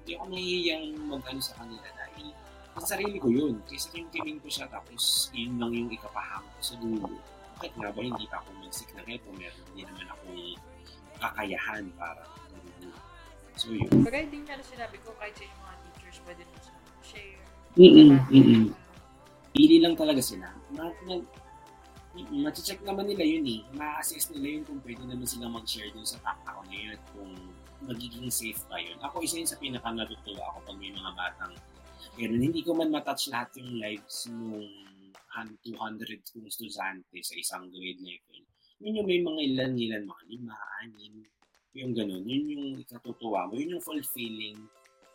hindi 0.00 0.12
ako 0.16 0.24
nahihiyang 0.32 0.86
mag-ano 1.08 1.40
sa 1.40 1.56
kanila 1.60 1.88
dahil 1.96 2.26
sa 2.80 2.96
sarili 2.96 3.16
ko 3.20 3.28
yun. 3.32 3.60
Kaysa 3.64 3.92
timing 3.92 4.40
ko 4.40 4.48
siya 4.48 4.68
tapos 4.68 5.28
yun 5.32 5.56
lang 5.56 5.72
yung 5.72 5.90
ikapahang 5.92 6.44
ko 6.44 6.60
sa 6.60 6.74
dulo. 6.80 7.08
Bakit 7.60 7.72
nga 7.76 7.92
ba 7.92 8.00
hindi 8.00 8.24
pa 8.24 8.40
ako 8.40 8.48
ng 8.56 8.72
help 9.04 9.22
kung 9.28 9.36
meron 9.36 9.64
hindi 9.68 9.82
naman 9.84 10.06
akong 10.08 10.40
kakayahan 11.20 11.84
para 12.00 12.24
So 13.60 13.76
yun. 13.76 13.92
Bagay 14.08 14.32
din 14.32 14.48
nga 14.48 14.56
na 14.56 14.64
sinabi 14.64 14.96
ko, 15.04 15.12
kahit 15.20 15.36
sa 15.36 15.44
mga 15.44 15.74
teachers, 15.84 16.18
pwede 16.24 16.42
mo 16.48 16.56
sa 16.64 16.72
share. 17.04 17.44
Mm-mm, 17.76 18.16
mm-mm. 18.32 18.64
Pili 19.52 19.76
lang 19.84 20.00
talaga 20.00 20.24
sila. 20.24 20.48
Ma, 20.72 20.88
ma, 21.04 21.20
mm, 22.16 22.48
check 22.56 22.80
naman 22.80 23.04
nila 23.04 23.20
yun 23.20 23.44
eh. 23.44 23.60
Ma-assess 23.76 24.32
nila 24.32 24.56
yun 24.56 24.64
kung 24.64 24.80
pwede 24.80 25.04
naman 25.04 25.28
sila 25.28 25.52
mag-share 25.52 25.92
dun 25.92 26.08
sa 26.08 26.16
tao 26.24 26.64
na 26.64 26.72
yun 26.72 26.96
at 26.96 27.04
kung 27.12 27.36
magiging 27.84 28.32
safe 28.32 28.64
ba 28.72 28.80
yun. 28.80 28.96
Ako 29.04 29.20
isa 29.20 29.36
yun 29.36 29.50
sa 29.52 29.60
pinaka 29.60 29.92
natutuwa 29.92 30.56
ako 30.56 30.72
pag 30.72 30.80
may 30.80 30.96
mga 30.96 31.12
batang 31.12 31.52
ganun. 32.16 32.40
Hindi 32.40 32.60
ko 32.64 32.72
man 32.72 32.88
matouch 32.88 33.28
lahat 33.28 33.52
yung 33.60 33.76
lives 33.76 34.24
nung 34.32 34.64
200 35.62 36.34
kong 36.34 36.46
estudyante 36.46 37.18
sa 37.22 37.34
isang 37.38 37.70
grade 37.70 38.02
level. 38.02 38.40
Yun 38.80 38.98
yung 38.98 39.08
may 39.08 39.20
mga 39.20 39.40
ilan-ilan, 39.52 40.02
mga 40.08 40.24
lima, 40.26 40.56
anim, 40.82 41.14
yung 41.76 41.92
ganun. 41.94 42.24
Yun 42.26 42.44
yung 42.50 42.66
ikatutuwa 42.82 43.46
mo. 43.46 43.54
Yun 43.54 43.78
yung 43.78 43.84
fulfilling 43.84 44.58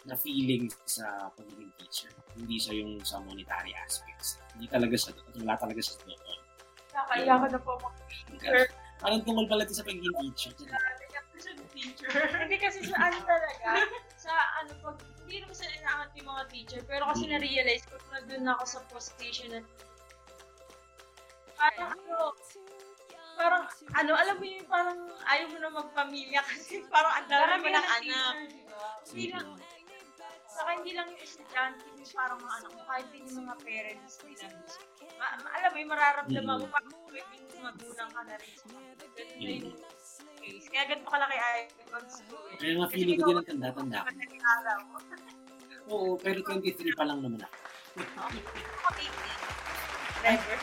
na 0.05 0.13
feeling 0.15 0.69
sa 0.85 1.33
pagiging 1.33 1.73
teacher. 1.81 2.13
Hindi 2.37 2.61
siya 2.61 2.73
yung 2.79 3.01
sa 3.01 3.19
monetary 3.25 3.73
aspects. 3.73 4.37
Hindi 4.53 4.69
talaga 4.69 4.95
siya, 4.95 5.11
wala 5.41 5.57
talaga 5.57 5.81
siya 5.81 5.95
doon. 6.05 6.39
Nakaya 6.95 7.33
ko 7.41 7.45
na 7.49 7.59
po 7.59 7.71
mag-teacher. 7.81 8.69
Parang 9.01 9.21
tungkol 9.25 9.45
pala 9.49 9.67
sa 9.67 9.83
pagiging 9.83 10.15
teacher. 10.21 10.53
Teacher. 11.75 12.07
Hindi 12.47 12.55
kasi 12.55 12.87
sa 12.87 13.11
ano 13.11 13.19
talaga, 13.27 13.83
sa 14.15 14.31
ano 14.63 14.71
pag 14.79 14.95
hindi 15.25 15.43
naman 15.43 15.57
sa 15.57 15.67
inaangat 15.67 16.09
yung 16.15 16.29
mga 16.31 16.43
teacher, 16.53 16.81
pero 16.87 17.03
kasi 17.11 17.27
na-realize 17.27 17.83
ko 17.89 17.99
na 18.13 18.23
doon 18.23 18.45
ako 18.47 18.63
sa 18.63 18.79
position 18.87 19.49
na 19.51 19.59
parang 21.55 21.89
ano, 21.95 22.17
parang 23.35 23.63
ano, 23.95 24.11
alam 24.15 24.35
mo 24.39 24.45
yung 24.45 24.67
parang 24.69 24.99
ayaw 25.27 25.45
mo 25.51 25.57
na 25.59 25.69
magpamilya 25.71 26.41
kasi 26.43 26.83
parang 26.87 27.13
ang 27.19 27.27
dami 27.27 27.53
mo 27.63 27.69
ng 27.71 27.87
anak. 28.01 28.35
Hindi 29.11 29.25
lang, 29.31 29.47
saka 30.47 30.69
hindi 30.79 30.91
lang 30.95 31.07
yung 31.11 31.21
estudyante, 31.23 31.83
yung 31.95 32.11
parang 32.15 32.39
mga 32.39 32.55
anak 32.63 32.71
mo, 32.71 32.81
kahit 32.87 33.07
din 33.11 33.23
yung 33.27 33.39
mga 33.43 33.55
parents 33.63 34.15
nila. 34.23 34.47
Ma, 35.15 35.27
ma, 35.39 35.47
alam 35.55 35.69
mo 35.71 35.77
yung 35.79 35.91
mararamdaman 35.91 36.55
mo, 36.59 36.65
parang 36.71 36.91
yung 37.11 37.63
magulang 37.63 38.09
ka 38.11 38.21
na 38.23 38.35
rin 38.39 38.53
sa 38.55 38.65
mga. 38.71 38.89
Case. 40.45 40.67
Kaya 40.69 40.83
ganito 40.85 41.09
kalaki 41.09 41.37
ay 41.39 41.59
school. 42.05 42.45
Kaya 42.59 42.73
nga 42.77 42.87
feeling 42.93 43.17
ko 43.17 43.23
din 43.25 43.37
ang 43.41 43.47
tanda-tanda. 43.49 43.99
Oo, 45.89 46.09
pero 46.21 46.39
23 46.45 46.93
pa 46.93 47.03
lang 47.07 47.19
naman 47.23 47.41
ako. 47.41 47.55
Never. 50.25 50.57